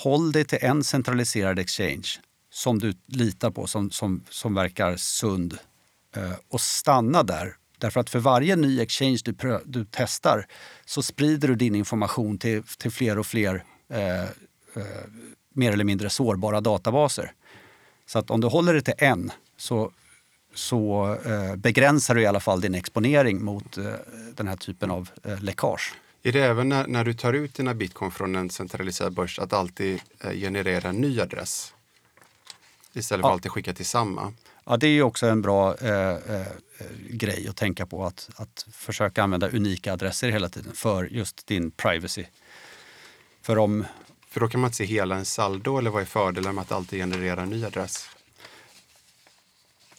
håll 0.03 0.31
dig 0.31 0.45
till 0.45 0.59
en 0.61 0.83
centraliserad 0.83 1.59
exchange 1.59 2.07
som 2.51 2.79
du 2.79 2.93
litar 3.05 3.51
på, 3.51 3.67
som, 3.67 3.91
som, 3.91 4.23
som 4.29 4.53
verkar 4.53 4.95
sund. 4.97 5.57
Eh, 6.15 6.31
och 6.49 6.61
stanna 6.61 7.23
där. 7.23 7.55
Därför 7.79 7.99
att 7.99 8.09
för 8.09 8.19
varje 8.19 8.55
ny 8.55 8.81
exchange 8.81 9.19
du, 9.25 9.31
prö- 9.31 9.61
du 9.65 9.85
testar 9.91 10.45
så 10.85 11.03
sprider 11.03 11.47
du 11.47 11.55
din 11.55 11.75
information 11.75 12.37
till, 12.37 12.63
till 12.63 12.91
fler 12.91 13.19
och 13.19 13.25
fler 13.25 13.63
eh, 13.89 14.23
eh, 14.23 14.27
mer 15.53 15.71
eller 15.71 15.83
mindre 15.83 16.09
sårbara 16.09 16.61
databaser. 16.61 17.31
Så 18.05 18.19
att 18.19 18.31
om 18.31 18.41
du 18.41 18.47
håller 18.47 18.73
dig 18.73 18.81
till 18.81 18.93
en 18.97 19.31
så, 19.57 19.91
så 20.53 21.13
eh, 21.25 21.55
begränsar 21.55 22.15
du 22.15 22.21
i 22.21 22.25
alla 22.25 22.39
fall 22.39 22.61
din 22.61 22.75
exponering 22.75 23.43
mot 23.43 23.77
eh, 23.77 23.83
den 24.35 24.47
här 24.47 24.55
typen 24.55 24.91
av 24.91 25.09
eh, 25.23 25.41
läckage. 25.43 25.93
Är 26.23 26.31
det 26.31 26.39
även 26.43 26.69
när, 26.69 26.87
när 26.87 27.05
du 27.05 27.13
tar 27.13 27.33
ut 27.33 27.53
dina 27.55 27.73
bitcoin 27.73 28.11
från 28.11 28.35
en 28.35 28.49
centraliserad 28.49 29.13
börs 29.13 29.39
att 29.39 29.53
alltid 29.53 30.01
eh, 30.19 30.31
generera 30.31 30.89
en 30.89 30.95
ny 30.95 31.21
adress? 31.21 31.73
Istället 32.93 33.21
för 33.21 33.27
Ja. 33.27 33.31
att 33.31 33.33
alltid 33.33 33.51
skicka 33.51 33.73
till 33.73 33.85
samma. 33.85 34.33
Ja, 34.69 34.77
det 34.77 34.87
är 34.87 35.01
också 35.01 35.27
en 35.27 35.41
bra 35.41 35.77
eh, 35.77 36.09
eh, 36.09 36.47
grej 37.09 37.47
att 37.47 37.55
tänka 37.55 37.85
på. 37.85 38.05
Att, 38.05 38.29
att 38.35 38.65
försöka 38.71 39.23
använda 39.23 39.49
unika 39.49 39.93
adresser 39.93 40.29
hela 40.29 40.49
tiden 40.49 40.73
för 40.73 41.05
just 41.05 41.47
din 41.47 41.71
privacy. 41.71 42.25
För 43.41 43.57
om, 43.57 43.85
För 44.29 44.39
då 44.39 44.47
kan 44.47 44.61
man 44.61 44.67
inte 44.67 44.77
se 44.77 44.85
hela 44.85 45.15
en 45.15 45.25
saldo 45.25 45.77
eller 45.77 45.89
vad 45.89 46.01
är 46.01 46.05
fördelen 46.05 46.55
med 46.55 46.61
att 46.61 46.71
alltid 46.71 46.99
generera 46.99 47.41
en 47.41 47.49
ny 47.49 47.65
adress? 47.65 48.09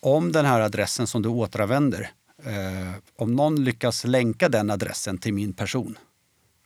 om 0.01 0.33
den 0.33 0.45
här 0.45 0.61
adressen 0.61 1.07
som 1.07 1.23
du 1.23 1.29
återanvänder, 1.29 2.11
eh, 2.45 2.95
om 3.17 3.35
någon 3.37 3.65
lyckas 3.65 4.05
länka 4.05 4.49
den 4.49 4.71
adressen 4.71 5.19
till 5.19 5.35
min 5.35 5.53
person, 5.53 5.99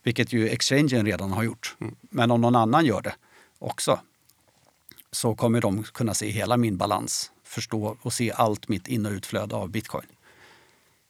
vilket 0.02 0.32
ju 0.32 0.48
exchangen 0.48 1.06
redan 1.06 1.32
har 1.32 1.42
gjort, 1.42 1.76
men 2.00 2.30
om 2.30 2.40
någon 2.40 2.56
annan 2.56 2.86
gör 2.86 3.02
det 3.02 3.14
också, 3.58 4.00
så 5.10 5.34
kommer 5.34 5.60
de 5.60 5.82
kunna 5.82 6.14
se 6.14 6.30
hela 6.30 6.56
min 6.56 6.76
balans, 6.76 7.30
förstå 7.44 7.96
och 8.02 8.12
se 8.12 8.32
allt 8.32 8.68
mitt 8.68 8.88
in 8.88 9.06
och 9.06 9.12
utflöde 9.12 9.54
av 9.54 9.70
bitcoin. 9.70 10.06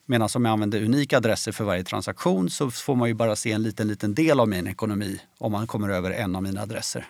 Medan 0.06 0.28
om 0.34 0.44
jag 0.44 0.52
använder 0.52 0.82
unika 0.82 1.16
adresser 1.16 1.52
för 1.52 1.64
varje 1.64 1.84
transaktion 1.84 2.50
så 2.50 2.70
får 2.70 2.94
man 2.94 3.08
ju 3.08 3.14
bara 3.14 3.36
se 3.36 3.52
en 3.52 3.62
liten, 3.62 3.88
liten 3.88 4.14
del 4.14 4.40
av 4.40 4.48
min 4.48 4.66
ekonomi 4.66 5.20
om 5.38 5.52
man 5.52 5.66
kommer 5.66 5.88
över 5.88 6.10
en 6.10 6.36
av 6.36 6.42
mina 6.42 6.62
adresser. 6.62 7.08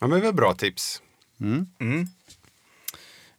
Ja, 0.00 0.06
men 0.06 0.20
väl 0.20 0.34
bra 0.34 0.54
tips. 0.54 1.02
Mm. 1.40 1.66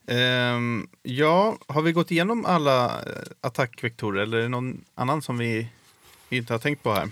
Ehm, 0.07 0.87
ja, 1.03 1.57
har 1.67 1.81
vi 1.81 1.91
gått 1.91 2.11
igenom 2.11 2.45
alla 2.45 2.85
eh, 2.85 3.21
attackvektorer 3.41 4.21
eller 4.21 4.37
är 4.37 4.41
det 4.41 4.49
någon 4.49 4.85
annan 4.95 5.21
som 5.21 5.37
vi 5.37 5.69
inte 6.29 6.53
har 6.53 6.59
tänkt 6.59 6.83
på 6.83 6.93
här? 6.93 7.09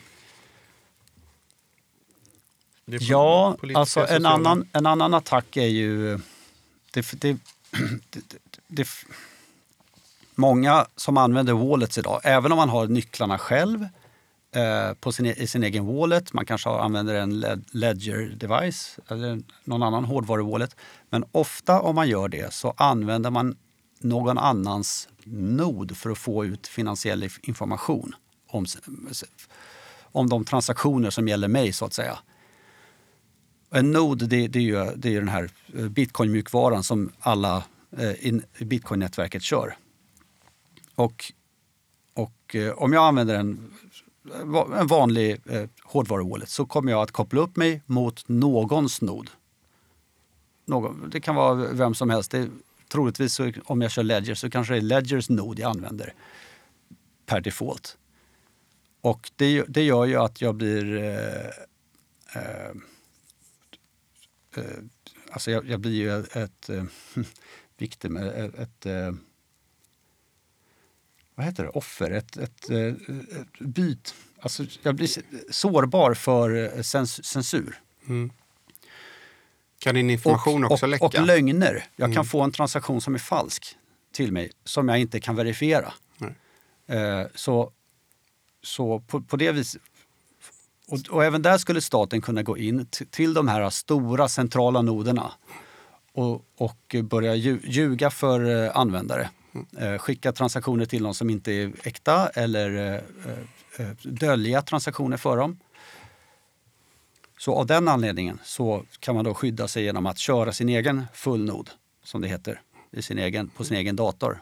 Ja, 2.85 3.57
alltså 3.75 4.07
en 4.07 4.25
annan, 4.25 4.69
en 4.73 4.85
annan 4.85 5.13
attack 5.13 5.57
är 5.57 5.67
ju... 5.67 6.19
Det, 6.93 7.05
det, 7.21 7.37
det, 8.09 8.21
det, 8.67 8.87
många 10.35 10.85
som 10.95 11.17
använder 11.17 11.53
wallets 11.53 11.97
idag, 11.97 12.21
även 12.23 12.51
om 12.51 12.57
man 12.57 12.69
har 12.69 12.87
nycklarna 12.87 13.37
själv 13.37 13.87
eh, 14.55 14.93
på 14.99 15.11
sin, 15.11 15.25
e-, 15.25 15.33
i 15.37 15.47
sin 15.47 15.63
egen 15.63 15.85
wallet, 15.85 16.33
man 16.33 16.45
kanske 16.45 16.69
har- 16.69 16.79
använder 16.79 17.15
en 17.15 17.63
ledger 17.71 18.17
device 18.35 18.99
eller 19.07 19.41
någon 19.63 19.83
annan 19.83 20.05
hårdvaru-wallet. 20.05 20.75
Men 21.09 21.25
ofta 21.31 21.81
om 21.81 21.95
man 21.95 22.09
gör 22.09 22.27
det 22.27 22.53
så 22.53 22.73
använder 22.77 23.29
man 23.29 23.55
någon 23.99 24.37
annans 24.37 25.09
nod 25.23 25.97
för 25.97 26.09
att 26.09 26.17
få 26.17 26.45
ut 26.45 26.67
finansiell 26.67 27.29
information 27.41 28.15
om, 28.47 28.65
om 30.11 30.29
de 30.29 30.45
transaktioner 30.45 31.09
som 31.09 31.27
gäller 31.27 31.47
mig 31.47 31.73
så 31.73 31.85
att 31.85 31.93
säga. 31.93 32.19
Eh, 33.71 33.79
en 33.79 33.91
nod 33.91 34.29
det, 34.29 34.47
det 34.47 34.59
är 34.59 34.63
ju 34.63 34.91
det 34.95 35.07
är 35.09 35.11
ju 35.11 35.19
den 35.19 35.27
här 35.27 35.49
eh, 35.77 35.85
bitcoin-mjukvaran 35.89 36.83
som 36.83 37.11
alla 37.19 37.63
eh, 37.97 38.11
i 38.11 38.41
bitcoin-nätverket 38.59 39.41
kör. 39.41 39.75
Och, 40.95 41.33
och 42.13 42.55
eh, 42.55 42.71
om 42.73 42.93
jag 42.93 43.03
använder 43.07 43.35
en, 43.35 43.73
en 44.79 44.87
vanlig 44.87 45.41
eh, 45.49 45.69
hårdvaru-wallet 45.83 46.49
så 46.49 46.65
kommer 46.65 46.91
jag 46.91 47.01
att 47.01 47.11
koppla 47.11 47.41
upp 47.41 47.55
mig 47.55 47.81
mot 47.85 48.23
någons 48.29 49.01
nod. 49.01 49.29
Någon, 50.65 51.09
det 51.09 51.19
kan 51.21 51.35
vara 51.35 51.53
vem 51.55 51.93
som 51.95 52.09
helst. 52.09 52.31
Det, 52.31 52.49
troligtvis 52.89 53.33
så, 53.33 53.51
om 53.65 53.81
jag 53.81 53.91
kör 53.91 54.03
Ledger 54.03 54.35
så 54.35 54.49
kanske 54.49 54.73
det 54.73 54.79
är 54.79 54.81
Ledgers 54.81 55.29
nod 55.29 55.59
jag 55.59 55.69
använder 55.69 56.13
per 57.25 57.41
default. 57.41 57.97
Och 59.01 59.31
det, 59.35 59.51
gör- 59.51 59.65
det 59.67 59.83
gör 59.83 60.05
ju 60.05 60.15
att 60.15 60.41
jag 60.41 60.55
blir 60.55 60.97
eh, 60.97 61.45
eh, 62.41 62.71
alltså 65.31 65.51
jag, 65.51 65.69
jag 65.69 65.79
blir 65.79 65.91
ju 65.91 66.19
ett, 66.19 66.35
ett 66.35 66.69
eh, 66.69 66.83
victim, 67.77 68.17
ett, 68.17 68.55
ett 68.55 68.85
eh, 68.85 69.11
vad 71.35 71.45
heter 71.45 71.63
det, 71.63 71.69
offer, 71.69 72.11
ett, 72.11 72.37
ett, 72.37 72.69
eh, 72.69 72.87
ett 73.41 73.59
byt. 73.59 74.15
Alltså 74.39 74.65
jag 74.81 74.95
blir 74.95 75.09
sårbar 75.51 76.13
för 76.13 76.77
eh, 76.77 76.81
cens, 76.81 77.25
censur. 77.25 77.79
Kan 79.79 79.95
din 79.95 80.09
information 80.09 80.63
och, 80.63 80.71
också 80.71 80.85
och, 80.85 80.89
läcka? 80.89 81.05
och 81.05 81.25
lögner. 81.25 81.85
Jag 81.95 82.13
kan 82.13 82.25
få 82.25 82.41
en 82.41 82.51
transaktion 82.51 83.01
som 83.01 83.15
är 83.15 83.19
falsk 83.19 83.77
till 84.11 84.31
mig 84.31 84.51
som 84.63 84.89
jag 84.89 84.99
inte 84.99 85.19
kan 85.19 85.35
verifiera. 85.35 85.93
Nej. 86.17 86.35
Eh, 86.87 87.27
så 87.35 87.71
så 88.61 88.99
på, 88.99 89.21
på 89.21 89.37
det 89.37 89.51
viset... 89.51 89.81
Och, 90.87 90.99
och 91.09 91.25
även 91.25 91.41
där 91.41 91.57
skulle 91.57 91.81
staten 91.81 92.21
kunna 92.21 92.43
gå 92.43 92.57
in 92.57 92.85
till 93.09 93.33
de 93.33 93.47
här 93.47 93.69
stora 93.69 94.27
centrala 94.27 94.81
noderna 94.81 95.31
och, 96.13 96.45
och 96.57 96.95
börja 97.03 97.35
ljuga 97.35 98.09
för 98.09 98.65
eh, 98.65 98.77
användare. 98.77 99.29
Mm. 99.77 99.99
skicka 99.99 100.31
transaktioner 100.31 100.85
till 100.85 101.01
någon 101.01 101.13
som 101.13 101.29
inte 101.29 101.51
är 101.51 101.71
äkta 101.83 102.27
eller 102.27 102.95
eh, 103.77 103.87
dölja 104.03 104.61
transaktioner 104.61 105.17
för 105.17 105.37
dem. 105.37 105.59
Så 107.37 107.53
av 107.53 107.65
den 107.65 107.87
anledningen 107.87 108.39
så 108.43 108.83
kan 108.99 109.15
man 109.15 109.25
då 109.25 109.33
skydda 109.33 109.67
sig 109.67 109.83
genom 109.83 110.05
att 110.05 110.17
köra 110.17 110.53
sin 110.53 110.69
egen 110.69 111.05
fullnod, 111.13 111.69
som 112.03 112.21
det 112.21 112.27
heter, 112.27 112.61
i 112.91 113.01
sin 113.01 113.19
egen, 113.19 113.49
på 113.49 113.63
sin 113.63 113.77
egen 113.77 113.95
dator. 113.95 114.41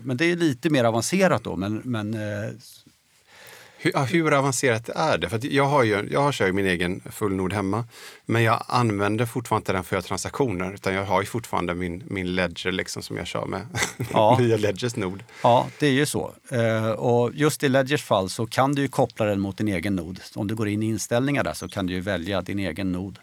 Men 0.00 0.16
det 0.16 0.24
är 0.24 0.36
lite 0.36 0.70
mer 0.70 0.84
avancerat 0.84 1.44
då, 1.44 1.56
men, 1.56 1.82
men 1.84 2.16
hur, 3.80 4.06
hur 4.06 4.34
avancerat 4.34 4.88
är 4.88 5.18
det? 5.18 5.28
För 5.28 5.40
jag, 5.54 5.64
har 5.64 5.82
ju, 5.82 6.08
jag 6.10 6.34
kör 6.34 6.46
ju 6.46 6.52
min 6.52 6.66
egen 6.66 7.00
fullnod 7.10 7.52
hemma, 7.52 7.84
men 8.26 8.42
jag 8.42 8.64
använder 8.68 9.26
fortfarande 9.26 9.60
inte 9.62 9.72
den 9.72 9.84
för 9.84 9.96
att 9.96 10.02
göra 10.04 10.08
transaktioner, 10.08 10.74
utan 10.74 10.94
jag 10.94 11.04
har 11.04 11.20
ju 11.20 11.26
fortfarande 11.26 11.74
min, 11.74 12.02
min 12.06 12.34
ledger 12.34 12.72
liksom 12.72 13.02
som 13.02 13.16
jag 13.16 13.26
kör 13.26 13.46
med 13.46 13.66
Ja. 14.12 14.36
via 14.40 14.56
Ledgers 14.56 14.96
nod. 14.96 15.22
Ja, 15.42 15.66
det 15.78 15.86
är 15.86 15.90
ju 15.92 16.06
så. 16.06 16.32
Eh, 16.50 16.90
och 16.90 17.30
just 17.34 17.62
i 17.62 17.68
Ledgers 17.68 18.02
fall 18.02 18.30
så 18.30 18.46
kan 18.46 18.72
du 18.74 18.82
ju 18.82 18.88
koppla 18.88 19.26
den 19.26 19.40
mot 19.40 19.58
din 19.58 19.68
egen 19.68 19.96
nod. 19.96 20.20
Om 20.34 20.46
du 20.46 20.54
går 20.54 20.68
in 20.68 20.82
i 20.82 20.86
inställningar 20.86 21.44
där 21.44 21.52
så 21.54 21.68
kan 21.68 21.86
du 21.86 21.92
ju 21.94 22.00
välja 22.00 22.42
din 22.42 22.58
egen 22.58 22.92
nod. 22.92 23.18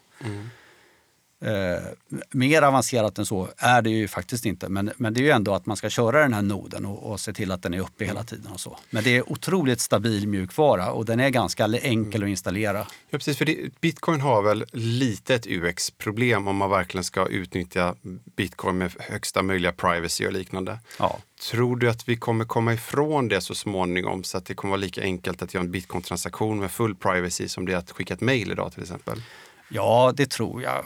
Eh, 1.42 1.84
mer 2.32 2.62
avancerat 2.62 3.20
än 3.20 3.26
så 3.26 3.50
är 3.58 3.82
det 3.82 3.90
ju 3.90 4.08
faktiskt 4.08 4.46
inte. 4.46 4.70
Men, 4.70 4.92
men 4.98 5.14
det 5.14 5.20
är 5.20 5.24
ju 5.24 5.30
ändå 5.30 5.54
att 5.54 5.66
man 5.66 5.78
ska 5.78 5.90
köra 5.90 6.22
den 6.22 6.34
här 6.34 6.42
noden 6.42 6.86
och, 6.86 7.12
och 7.12 7.20
se 7.20 7.34
till 7.34 7.52
att 7.52 7.64
den 7.64 7.74
är 7.74 7.80
uppe 7.80 8.06
hela 8.06 8.24
tiden. 8.24 8.52
och 8.52 8.60
så. 8.60 8.78
Men 8.90 9.04
det 9.04 9.18
är 9.18 9.32
otroligt 9.32 9.82
stabil 9.82 10.28
mjukvara 10.28 10.92
och 10.92 11.06
den 11.06 11.20
är 11.20 11.30
ganska 11.30 11.66
enkel 11.66 12.24
att 12.24 12.30
installera. 12.30 12.88
Ja, 13.10 13.18
precis. 13.18 13.38
För 13.38 13.46
det, 13.46 13.82
Bitcoin 13.82 14.22
har 14.22 14.42
väl 14.42 14.66
lite 14.72 15.36
ett 15.36 15.48
UX-problem 15.48 16.48
om 16.48 16.56
man 16.56 16.70
verkligen 16.70 17.04
ska 17.04 17.28
utnyttja 17.28 17.96
Bitcoin 18.36 18.78
med 18.78 18.92
högsta 19.00 19.42
möjliga 19.42 19.72
privacy 19.72 20.28
och 20.28 20.34
liknande. 20.34 20.80
Ja. 21.00 21.20
Tror 21.52 21.76
du 21.76 21.90
att 21.90 22.10
vi 22.10 22.18
kommer 22.18 22.46
komma 22.46 22.74
ifrån 22.74 23.28
det 23.28 23.42
så 23.42 23.56
småningom 23.56 24.24
så 24.24 24.38
att 24.38 24.46
det 24.46 24.54
kommer 24.54 24.72
vara 24.72 24.82
lika 24.82 25.02
enkelt 25.02 25.42
att 25.42 25.54
göra 25.54 25.64
en 25.64 25.72
bitcoin-transaktion 25.72 26.60
med 26.60 26.72
full 26.72 26.96
privacy 26.96 27.48
som 27.48 27.66
det 27.66 27.74
är 27.74 27.78
att 27.78 27.92
skicka 27.92 28.14
ett 28.14 28.22
mejl 28.22 28.52
idag 28.52 28.74
till 28.74 28.82
exempel? 28.82 29.22
Ja, 29.70 30.14
det 30.16 30.30
tror 30.30 30.64
jag. 30.64 30.86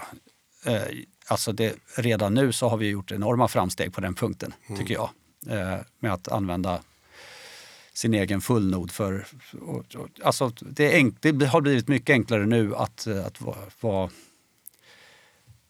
Eh, 0.66 0.82
alltså 1.28 1.52
det, 1.52 1.76
redan 1.96 2.34
nu 2.34 2.52
så 2.52 2.70
har 2.70 2.78
vi 2.78 2.90
gjort 2.90 3.12
enorma 3.12 3.48
framsteg 3.48 3.94
på 3.94 4.02
den 4.02 4.16
punkten, 4.16 4.54
tycker 4.78 4.94
jag. 4.94 5.10
Eh, 5.48 5.80
med 6.00 6.14
att 6.14 6.28
använda 6.28 6.82
sin 7.94 8.14
egen 8.14 8.42
fullnod 8.42 8.92
för... 8.92 9.26
Och, 9.62 9.96
och, 9.96 10.10
alltså 10.24 10.52
det, 10.60 10.94
är 10.94 10.98
enk, 10.98 11.18
det 11.22 11.46
har 11.46 11.62
blivit 11.62 11.88
mycket 11.88 12.14
enklare 12.14 12.46
nu 12.46 12.76
att, 12.76 13.08
eh, 13.08 13.26
att 13.26 13.42
vara, 13.42 13.58
vara 13.80 14.10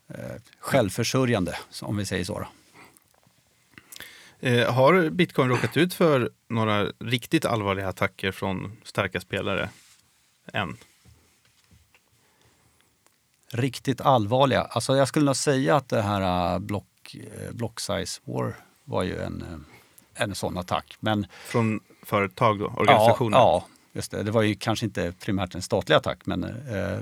eh, 0.08 0.42
självförsörjande, 0.60 1.58
om 1.82 1.98
vi 1.98 2.06
säger 2.06 2.24
så. 2.24 2.40
Då. 2.40 2.48
Eh, 4.48 4.74
har 4.74 5.10
bitcoin 5.10 5.50
råkat 5.50 5.78
ut 5.78 5.94
för 5.94 6.30
några 6.48 6.92
riktigt 7.00 7.46
allvarliga 7.46 7.88
attacker 7.88 8.32
från 8.32 8.78
starka 8.84 9.22
spelare 9.22 9.70
än? 10.54 10.78
Riktigt 13.52 14.02
allvarliga. 14.02 14.62
Alltså 14.62 14.97
jag 14.97 15.08
skulle 15.08 15.26
nog 15.26 15.36
säga 15.36 15.76
att 15.76 15.89
det 15.89 16.02
här 16.02 16.54
uh, 16.54 16.60
block, 16.60 17.16
uh, 17.16 17.52
block 17.56 17.80
size 17.80 18.22
war 18.24 18.56
var 18.86 19.04
ju 19.04 19.22
en, 19.22 19.41
uh, 19.41 19.60
en 20.14 20.36
sån 20.36 20.58
attack. 20.58 20.97
Men, 21.00 21.26
Från 21.45 21.80
företag 22.04 22.60
då? 22.60 22.66
Organisationer? 22.66 23.38
Ja, 23.38 23.66
ja, 23.68 23.76
just 23.93 24.12
det. 24.12 24.24
Det 24.24 24.32
var 24.32 24.41
ju 24.41 24.56
kanske 24.56 24.86
inte 24.86 25.14
primärt 25.26 25.56
en 25.56 25.62
statlig 25.62 25.95
attack, 25.95 26.20
men 26.26 26.43
eh, 26.43 27.00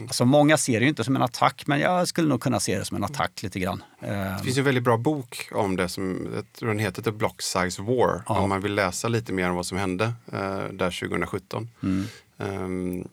Alltså 0.00 0.24
många 0.24 0.56
ser 0.56 0.80
det 0.80 0.84
ju 0.84 0.88
inte 0.88 1.04
som 1.04 1.16
en 1.16 1.22
attack, 1.22 1.62
men 1.66 1.80
jag 1.80 2.08
skulle 2.08 2.28
nog 2.28 2.40
kunna 2.40 2.60
se 2.60 2.78
det 2.78 2.84
som 2.84 2.96
en 2.96 3.04
attack 3.04 3.42
lite 3.42 3.60
grann. 3.60 3.82
Det 4.00 4.40
finns 4.44 4.58
en 4.58 4.64
väldigt 4.64 4.84
bra 4.84 4.96
bok 4.96 5.48
om 5.52 5.76
det 5.76 5.88
som 5.88 6.28
jag 6.34 6.52
tror 6.52 6.68
den 6.68 6.78
heter 6.78 7.02
The 7.02 7.10
Block 7.10 7.42
Size 7.42 7.82
War. 7.82 8.22
Ja. 8.28 8.38
Om 8.38 8.48
man 8.48 8.60
vill 8.60 8.74
läsa 8.74 9.08
lite 9.08 9.32
mer 9.32 9.50
om 9.50 9.56
vad 9.56 9.66
som 9.66 9.78
hände 9.78 10.12
där 10.70 11.00
2017. 11.00 11.70
mm, 11.82 12.06
Ehm, 12.38 13.08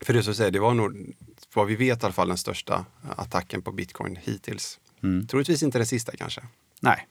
för 0.00 0.12
det 0.12 0.22
så 0.22 0.34
säger, 0.34 0.50
det 0.50 0.58
var 0.60 0.74
nog 0.74 1.14
vad 1.54 1.66
vi 1.66 1.76
vet 1.76 2.02
i 2.02 2.06
alla 2.06 2.12
fall 2.12 2.28
den 2.28 2.36
största 2.38 2.84
attacken 3.16 3.62
på 3.62 3.72
bitcoin 3.72 4.16
hittills. 4.22 4.80
mm. 5.02 5.26
Troligtvis 5.26 5.62
inte 5.62 5.78
den 5.78 5.86
sista 5.86 6.16
kanske. 6.16 6.42
Nej, 6.80 7.06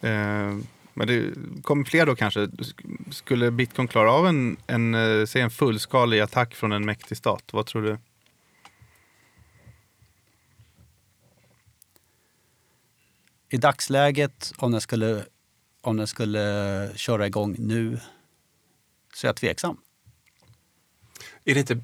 Eh, 0.00 0.58
men 0.94 1.06
det 1.06 1.34
kommer 1.62 1.84
fler 1.84 2.06
då 2.06 2.16
kanske. 2.16 2.40
Sk- 2.46 3.10
Skulle 3.12 3.50
bitcoin 3.50 3.88
klara 3.88 4.12
av 4.12 4.26
en, 4.26 4.56
en, 4.66 4.94
eh, 4.94 5.26
säg 5.26 5.42
en 5.42 5.50
fullskalig 5.50 6.20
attack 6.20 6.54
från 6.54 6.72
en 6.72 6.84
mäktig 6.84 7.16
stat? 7.16 7.44
Vad 7.52 7.66
tror 7.66 7.82
du? 7.82 7.98
i 13.48 13.56
dagsläget 13.56 14.52
om 14.58 14.72
den 14.72 14.80
skulle, 14.80 15.24
om 15.80 15.96
den 15.96 16.06
skulle 16.06 16.90
köra 16.96 17.26
igång 17.26 17.56
nu 17.58 18.00
så 19.14 19.26
är 19.26 19.28
jag 19.28 19.36
tveksam. 19.36 19.76
Är 21.44 21.54
det 21.54 21.60
inte, 21.60 21.80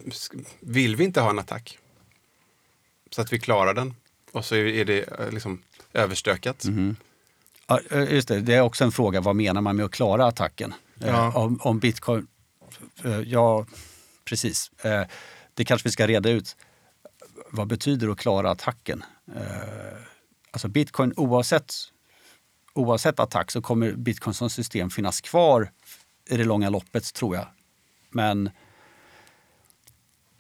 vill 0.61 0.97
vi 0.97 1.05
inte 1.05 1.21
ha 1.21 1.31
en 1.31 1.39
attack? 1.39 1.79
Så 3.11 3.23
att 3.23 3.33
vi 3.33 3.39
klarar 3.39 3.75
den 3.75 3.95
och 4.33 4.45
så 4.45 4.55
är- 4.55 4.85
det 4.85 5.21
eh, 5.21 5.31
liksom 5.31 5.63
överstökat. 5.93 6.65
Ja, 7.67 7.81
eh, 7.91 8.13
just 8.15 8.29
det, 8.29 8.41
det 8.41 8.55
är 8.55 8.61
också 8.61 8.85
en 8.85 8.93
fråga, 8.93 9.21
vad 9.21 9.37
menar 9.37 9.61
man 9.61 9.77
med 9.77 9.85
att 9.85 9.91
klara 9.93 10.27
attacken? 10.27 10.75
Ja. 10.95 11.07
Eh, 11.29 11.37
Om, 11.37 11.61
om 11.63 11.79
bitcoin... 11.79 12.27
Ja, 13.27 13.67
precis. 14.25 14.71
Det 15.55 15.65
kanske 15.65 15.89
vi 15.89 15.93
ska 15.93 16.07
reda 16.07 16.31
ut. 16.31 16.57
Vad 17.51 17.67
betyder 17.69 18.09
att 18.09 18.19
klara 18.19 18.51
attacken? 18.51 19.05
Alltså 20.51 20.69
bitcoin, 20.69 21.13
oavsett, 21.17 21.75
oavsett 22.73 23.21
attack 23.21 23.51
så 23.51 23.63
kommer 23.63 23.93
bitcoin 23.93 24.35
som 24.35 24.51
system 24.51 24.91
finnas 24.91 25.21
kvar 25.21 25.71
i 26.29 26.37
det 26.37 26.45
långa 26.45 26.71
loppet, 26.71 27.15
tror 27.15 27.37
jag. 27.37 27.47
Men, 28.11 28.51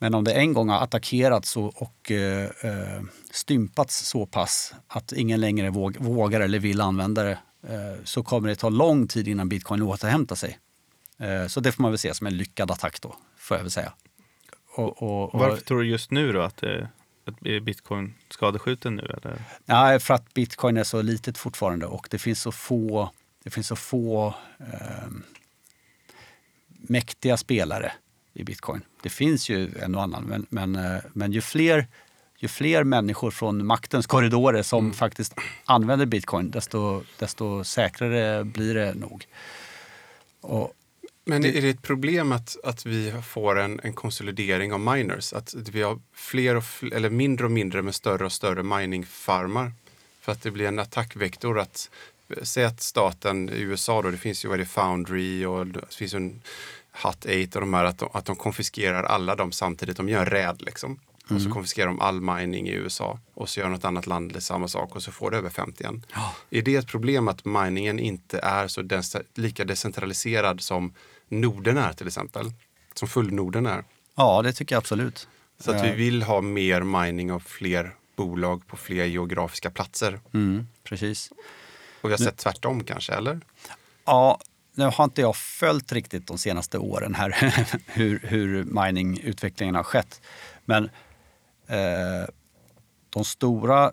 men 0.03 0.14
om 0.14 0.24
det 0.24 0.32
en 0.32 0.53
gång 0.53 0.68
har 0.68 0.80
attackerats 0.80 1.57
och, 1.57 1.82
och 1.82 2.11
eh, 2.11 2.44
eh, 2.44 3.03
stympats 3.30 4.07
så 4.07 4.26
pass 4.26 4.74
att 4.88 5.12
ingen 5.12 5.40
längre 5.40 5.70
våg, 5.70 5.96
vågar 5.96 6.40
eller 6.40 6.59
vill 6.59 6.80
använda 6.80 7.22
det 7.22 7.38
eh, 7.68 8.05
så 8.05 8.22
kommer 8.22 8.48
det 8.48 8.57
ta 8.57 8.68
lång 8.68 9.09
tid 9.09 9.28
innan 9.28 9.48
bitcoin 9.48 9.82
återhämtar 9.82 10.36
sig. 10.36 10.59
Eh, 11.18 11.46
så 11.46 11.61
det 11.61 11.72
får 11.72 11.82
man 11.82 11.90
väl 11.90 11.98
se 11.98 12.14
som 12.14 12.26
en 12.26 12.36
lyckad 12.36 12.70
attack 12.70 13.01
då, 13.01 13.16
får 13.36 13.57
jag 13.57 13.64
väl 13.64 13.70
säga. 13.70 13.92
Och, 14.74 15.03
och, 15.03 15.34
och, 15.34 15.40
Varför 15.40 15.64
tror 15.64 15.80
du 15.80 15.88
just 15.88 16.11
nu 16.11 16.32
då 16.32 16.40
att, 16.40 16.64
att 17.24 17.40
bitcoin 17.40 18.14
skadeskjuten 18.30 18.96
nu? 18.96 19.03
Eller? 19.03 19.42
Nej, 19.64 20.01
för 20.01 20.14
att 20.14 20.34
bitcoin 20.34 20.76
är 20.76 20.84
så 20.84 21.03
litet 21.03 21.38
fortfarande 21.38 21.86
och 21.86 22.09
det 22.11 22.18
finns 22.18 22.40
så 22.40 22.53
få, 22.53 23.11
det 23.44 23.51
finns 23.51 23.66
så 23.66 23.76
få 23.76 24.34
mäktiga 26.68 27.36
spelare 27.36 27.92
i 28.35 28.45
bitcoin. 28.45 28.81
Det 29.03 29.09
finns 29.09 29.49
ju 29.49 29.70
en 29.83 29.95
och 29.95 30.03
annan, 30.03 30.24
men, 30.24 30.47
men, 30.49 30.76
eh, 30.76 31.01
men 31.12 31.33
ju, 31.33 31.41
fler, 31.41 31.87
ju 32.39 32.49
fler 32.49 32.85
människor 32.85 33.31
från 33.31 33.66
maktens 33.66 34.07
korridorer 34.07 34.62
som 34.62 34.93
faktiskt 34.93 35.35
använder 35.64 36.07
bitcoin, 36.07 36.51
desto, 36.51 37.03
desto 37.18 37.64
säkrare 37.64 38.45
blir 38.45 38.74
det 38.74 38.95
nog. 38.95 39.26
Och, 40.41 40.72
Men 41.24 41.45
är 41.45 41.62
det 41.62 41.68
ett 41.68 41.83
problem 41.83 42.33
att, 42.33 42.57
att 42.64 42.87
vi 42.87 43.14
får 43.26 43.59
en, 43.59 43.81
en 43.83 43.93
konsolidering 43.93 44.72
av 44.72 44.81
miners? 44.81 45.33
Att 45.33 45.55
vi 45.55 45.83
har 45.83 46.01
fler 46.14 46.57
och 46.57 46.62
fl- 46.62 46.95
eller 46.95 47.11
mindre 47.11 47.47
och 47.47 47.53
mindre 47.53 47.83
med 47.83 47.95
större 47.95 48.24
och 48.24 48.33
större 48.33 48.62
miningfarmar? 48.62 49.72
För 50.20 50.33
att 50.33 50.43
det 50.43 50.51
blir 50.51 50.66
en 50.66 50.78
attackvektor 50.78 51.59
att 51.59 51.91
Säg 52.43 52.64
att 52.64 52.81
staten 52.81 53.51
i 53.51 53.61
USA 53.61 54.03
då, 54.03 54.11
det 54.11 54.16
finns 54.16 54.45
ju 54.45 54.49
vad 54.49 54.59
det, 54.59 54.64
Foundry 54.64 55.45
och 55.45 55.66
det 55.66 55.95
finns 55.95 56.14
en 56.14 56.43
Hut 57.05 57.48
8 57.48 57.59
och 57.59 57.61
de 57.61 57.74
här, 57.74 57.84
att 57.84 57.98
de, 57.98 58.09
att 58.12 58.24
de 58.24 58.36
konfiskerar 58.36 59.03
alla 59.03 59.36
dem 59.36 59.53
samtidigt. 59.53 59.96
De 59.96 60.09
gör 60.09 60.20
en 60.20 60.26
räd 60.26 60.62
liksom. 60.62 61.01
Och 61.30 61.42
så 61.42 61.51
konfiskerar 61.51 61.86
de 61.86 62.01
all 62.01 62.20
mining 62.20 62.68
i 62.68 62.72
USA 62.72 63.18
och 63.34 63.48
så 63.48 63.61
gör 63.61 63.68
något 63.68 63.84
annat 63.84 64.07
land 64.07 64.42
samma 64.42 64.68
sak 64.68 64.96
och 64.96 65.03
så 65.03 65.12
får 65.12 65.30
det 65.30 65.36
över 65.36 65.51
50 65.51 65.82
igen. 65.82 66.05
Är 66.51 66.62
det 66.62 66.76
ett 66.76 66.86
problem 66.86 67.28
att 67.28 67.44
miningen 67.44 67.98
inte 67.98 68.38
är 68.38 68.68
så 68.68 68.82
lika 69.34 69.64
decentraliserad 69.64 70.61
som 70.61 70.92
Norden 71.28 71.76
är 71.78 71.92
till 71.92 72.07
exempel? 72.07 72.53
Som 72.94 73.09
fullnorden 73.09 73.66
är. 73.66 73.84
ja, 74.16 74.42
det 74.42 74.53
tycker 74.53 74.74
jag 74.74 74.80
absolut. 74.80 75.28
Så 75.59 75.70
att 75.70 75.84
vi 75.84 75.88
Eh, 75.88 75.94
vill 75.94 76.22
ha 76.22 76.40
mer 76.40 76.80
mining 77.05 77.32
av 77.32 77.40
fler 77.40 77.94
bolag 78.16 78.66
på 78.66 78.76
fler 78.76 79.05
geografiska 79.05 79.70
platser. 79.70 80.20
Mm, 80.34 80.66
precis. 80.84 81.32
Och 82.01 82.09
vi 82.09 82.12
har 82.12 82.18
sett 82.18 82.36
tvärtom 82.36 82.84
kanske, 82.84 83.12
eller? 83.12 83.40
Ja, 84.05 84.38
nu 84.81 84.91
har 84.95 85.05
inte 85.05 85.20
jag 85.20 85.37
följt 85.37 85.93
riktigt 85.93 86.26
de 86.26 86.39
senaste 86.39 86.78
åren 86.78 87.14
här 87.14 87.55
hur, 87.87 88.20
hur 88.22 88.64
mining-utvecklingen 88.64 89.74
har 89.74 89.83
skett. 89.83 90.20
Men 90.64 90.85
eh, 91.66 92.28
de 93.11 93.24
stora... 93.24 93.93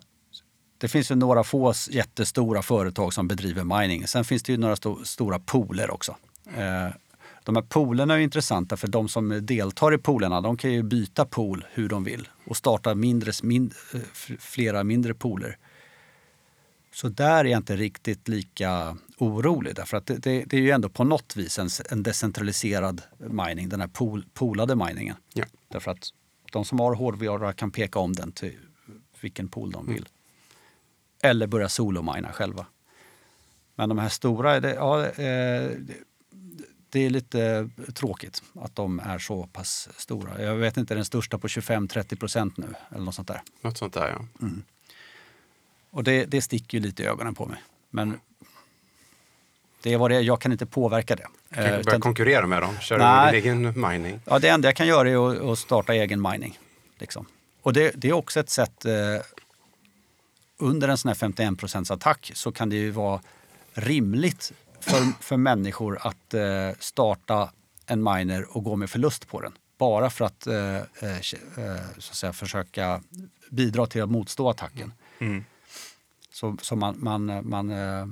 Det 0.78 0.88
finns 0.88 1.10
ju 1.10 1.14
några 1.14 1.44
få 1.44 1.72
jättestora 1.90 2.62
företag 2.62 3.14
som 3.14 3.28
bedriver 3.28 3.80
mining. 3.80 4.06
Sen 4.06 4.24
finns 4.24 4.42
det 4.42 4.52
ju 4.52 4.58
några 4.58 4.76
sto, 4.76 5.04
stora 5.04 5.38
pooler 5.38 5.90
också. 5.90 6.16
Eh, 6.56 6.88
de 7.44 7.56
här 7.56 7.62
poolerna 7.62 8.14
är 8.14 8.18
ju 8.18 8.24
intressanta 8.24 8.76
för 8.76 8.88
de 8.88 9.08
som 9.08 9.46
deltar 9.46 9.94
i 9.94 9.98
poolerna 9.98 10.40
de 10.40 10.56
kan 10.56 10.72
ju 10.72 10.82
byta 10.82 11.24
pool 11.24 11.66
hur 11.72 11.88
de 11.88 12.04
vill 12.04 12.28
och 12.46 12.56
starta 12.56 12.94
mindre, 12.94 13.32
mindre, 13.42 13.76
eh, 13.94 14.00
flera 14.38 14.84
mindre 14.84 15.14
pooler. 15.14 15.58
Så 17.00 17.08
där 17.08 17.44
är 17.44 17.44
jag 17.44 17.58
inte 17.58 17.76
riktigt 17.76 18.28
lika 18.28 18.96
orolig. 19.18 19.74
Därför 19.74 19.96
att 19.96 20.06
det, 20.06 20.14
det, 20.14 20.44
det 20.44 20.56
är 20.56 20.60
ju 20.60 20.70
ändå 20.70 20.88
på 20.88 21.04
något 21.04 21.36
vis 21.36 21.58
en, 21.58 21.68
en 21.90 22.02
decentraliserad 22.02 23.02
mining, 23.18 23.68
den 23.68 23.80
här 23.80 23.88
pool, 23.88 24.24
poolade 24.34 24.76
miningen. 24.76 25.16
Ja. 25.34 25.44
Därför 25.68 25.90
att 25.90 26.08
de 26.52 26.64
som 26.64 26.80
har 26.80 26.94
hårdvara 26.94 27.52
kan 27.52 27.70
peka 27.70 27.98
om 27.98 28.12
den 28.12 28.32
till 28.32 28.58
vilken 29.20 29.48
pool 29.48 29.70
de 29.70 29.86
vill. 29.86 30.08
Eller 31.22 31.46
börja 31.46 31.68
solomina 31.68 32.32
själva. 32.32 32.66
Men 33.74 33.88
de 33.88 33.98
här 33.98 34.08
stora, 34.08 34.60
det, 34.60 34.74
ja, 34.74 35.06
eh, 35.06 35.70
det, 36.90 37.00
är 37.00 37.10
lite 37.10 37.70
tråkigt 37.94 38.42
att 38.54 38.76
de 38.76 39.00
är 39.00 39.18
så 39.18 39.46
pass 39.46 39.88
stora. 39.96 40.42
Jag 40.42 40.54
vet 40.54 40.76
inte, 40.76 40.94
den 40.94 41.04
största 41.04 41.38
på 41.38 41.48
25-30 41.48 42.16
procent 42.16 42.56
nu 42.56 42.74
eller 42.90 43.04
något 43.04 43.14
sånt 43.14 43.28
där. 43.28 43.42
Något 43.60 43.78
sånt 43.78 43.94
där 43.94 44.08
ja. 44.08 44.48
Och 45.90 46.04
det, 46.04 46.24
det 46.24 46.42
sticker 46.42 46.78
ju 46.78 46.84
lite 46.84 47.02
i 47.02 47.06
ögonen 47.06 47.34
på 47.34 47.46
mig. 47.46 47.62
Men 47.90 48.20
det 49.82 49.92
är 49.92 49.98
vad 49.98 50.10
det 50.10 50.16
är. 50.16 50.20
Jag 50.20 50.40
kan 50.40 50.52
inte 50.52 50.66
påverka 50.66 51.16
det. 51.16 51.26
Kan 51.54 51.64
Eh, 51.64 51.82
börja 51.82 52.00
konkurrera 52.00 52.46
med 52.46 52.62
dem. 52.62 52.78
Köra 52.80 53.22
Nej. 53.22 53.42
din 53.42 53.64
egen 53.64 53.80
mining. 53.80 54.20
ja, 54.24 54.38
det 54.38 54.48
enda 54.48 54.68
jag 54.68 54.76
kan 54.76 54.86
göra 54.86 55.10
är 55.10 55.52
att, 55.52 55.58
starta 55.58 55.94
egen 55.94 56.22
mining. 56.22 56.58
Liksom. 56.98 57.26
Och 57.62 57.72
det, 57.72 57.92
det 57.94 58.08
är 58.08 58.12
också 58.12 58.40
ett 58.40 58.50
sätt, 58.50 58.84
eh, 58.84 58.92
under 60.58 60.88
en 60.88 60.98
sån 60.98 61.08
här 61.08 61.14
51% 61.14 61.92
attack 61.92 62.30
så 62.34 62.52
kan 62.52 62.68
det 62.68 62.76
ju 62.76 62.90
vara 62.90 63.20
rimligt 63.72 64.52
för, 64.80 65.22
för 65.22 65.36
människor 65.36 65.98
att 66.00 66.34
eh, 66.34 66.70
starta 66.78 67.50
en 67.86 68.02
miner 68.02 68.56
och 68.56 68.64
gå 68.64 68.76
med 68.76 68.90
förlust 68.90 69.28
på 69.28 69.40
den. 69.40 69.52
Bara 69.78 70.10
för 70.10 70.24
att, 70.24 70.46
eh, 70.46 70.76
eh, 70.76 70.82
så 71.98 72.10
att 72.10 72.16
säga, 72.16 72.32
försöka 72.32 73.02
bidra 73.50 73.86
till 73.86 74.02
att 74.02 74.10
motstå 74.10 74.50
attacken. 74.50 74.92
Mm. 75.18 75.44
Så, 76.38 76.56
så 76.62 76.76
man, 76.76 76.96
man, 76.98 77.48
man 77.48 77.70
eh, 77.70 78.06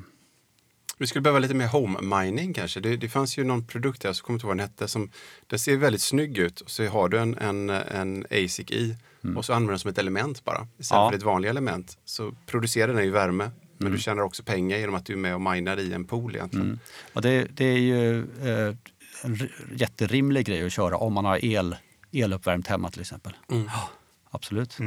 Vi 0.98 1.06
skulle 1.06 1.22
behöva 1.22 1.38
lite 1.38 1.54
mer 1.54 1.66
home 1.68 2.22
mining 2.22 2.54
kanske. 2.54 2.80
Det, 2.80 2.96
det 2.96 3.08
fanns 3.08 3.38
ju 3.38 3.44
någon 3.44 3.66
produkt 3.66 4.02
där, 4.02 4.12
så 4.12 4.24
kommer 4.24 4.34
inte 4.36 4.46
ihåg 4.46 4.48
vad 4.48 4.56
den 4.56 4.68
hette, 4.68 4.88
som 4.88 5.10
det 5.46 5.58
ser 5.58 5.76
väldigt 5.76 6.02
snygg 6.02 6.38
ut. 6.38 6.60
Och 6.60 6.70
så 6.70 6.86
har 6.86 7.08
du 7.08 7.18
en, 7.18 7.38
en, 7.38 7.70
en 7.70 8.26
ASIC 8.30 8.70
i 8.70 8.96
och 9.36 9.44
så 9.44 9.52
använder 9.52 9.72
den 9.72 9.78
som 9.78 9.90
ett 9.90 9.98
element 9.98 10.44
bara. 10.44 10.66
Istället 10.78 11.00
Ja. 11.02 11.10
för 11.10 11.16
ett 11.16 11.22
vanligt 11.22 11.50
element 11.50 11.98
så 12.04 12.34
producerar 12.46 12.94
den 12.94 13.04
ju 13.04 13.10
värme. 13.10 13.50
Men 13.78 13.92
du 13.92 13.98
tjänar 13.98 14.22
också 14.22 14.42
pengar 14.42 14.78
genom 14.78 14.94
att 14.94 15.06
du 15.06 15.12
är 15.12 15.16
med 15.16 15.34
och 15.34 15.40
minar 15.40 15.76
i 15.80 15.92
en 15.92 16.04
pool 16.04 16.34
egentligen. 16.36 16.80
Och 17.12 17.22
det, 17.22 17.44
det 17.50 17.64
är 17.64 17.78
ju 17.78 18.18
eh, 18.20 18.76
en 19.22 19.48
jätterimlig 19.74 20.46
grej 20.46 20.66
att 20.66 20.72
köra 20.72 20.96
om 20.96 21.12
man 21.12 21.24
har 21.24 21.44
el, 21.44 21.76
eluppvärmt 22.12 22.66
hemma 22.66 22.90
till 22.90 23.00
exempel. 23.00 23.36
Ja, 23.48 23.90
absolut. 24.30 24.78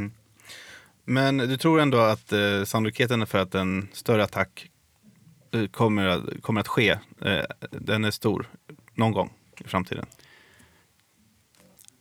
Men 1.09 1.37
du 1.37 1.57
tror 1.57 1.79
ändå 1.81 1.97
att 1.99 2.33
eh, 2.33 2.63
sannolikheten 2.63 3.27
för 3.27 3.37
att 3.37 3.55
en 3.55 3.87
större 3.93 4.23
attack 4.23 4.69
eh, 5.51 5.65
kommer, 5.67 6.05
att- 6.05 6.41
kommer 6.41 6.61
att 6.61 6.67
ske, 6.67 6.89
eh, 7.21 7.43
den 7.71 8.05
är 8.05 8.11
stor 8.11 8.49
någon 8.93 9.11
gång 9.11 9.33
i 9.59 9.63
framtiden? 9.67 10.05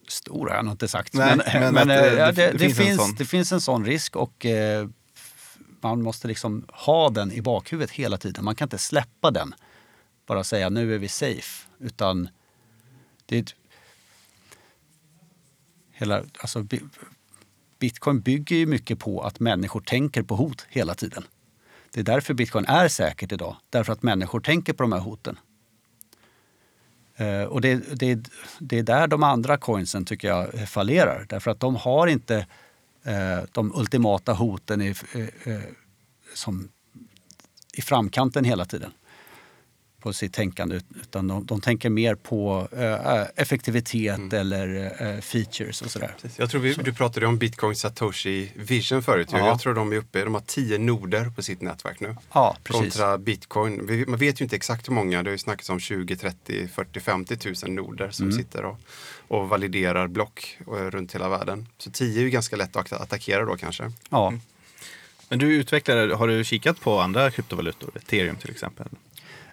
Stor 0.08 0.48
har 0.48 0.56
jag 0.56 0.64
nog 0.64 0.74
inte 0.74 0.88
sagt. 0.88 1.14
Nej, 1.14 1.36
men 1.54 1.74
men 1.74 1.82
att, 1.82 1.88
eh, 1.88 2.04
eh, 2.06 2.14
ja, 2.14 2.32
det- 2.32 2.32
det, 2.32 2.52
det 2.52 2.58
finns 2.58 2.78
en 2.78 2.84
finns, 2.86 2.96
sån. 3.00 3.14
det 3.18 3.24
finns 3.24 3.52
en 3.52 3.60
sån 3.60 3.84
risk 3.84 4.16
och 4.16 4.46
man 5.80 6.02
måste 6.02 6.28
liksom 6.28 6.66
ha 6.68 7.08
den 7.10 7.32
i 7.32 7.42
bakhuvudet 7.42 7.90
hela 7.90 8.16
tiden. 8.18 8.44
Man 8.44 8.54
kan 8.54 8.66
inte 8.66 8.78
släppa 8.78 9.30
den. 9.30 9.54
Bara 10.26 10.44
säga 10.44 10.68
nu 10.68 10.94
är 10.94 10.98
vi 10.98 11.08
safe. 11.08 11.66
Utan 11.78 12.28
det 13.26 13.36
är 13.36 13.40
ett, 13.42 13.54
hela, 15.92 16.22
alltså, 16.38 16.66
Bitcoin 17.78 18.20
bygger 18.20 18.56
ju 18.56 18.66
mycket 18.66 18.98
på 18.98 19.20
att 19.20 19.40
människor 19.40 19.80
tänker 19.80 20.22
på 20.22 20.36
hot 20.36 20.66
hela 20.68 20.94
tiden. 20.94 21.24
Det 21.92 22.00
är 22.00 22.04
därför 22.04 22.34
bitcoin 22.34 22.64
är 22.64 22.88
säkert 22.88 23.32
idag. 23.32 23.56
Därför 23.70 23.92
att 23.92 24.02
människor 24.02 24.40
tänker 24.40 24.72
på 24.72 24.82
de 24.82 24.92
här 24.92 25.00
hoten. 25.00 25.38
Eh, 27.16 27.42
och 27.42 27.60
det, 27.60 28.00
det, 28.00 28.30
det 28.58 28.78
är 28.78 28.82
där 28.82 29.06
de 29.06 29.22
andra 29.22 29.56
coinsen 29.56 30.04
tycker 30.04 30.28
jag 30.28 30.68
fallerar. 30.68 31.26
Därför 31.28 31.50
att 31.50 31.60
de 31.60 31.76
har 31.76 32.06
inte 32.06 32.46
eh, 33.02 33.38
de 33.52 33.72
ultimata 33.74 34.32
hoten 34.32 34.82
i, 34.82 34.94
eh, 35.44 35.58
som, 36.34 36.68
i 37.72 37.82
framkanten 37.82 38.44
hela 38.44 38.64
tiden 38.64 38.92
på 40.02 40.12
sitt 40.12 40.32
tänkande. 40.32 40.76
ut- 40.76 40.84
Utan 41.02 41.28
de, 41.28 41.46
de 41.46 41.60
tänker 41.60 41.90
mer 41.90 42.14
på 42.14 42.68
eh, 42.72 43.22
effektivitet 43.36 44.32
eller 44.32 44.92
eh, 45.14 45.20
features 45.20 45.82
och 45.82 45.90
sådär. 45.90 46.14
Jag 46.36 46.50
tror 46.50 46.60
vi, 46.60 46.74
du 46.74 46.92
pratade 46.94 47.26
om 47.26 47.38
Bitcoin 47.38 47.76
Satoshi 47.76 48.52
Vision 48.56 49.02
förut. 49.02 49.28
Ja. 49.32 49.38
Jag 49.38 49.60
tror 49.60 49.74
de 49.74 49.92
är 49.92 49.96
uppe, 49.96 50.24
de 50.24 50.34
har 50.34 50.40
tio 50.46 50.78
noder 50.78 51.30
på 51.36 51.42
sitt 51.42 51.60
nätverk 51.60 52.00
nu. 52.00 52.16
Ja, 52.32 52.56
precis. 52.64 52.80
Kontra 52.82 53.18
Bitcoin. 53.18 53.86
Vi, 53.86 54.06
man 54.06 54.18
vet 54.18 54.40
ju 54.40 54.42
inte 54.44 54.56
exakt 54.56 54.88
hur 54.88 54.92
många. 54.94 55.22
Det 55.22 55.28
har 55.30 55.32
ju 55.32 55.38
snackats 55.38 55.70
om 55.70 55.80
20, 55.80 56.16
30, 56.16 56.68
40, 56.68 57.00
50 57.00 57.36
tusen 57.36 57.74
noder 57.74 58.10
som 58.10 58.26
Mm. 58.28 58.38
sitter 58.38 58.64
och, 58.64 58.78
och 59.28 59.48
validerar 59.48 60.06
block 60.06 60.58
eh, 60.66 60.72
runt 60.72 61.14
hela 61.14 61.28
världen. 61.28 61.66
Så 61.78 61.90
10 61.90 62.20
är 62.20 62.24
ju 62.24 62.30
ganska 62.30 62.56
lätt 62.56 62.76
att 62.76 62.92
attackera 62.92 63.44
då 63.44 63.56
kanske. 63.56 63.92
Ja. 64.10 64.32
Men 65.28 65.38
du 65.38 65.54
utvecklare, 65.56 66.14
har 66.14 66.28
du 66.28 66.44
kikat 66.44 66.80
på 66.80 67.00
andra 67.00 67.30
kryptovalutor? 67.30 67.90
Ethereum 67.96 68.36
till 68.36 68.50
exempel? 68.50 68.86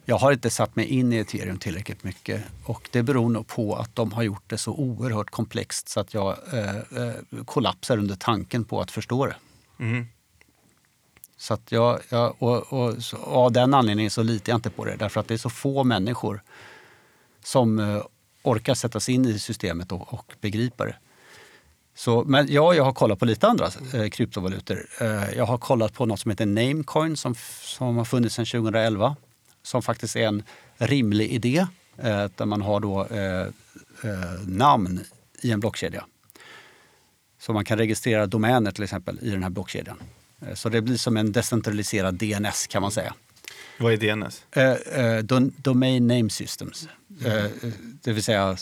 Jag 0.08 0.18
har 0.18 0.32
inte 0.32 0.50
satt 0.50 0.76
mig 0.76 0.86
in 0.86 1.14
i 1.14 1.18
ethereum 1.18 1.58
tillräckligt 1.58 2.04
mycket 2.04 2.44
och 2.64 2.90
det 2.92 3.04
beror 3.04 3.30
nog 3.30 3.48
på 3.48 3.76
att 3.76 3.96
de 3.96 4.12
har 4.12 4.24
gjort 4.24 4.44
det 4.48 4.58
så 4.58 4.72
oerhört 4.72 5.30
komplext 5.30 5.90
så 5.90 6.00
att 6.00 6.14
jag 6.14 6.38
eh, 6.54 6.76
eh, 6.76 7.44
kollapsar 7.46 7.98
under 7.98 8.16
tanken 8.16 8.64
på 8.66 8.82
att 8.82 8.92
förstå 8.92 9.26
det. 9.26 9.36
Mm. 9.80 10.06
Så 11.38 11.54
att 11.54 11.72
jag, 11.72 12.00
jag, 12.10 12.36
och, 12.40 12.74
och, 12.74 13.04
så, 13.04 13.18
och 13.18 13.38
av 13.46 13.52
den 13.52 13.74
anledningen 13.74 14.12
så 14.12 14.24
litar 14.24 14.52
jag 14.52 14.58
inte 14.58 14.70
på 14.70 14.86
det 14.86 14.96
därför 14.96 15.20
att 15.20 15.28
det 15.28 15.34
är 15.34 15.38
så 15.38 15.50
få 15.50 15.84
människor 15.84 16.42
som 17.44 17.80
eh, 17.80 18.02
orkar 18.44 18.74
sätta 18.74 19.00
sig 19.00 19.14
in 19.16 19.26
i 19.26 19.40
systemet 19.40 19.92
och, 19.92 20.14
och 20.14 20.34
begripa 20.42 20.86
det. 20.86 20.96
Så, 21.96 22.24
men 22.24 22.48
ja, 22.50 22.74
jag 22.74 22.84
har 22.84 22.94
kollat 22.94 23.20
på 23.20 23.26
lite 23.26 23.48
andra 23.48 23.70
eh, 23.94 24.10
kryptovalutor. 24.10 24.88
Eh, 25.02 25.38
jag 25.38 25.46
har 25.46 25.58
kollat 25.58 25.94
på 25.94 26.06
något 26.06 26.20
som 26.20 26.32
heter 26.32 26.46
Namecoin 26.46 27.18
som, 27.18 27.36
som 27.62 27.98
har 27.98 28.06
funnits 28.06 28.36
sedan 28.36 28.46
2011. 28.46 29.16
Som 29.66 29.82
faktiskt 29.82 30.16
är 30.16 30.28
en 30.28 30.44
rimlig 30.78 31.32
idé 31.32 31.58
eh, 31.98 32.26
där 32.36 32.46
man 32.46 32.62
har 32.62 32.80
då 32.80 33.06
eh, 33.06 33.42
eh, 34.12 34.48
namn 34.48 35.00
i 35.42 35.52
en 35.52 35.60
blockkedja. 35.60 36.06
Så 37.40 37.54
man 37.54 37.66
kan 37.66 37.78
registrera 37.78 38.28
domäner 38.28 38.72
till 38.72 38.84
exempel 38.84 39.20
i 39.22 39.30
den 39.30 39.44
här 39.44 39.50
blockkedjan. 39.50 39.98
Eh, 40.42 40.54
Så 40.54 40.70
det 40.70 40.82
blir 40.82 40.98
som 40.98 41.18
en 41.18 41.32
decentraliserad 41.32 42.16
DNS 42.16 42.68
kan 42.68 42.82
man 42.82 42.92
säga. 42.92 43.14
Vad 43.80 43.94
är 43.94 43.98
DNS? 43.98 44.44
Eh, 44.52 45.24
Dom- 45.24 45.52
Domain 45.58 46.08
Name 46.08 46.30
Systems. 46.30 46.88
Eh, 47.26 47.46
det 48.04 48.14
vill 48.14 48.24
säga 48.24 48.58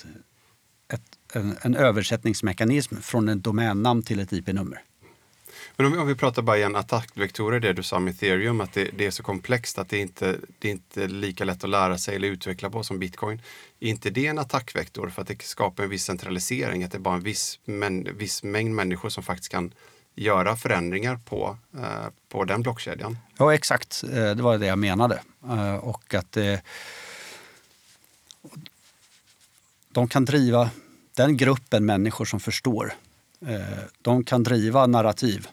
ett, 0.93 1.01
en, 1.34 1.58
en 1.62 1.76
översättningsmekanism 1.76 2.95
från 3.01 3.30
en 3.30 3.41
domännamn 3.41 4.04
till 4.04 4.20
ett 4.20 4.34
IP-nummer. 4.34 4.82
Men 5.76 5.86
om, 5.86 5.91
vi- 5.91 5.97
om 5.97 6.07
vi 6.07 6.15
pratar 6.15 6.41
bara 6.41 6.57
igen 6.57 6.76
attackvektorer, 6.76 7.59
det 7.59 7.74
du 7.74 7.84
sa 7.84 7.95
om 7.97 8.07
ethereum, 8.07 8.61
att 8.61 8.74
det, 8.74 8.89
det 8.97 9.05
är 9.05 9.11
så 9.11 9.24
komplext 9.24 9.78
att 9.78 9.89
det 9.89 9.97
inte 9.97 10.38
det 10.59 10.67
är 10.67 10.71
inte 10.71 11.07
lika 11.07 11.45
lätt 11.45 11.63
att 11.63 11.69
lära 11.69 11.97
sig 11.97 12.15
eller 12.15 12.28
utveckla 12.28 12.69
på 12.69 12.84
som 12.84 12.99
bitcoin. 12.99 13.41
Är 13.80 13.88
inte 13.89 14.09
det 14.09 14.28
en 14.28 14.39
attackvektor 14.39 15.09
för 15.09 15.21
att 15.21 15.28
det 15.28 15.41
skapar 15.41 15.84
en 15.84 15.89
viss 15.89 16.03
centralisering? 16.05 16.84
Att 16.84 16.91
det 16.91 16.97
är 16.97 16.99
bara 16.99 17.15
en 17.15 17.24
viss, 17.24 17.59
men, 17.65 18.17
viss 18.17 18.43
mängd 18.43 18.76
människor 18.76 19.09
som 19.09 19.24
faktiskt 19.24 19.51
kan 19.51 19.74
göra 20.15 20.55
förändringar 20.55 21.15
på, 21.26 21.57
eh, 21.78 22.07
på 22.30 22.43
den 22.43 22.61
blockkedjan? 22.61 23.17
Ja, 23.38 23.53
exakt. 23.53 24.03
Eh, 24.03 24.09
det 24.36 24.41
var 24.43 24.57
det 24.57 24.65
jag 24.65 24.78
menade. 24.80 25.21
Eh, 25.49 25.76
och 25.76 26.13
att 26.13 26.38
eh, 26.38 26.59
de 29.91 30.07
kan 30.07 30.26
driva, 30.26 30.69
den 31.15 31.38
gruppen 31.38 31.86
människor 31.86 32.26
som 32.26 32.39
förstår, 32.39 32.93
eh, 33.47 33.78
de 34.01 34.24
kan 34.24 34.43
driva 34.43 34.88
narrativ 34.88 35.47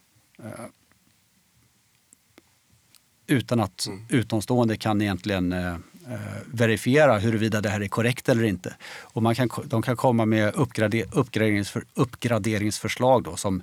utan 3.31 3.61
att 3.61 3.89
utomstående 4.09 4.77
kan 4.77 5.03
egentligen 5.03 5.53
eh, 5.53 5.75
eh, 6.09 6.21
verifiera 6.47 7.19
huruvida 7.19 7.61
det 7.61 7.69
här 7.69 7.81
är 7.81 7.89
korrekt 7.89 8.29
eller 8.29 8.45
inte. 8.45 8.77
Och 9.01 9.23
man 9.23 9.35
kan, 9.35 9.49
de 9.65 9.83
kan 9.83 9.97
komma 9.97 10.25
med 10.25 10.55
uppgrader, 10.55 11.05
uppgraderingsför, 11.13 11.85
uppgraderingsförslag 11.95 13.23
då, 13.23 13.37
som 13.37 13.63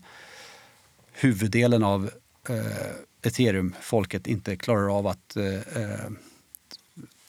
huvuddelen 1.11 1.84
av 1.84 2.09
eh, 2.49 2.91
ethereum-folket 3.21 4.28
inte 4.28 4.55
klarar 4.55 4.97
av 4.97 5.07
att 5.07 5.36
eh, 5.36 5.84
eh, 5.84 6.09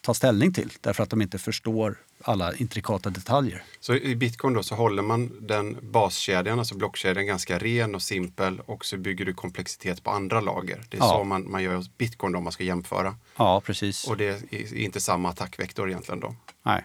ta 0.00 0.14
ställning 0.14 0.52
till 0.52 0.72
därför 0.80 1.02
att 1.02 1.10
de 1.10 1.22
inte 1.22 1.38
förstår 1.38 1.96
alla 2.22 2.54
intrikata 2.54 3.10
detaljer. 3.10 3.62
Så 3.80 3.94
i 3.94 4.16
bitcoin 4.16 4.54
då 4.54 4.62
så 4.62 4.74
håller 4.74 5.02
man 5.02 5.30
den 5.40 5.76
baskedjan, 5.82 6.58
alltså 6.58 6.74
blockkedjan, 6.76 7.26
ganska 7.26 7.58
ren 7.58 7.94
och 7.94 8.02
simpel 8.02 8.60
och 8.66 8.84
så 8.84 8.96
bygger 8.96 9.24
du 9.24 9.34
komplexitet 9.34 10.04
på 10.04 10.10
andra 10.10 10.40
lager. 10.40 10.82
Det 10.88 10.96
är 10.96 11.00
Ja. 11.00 11.08
så 11.08 11.24
man, 11.24 11.50
man 11.50 11.62
gör 11.62 11.74
hos 11.74 11.96
bitcoin 11.98 12.32
då, 12.32 12.38
om 12.38 12.44
man 12.44 12.52
ska 12.52 12.64
jämföra. 12.64 13.14
Ja, 13.36 13.60
precis. 13.60 14.04
Och 14.08 14.16
det 14.16 14.52
är 14.52 14.74
inte 14.76 15.00
samma 15.00 15.28
attackvektor 15.28 15.88
egentligen 15.88 16.20
då. 16.20 16.34
Nej. 16.62 16.84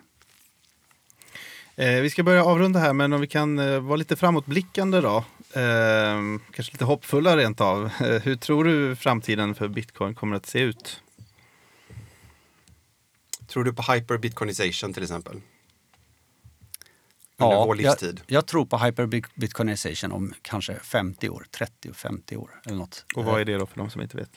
Eh, 1.76 2.02
vi 2.02 2.10
ska 2.10 2.24
börja 2.24 2.44
avrunda 2.46 2.80
här, 2.80 2.94
men 2.94 3.14
om 3.14 3.22
vi 3.22 3.28
kan 3.28 3.60
eh, 3.60 3.80
vara 3.80 3.96
lite 3.96 4.16
framåtblickande 4.16 5.02
då. 5.02 5.18
Eh, 5.54 6.20
kanske 6.52 6.72
lite 6.74 6.86
hoppfulla 6.86 7.38
rent 7.38 7.62
av. 7.62 7.86
Eh, 7.86 7.92
hur 8.24 8.36
tror 8.36 8.64
du 8.64 8.96
framtiden 8.96 9.56
för 9.56 9.68
bitcoin 9.68 10.16
kommer 10.16 10.36
att 10.36 10.46
se 10.46 10.60
ut? 10.60 11.02
Tror 13.54 13.64
du 13.64 13.74
på 13.74 13.94
hyperbitcoinization 13.94 14.94
till 14.94 15.04
exempel? 15.04 15.42
Under 17.38 17.56
vår 17.58 17.68
jag, 17.68 17.78
livstid? 17.78 18.22
jag 18.28 18.46
tror 18.46 18.66
på 18.66 18.78
hyperbitcoinization 18.78 20.12
om 20.12 20.34
kanske 20.42 20.76
50 20.80 21.30
år, 21.30 21.46
30-50 21.84 22.36
år 22.38 22.62
eller 22.66 22.78
något. 22.78 23.06
Och 23.16 23.26
vad 23.26 23.42
är 23.42 23.46
det 23.46 23.58
då 23.58 23.66
för 23.66 23.78
de 23.78 23.90
som 23.90 24.02
inte 24.02 24.18
vet? 24.18 24.30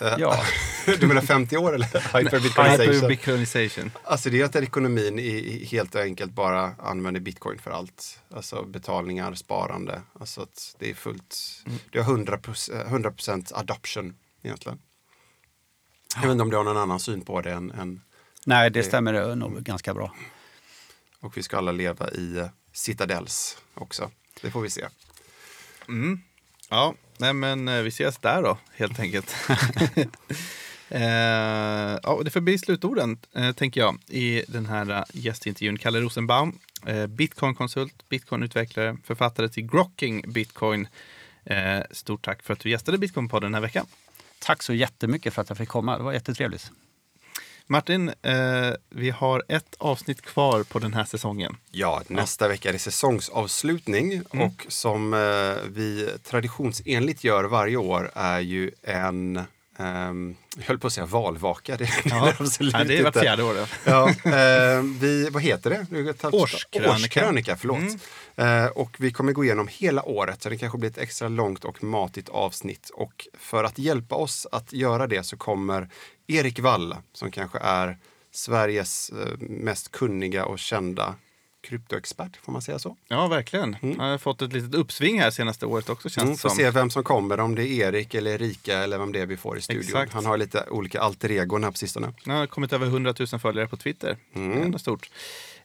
Eh, 0.00 0.14
Ja, 0.18 0.42
Du 1.00 1.06
menar 1.06 1.22
50 1.22 1.56
år 1.56 1.74
eller? 1.74 1.86
Hyperbitcoinization? 2.18 2.94
Hyperbitcoinization. 2.94 3.90
Alltså 4.04 4.30
det 4.30 4.40
är 4.40 4.44
att 4.44 4.56
ekonomin 4.56 5.18
i- 5.18 5.64
helt 5.64 5.96
enkelt 5.96 6.32
bara 6.32 6.74
använder 6.78 7.20
bitcoin 7.20 7.58
för 7.58 7.70
allt. 7.70 8.20
Alltså 8.30 8.62
betalningar, 8.64 9.34
sparande. 9.34 10.02
Alltså 10.20 10.40
att 10.42 10.76
det 10.78 10.90
är 10.90 10.94
fullt. 10.94 11.62
Det 11.92 12.00
har 12.00 12.16
100%, 12.16 12.86
100% 12.88 13.52
adoption 13.54 14.14
egentligen. 14.42 14.78
Jag 16.16 16.22
vet 16.22 16.30
inte 16.30 16.42
om 16.42 16.50
du 16.50 16.56
har 16.56 16.64
någon 16.64 16.76
annan 16.76 17.00
syn 17.00 17.20
på 17.20 17.40
det 17.40 17.52
än, 17.52 17.70
än 17.70 18.00
nej 18.44 18.70
det 18.70 18.82
stämmer 18.82 19.36
nog 19.36 19.62
ganska 19.62 19.94
bra. 19.94 20.14
och 21.20 21.36
vi 21.36 21.42
ska 21.42 21.58
alla 21.58 21.72
leva 21.72 22.10
i 22.10 22.38
eh, 22.38 22.46
citadells 22.72 23.58
också. 23.74 24.10
Det 24.42 24.50
får 24.50 24.60
vi 24.60 24.70
se. 24.70 24.86
Mm. 25.88 26.20
Ja, 26.68 26.94
nej 27.18 27.32
men 27.32 27.68
eh, 27.68 27.82
vi 27.82 27.88
ses 27.88 28.18
där 28.18 28.42
då, 28.42 28.58
helt 28.72 29.00
enkelt. 29.00 29.34
eh, 30.88 31.98
ja, 32.02 32.20
det 32.24 32.30
får 32.30 32.40
bli 32.40 32.58
slutorden, 32.58 33.18
eh, 33.32 33.52
tänker 33.52 33.80
jag, 33.80 33.98
i 34.08 34.44
den 34.48 34.66
här 34.66 34.90
eh, 34.90 35.04
gästintervjun. 35.12 35.78
Kalle 35.78 36.00
Rosenbaum, 36.00 36.58
eh, 36.86 37.06
bitcoinkonsult, 37.06 38.08
bitcoinutvecklare, 38.08 38.96
författare 39.04 39.48
till 39.48 39.66
Grocking 39.66 40.32
Bitcoin. 40.32 40.88
Eh, 41.44 41.80
stort 41.90 42.24
tack 42.24 42.42
för 42.42 42.52
att 42.52 42.60
du 42.60 42.70
gästade 42.70 42.98
Bitcoinpodden 42.98 43.52
den 43.52 43.54
här 43.54 43.60
veckan. 43.60 43.86
Tack 44.38 44.62
så 44.62 44.74
jättemycket 44.74 45.34
för 45.34 45.42
att 45.42 45.48
jag 45.48 45.58
fick 45.58 45.68
komma. 45.68 45.98
Det 45.98 46.04
var 46.04 46.12
jättetrevligt. 46.12 46.70
Martin, 47.68 48.08
eh, 48.22 48.34
vi 48.90 49.10
har 49.10 49.42
ett 49.48 49.74
avsnitt 49.78 50.22
kvar 50.22 50.62
på 50.62 50.78
den 50.78 50.94
här 50.94 51.04
säsongen. 51.04 51.56
Ja, 51.70 52.02
nästa 52.08 52.48
vecka 52.48 52.68
är 52.68 52.72
det 52.72 52.78
säsongsavslutning 52.78 54.12
Mm. 54.32 54.46
och 54.46 54.66
som 54.68 55.14
eh, 55.14 55.68
vi 55.70 56.08
traditionsenligt 56.24 57.24
gör 57.24 57.44
varje 57.44 57.76
år 57.76 58.10
är 58.14 58.40
ju 58.40 58.70
en 58.82 59.40
ehm, 59.78 60.36
jag 60.56 60.64
höll 60.64 60.78
på 60.78 60.86
att 60.86 60.92
säga 60.92 61.06
valvaka. 61.06 61.76
Det, 61.76 61.90
det 62.04 62.34
absolut 62.40 62.72
Ja, 62.74 62.84
det 62.84 62.98
är 62.98 63.02
vart 63.04 63.18
fjärde 63.18 63.42
år. 63.42 63.54
då. 63.54 63.66
Ja, 63.84 64.08
eh, 64.08 64.82
vi, 65.00 65.28
vad 65.30 65.42
heter 65.42 65.70
det? 65.70 65.86
Årskrönika. 66.32 66.92
Årskrönika, 66.92 67.56
förlåt. 67.56 67.78
Eh, 68.36 68.66
och 68.66 68.96
vi 68.98 69.10
kommer 69.12 69.32
gå 69.32 69.44
igenom 69.44 69.68
hela 69.68 70.02
året, 70.08 70.42
så 70.42 70.48
det 70.48 70.58
kanske 70.58 70.78
blir 70.78 70.90
ett 70.90 70.98
extra 70.98 71.28
långt 71.28 71.64
och 71.64 71.84
matigt 71.84 72.28
avsnitt. 72.28 72.90
Och 72.94 73.28
för 73.38 73.64
att 73.64 73.78
hjälpa 73.78 74.14
oss 74.14 74.46
att 74.52 74.72
göra 74.72 75.06
det 75.06 75.22
så 75.22 75.36
kommer 75.36 75.88
Erik 76.26 76.58
Wall, 76.60 76.96
som 77.12 77.30
kanske 77.30 77.58
är 77.58 77.98
Sveriges 78.30 79.10
eh, 79.10 79.38
mest 79.38 79.92
kunniga 79.92 80.44
och 80.44 80.58
kända 80.58 81.14
kryptoexpert, 81.68 82.36
får 82.36 82.52
man 82.52 82.62
säga 82.62 82.78
så? 82.78 82.96
Ja, 83.08 83.26
verkligen. 83.28 83.74
Han 83.74 84.00
har 84.10 84.18
fått 84.18 84.42
ett 84.42 84.52
litet 84.52 84.74
uppsving 84.74 85.20
här 85.20 85.30
senaste 85.30 85.66
året 85.66 85.88
också 85.88 86.08
känns 86.08 86.22
Mm, 86.24 86.32
det 86.32 86.38
får 86.38 86.48
som. 86.48 86.58
se 86.58 86.70
vem 86.70 86.90
som 86.90 87.04
kommer, 87.04 87.40
om 87.40 87.54
det 87.54 87.62
är 87.68 87.88
Erik 87.94 88.14
eller 88.14 88.30
Erika 88.30 88.78
eller 88.78 88.98
vem 88.98 89.12
det 89.12 89.20
är 89.20 89.26
vi 89.26 89.36
får 89.36 89.58
i 89.58 89.60
studion. 89.60 89.82
Exakt. 89.82 90.12
Han 90.12 90.26
har 90.26 90.36
lite 90.36 90.64
olika 90.70 91.00
alter 91.00 91.30
egon 91.30 91.64
här 91.64 91.70
på 91.70 91.76
sistone. 91.76 92.12
Han 92.24 92.36
har 92.36 92.46
kommit 92.46 92.72
över 92.72 92.86
100 92.86 93.14
000 93.32 93.40
följare 93.40 93.66
på 93.68 93.76
Twitter. 93.76 94.16
Mm. 94.34 94.50
Det 94.50 94.56
är 94.60 94.64
ändå 94.64 94.78
stort. 94.78 95.10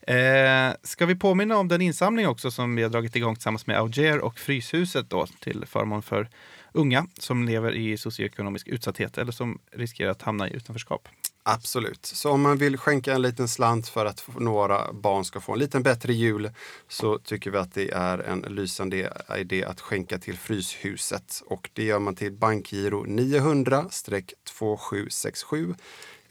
Eh, 0.08 0.74
ska 0.84 1.06
vi 1.06 1.16
påminna 1.16 1.58
om 1.58 1.68
den 1.68 1.82
insamling 1.82 2.28
också 2.28 2.52
som 2.52 2.76
vi 2.76 2.84
har 2.84 2.90
dragit 2.90 3.16
igång 3.16 3.36
tillsammans 3.36 3.68
med 3.68 3.78
Auger 3.78 4.20
och 4.20 4.40
Fryshuset 4.40 5.10
då, 5.10 5.28
till 5.40 5.66
förmån 5.66 6.02
för 6.02 6.30
unga 6.74 7.08
som 7.20 7.46
lever 7.46 7.76
i 7.76 7.98
socioekonomisk 7.98 8.68
utsatthet 8.68 9.18
eller 9.18 9.32
som 9.32 9.60
riskerar 9.72 10.12
att 10.12 10.22
hamna 10.22 10.50
i 10.50 10.54
utanförskap. 10.54 11.08
Absolut. 11.44 12.06
Så 12.06 12.32
om 12.32 12.42
man 12.42 12.58
vill 12.58 12.78
skänka 12.78 13.14
en 13.14 13.22
liten 13.22 13.48
slant 13.48 13.88
för 13.88 14.06
att 14.06 14.28
några 14.40 14.94
barn 14.94 15.26
ska 15.26 15.40
få 15.40 15.54
en 15.54 15.60
liten 15.60 15.84
bättre 15.84 16.14
jul 16.14 16.52
så 16.88 17.18
tycker 17.18 17.52
vi 17.52 17.58
att 17.58 17.74
det 17.74 17.92
är 17.92 18.18
en 18.18 18.40
lysande 18.40 19.14
idé 19.38 19.66
att 19.66 19.82
skänka 19.82 20.20
till 20.20 20.38
Fryshuset. 20.38 21.42
Och 21.46 21.70
det 21.74 21.84
gör 21.84 22.00
man 22.00 22.16
till 22.16 22.32
bankgiro 22.32 23.06
900-2767 23.06 25.76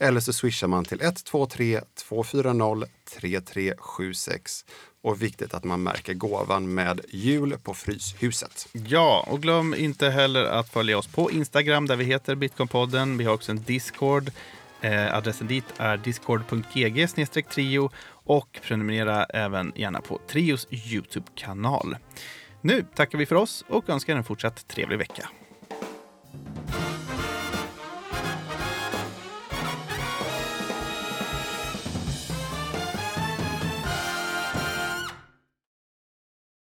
eller 0.01 0.19
så 0.19 0.33
swishar 0.33 0.67
man 0.67 0.85
till 0.85 1.01
123 1.01 1.81
240 2.09 2.87
3376. 3.19 4.65
Och 5.03 5.21
viktigt 5.21 5.53
att 5.53 5.63
man 5.63 5.83
märker 5.83 6.13
gåvan 6.13 6.73
med 6.73 7.01
jul 7.09 7.57
på 7.63 7.73
Fryshuset. 7.73 8.67
Ja, 8.71 9.25
och 9.27 9.41
glöm 9.41 9.73
inte 9.73 10.09
heller 10.09 10.43
att 10.43 10.69
följa 10.69 10.97
oss 10.97 11.07
på 11.07 11.31
Instagram 11.31 11.87
där 11.87 11.95
vi 11.95 12.05
heter 12.05 12.35
Bitcoinpodden. 12.35 13.17
Vi 13.17 13.23
har 13.23 13.33
också 13.33 13.51
en 13.51 13.63
Discord. 13.63 14.31
Eh, 14.81 15.15
adressen 15.15 15.47
dit 15.47 15.65
är 15.77 15.97
discord.gg 15.97 17.07
trio 17.49 17.89
och 18.09 18.59
prenumerera 18.63 19.23
även 19.23 19.71
gärna 19.75 20.01
på 20.01 20.19
Trios 20.27 20.67
Youtube-kanal. 20.71 21.95
Nu 22.61 22.85
tackar 22.95 23.17
vi 23.17 23.25
för 23.25 23.35
oss 23.35 23.65
och 23.67 23.89
önskar 23.89 24.15
en 24.15 24.23
fortsatt 24.23 24.67
trevlig 24.67 24.97
vecka. 24.97 25.29